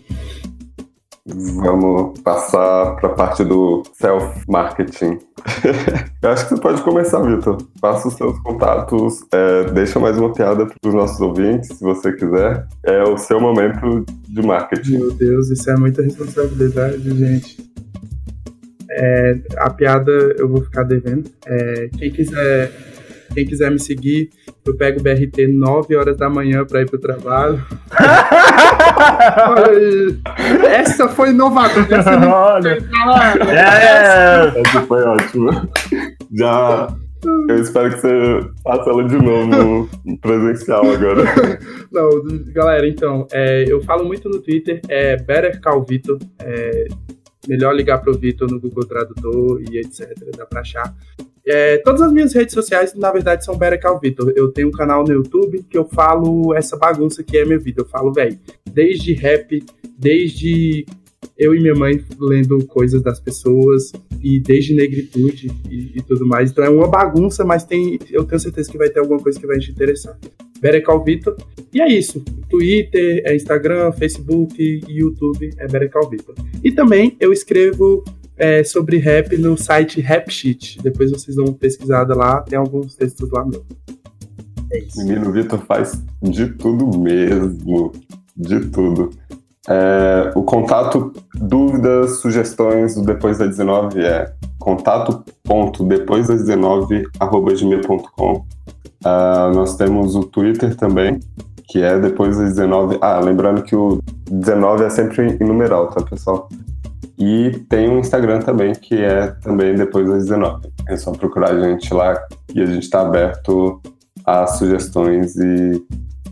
Vamos 1.26 2.20
passar 2.20 2.98
para 2.98 3.10
a 3.10 3.14
parte 3.14 3.46
do 3.46 3.82
self-marketing. 3.94 5.20
Eu 6.22 6.30
acho 6.30 6.44
que 6.44 6.56
você 6.56 6.62
pode 6.62 6.82
começar, 6.82 7.22
Vitor. 7.22 7.66
Passa 7.80 8.10
os 8.10 8.16
seus 8.16 8.38
contatos, 8.40 9.24
é, 9.32 9.72
deixa 9.72 10.02
mais 10.02 10.18
uma 10.18 10.34
piada 10.34 10.66
para 10.66 10.90
os 10.90 10.94
nossos 10.94 11.22
ouvintes, 11.22 11.78
se 11.78 11.82
você 11.82 12.12
quiser. 12.12 12.68
É 12.84 13.04
o 13.04 13.18
seu 13.18 13.40
momento 13.40 14.06
de 14.28 14.42
marketing. 14.46 14.98
Meu 14.98 15.14
Deus, 15.14 15.50
isso 15.50 15.70
é 15.70 15.78
muita 15.78 16.02
responsabilidade, 16.02 17.10
gente. 17.18 17.72
É, 18.92 19.40
a 19.58 19.70
piada 19.70 20.12
eu 20.38 20.50
vou 20.50 20.62
ficar 20.62 20.84
devendo. 20.84 21.30
É, 21.46 21.90
quem 21.98 22.12
quiser 22.12 22.70
quem 23.34 23.46
quiser 23.48 23.72
me 23.72 23.80
seguir, 23.80 24.30
eu 24.64 24.76
pego 24.76 25.00
o 25.00 25.04
BRT 25.04 25.48
9 25.48 25.96
horas 25.96 26.16
da 26.16 26.30
manhã 26.30 26.64
para 26.66 26.82
ir 26.82 26.86
pro 26.86 27.00
trabalho. 27.00 27.66
Essa 30.68 31.10
foi 31.10 31.30
inovadora. 31.30 31.88
Essa 31.96 32.30
Olha. 32.30 32.78
É. 33.50 34.62
Essa 34.62 34.82
foi 34.82 35.04
ótima. 35.04 35.70
Já. 36.32 36.88
Eu 37.48 37.56
espero 37.56 37.90
que 37.90 38.02
você 38.02 38.40
faça 38.64 38.90
ela 38.90 39.04
de 39.06 39.16
novo 39.16 39.90
no 40.06 40.18
presencial 40.18 40.84
agora. 40.92 41.24
Não, 41.90 42.10
galera, 42.54 42.86
então, 42.88 43.26
é, 43.32 43.64
eu 43.66 43.82
falo 43.84 44.04
muito 44.06 44.28
no 44.28 44.42
Twitter, 44.42 44.82
é 44.90 45.16
Better 45.16 45.62
Call 45.62 45.84
Vitor, 45.84 46.18
é, 46.42 46.88
melhor 47.48 47.76
ligar 47.76 48.00
pro 48.00 48.18
Vitor 48.18 48.50
no 48.50 48.60
Google 48.60 48.86
Tradutor 48.86 49.62
e 49.62 49.80
etc, 49.80 50.14
dá 50.36 50.46
pra 50.46 50.62
achar. 50.62 50.96
É, 51.46 51.78
todas 51.80 52.02
as 52.02 52.12
minhas 52.14 52.34
redes 52.34 52.54
sociais, 52.54 52.94
na 52.94 53.12
verdade, 53.12 53.44
são 53.44 53.58
Berecal 53.58 54.00
Vitor. 54.00 54.32
Eu 54.36 54.52
tenho 54.52 54.70
um 54.70 54.72
canal 54.72 55.04
no 55.04 55.12
YouTube 55.12 55.64
que 55.70 55.78
eu 55.78 55.86
falo 55.86 56.54
essa 56.56 56.78
bagunça 56.78 57.22
que 57.22 57.38
é 57.38 57.46
minha 57.46 57.60
vida. 57.60 57.82
Eu 57.82 57.86
falo, 57.86 58.14
velho, 58.14 58.40
desde 58.72 59.14
rap, 59.14 59.62
desde 59.98 60.86
eu 61.38 61.54
e 61.54 61.60
minha 61.60 61.76
mãe 61.76 62.04
lendo 62.20 62.66
coisas 62.66 63.02
das 63.02 63.20
pessoas 63.20 63.92
e 64.22 64.40
desde 64.40 64.74
negritude 64.74 65.52
e, 65.70 65.98
e, 65.98 66.02
tudo 66.02 66.26
mais. 66.26 66.52
Então 66.52 66.64
é 66.64 66.70
uma 66.70 66.88
bagunça, 66.88 67.44
mas 67.44 67.66
tem, 67.66 68.00
eu 68.10 68.24
tenho 68.24 68.40
certeza 68.40 68.72
que 68.72 68.78
vai 68.78 68.90
ter 68.90 69.00
alguma 69.00 69.20
coisa 69.20 69.40
que 69.40 69.48
vai 69.48 69.60
te 69.60 69.72
interessar. 69.72 70.18
Berecal 70.64 71.04
Vitor. 71.04 71.36
E 71.74 71.82
é 71.82 71.92
isso. 71.92 72.24
Twitter, 72.50 73.22
é 73.26 73.36
Instagram, 73.36 73.92
Facebook 73.92 74.82
YouTube 74.88 75.54
é 75.58 75.68
Berecal 75.68 76.10
Vitor. 76.10 76.34
E 76.64 76.72
também 76.72 77.18
eu 77.20 77.34
escrevo 77.34 78.02
é, 78.38 78.64
sobre 78.64 78.98
rap 78.98 79.38
no 79.38 79.58
site 79.58 80.00
Rapsheet. 80.00 80.82
Depois 80.82 81.12
vocês 81.12 81.36
dão 81.36 81.46
uma 81.46 81.54
pesquisada 81.54 82.16
lá, 82.16 82.40
tem 82.42 82.58
alguns 82.58 82.96
textos 82.96 83.30
lá 83.30 83.44
mesmo. 83.44 83.66
É 84.72 84.80
isso. 84.80 84.98
Menino 85.04 85.34
Vitor 85.34 85.60
faz 85.66 86.02
de 86.22 86.48
tudo 86.54 86.98
mesmo. 86.98 87.92
De 88.36 88.62
tudo. 88.62 89.10
É, 89.68 90.32
o 90.34 90.44
contato, 90.44 91.12
dúvidas, 91.36 92.20
sugestões 92.20 92.96
do 92.96 93.04
Depois 93.04 93.38
da 93.38 93.46
19 93.46 94.00
é 94.02 94.34
contato.depois 94.60 96.28
das 96.28 96.42
19 96.44 97.04
gmail.com. 97.60 98.46
Uh, 99.06 99.54
nós 99.54 99.76
temos 99.76 100.16
o 100.16 100.24
Twitter 100.24 100.76
também, 100.76 101.20
que 101.68 101.82
é 101.82 102.00
depois 102.00 102.38
das 102.38 102.56
19. 102.56 102.98
Ah, 103.02 103.20
lembrando 103.20 103.62
que 103.64 103.76
o 103.76 104.02
19 104.30 104.86
é 104.86 104.90
sempre 104.90 105.38
em 105.42 105.46
numeral, 105.46 105.88
tá, 105.88 106.02
pessoal? 106.02 106.48
E 107.18 107.52
tem 107.70 107.90
um 107.90 108.00
Instagram 108.00 108.40
também, 108.40 108.74
que 108.74 108.96
é 108.96 109.28
também 109.42 109.76
depois 109.76 110.08
das 110.08 110.24
19. 110.24 110.72
É 110.88 110.98
só 110.98 111.12
procurar 111.12 111.52
a 111.52 111.60
gente 111.60 111.94
lá 111.94 112.16
e 112.54 112.62
a 112.62 112.66
gente 112.66 112.84
está 112.84 113.02
aberto 113.02 113.82
a 114.26 114.48
sugestões 114.48 115.36
e, 115.36 115.86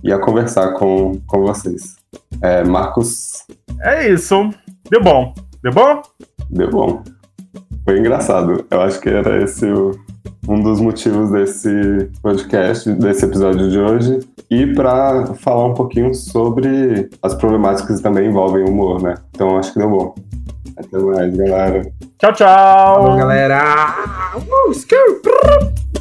e 0.03 0.11
a 0.11 0.17
conversar 0.17 0.73
com, 0.73 1.19
com 1.27 1.41
vocês. 1.41 1.95
É, 2.41 2.63
Marcos. 2.63 3.45
É 3.81 4.09
isso. 4.09 4.49
Deu 4.89 5.01
bom. 5.03 5.33
Deu 5.61 5.71
bom? 5.71 6.01
Deu 6.49 6.69
bom. 6.69 7.03
Foi 7.83 7.99
engraçado. 7.99 8.65
Eu 8.69 8.81
acho 8.81 8.99
que 8.99 9.09
era 9.09 9.43
esse 9.43 9.65
o, 9.65 9.91
um 10.47 10.61
dos 10.61 10.79
motivos 10.79 11.31
desse 11.31 12.09
podcast, 12.21 12.91
desse 12.93 13.25
episódio 13.25 13.69
de 13.69 13.79
hoje. 13.79 14.19
E 14.49 14.67
para 14.73 15.27
falar 15.35 15.67
um 15.67 15.73
pouquinho 15.73 16.13
sobre 16.13 17.09
as 17.21 17.33
problemáticas 17.35 17.97
que 17.97 18.03
também 18.03 18.27
envolvem 18.27 18.63
o 18.63 18.69
humor, 18.69 19.01
né? 19.01 19.15
Então 19.31 19.57
acho 19.57 19.73
que 19.73 19.79
deu 19.79 19.89
bom. 19.89 20.15
Até 20.77 20.97
mais, 20.97 21.35
galera. 21.35 21.81
Tchau, 22.17 22.33
tchau. 22.33 23.03
Falou, 23.03 23.17
galera. 23.17 23.95
Uh, 24.35 26.00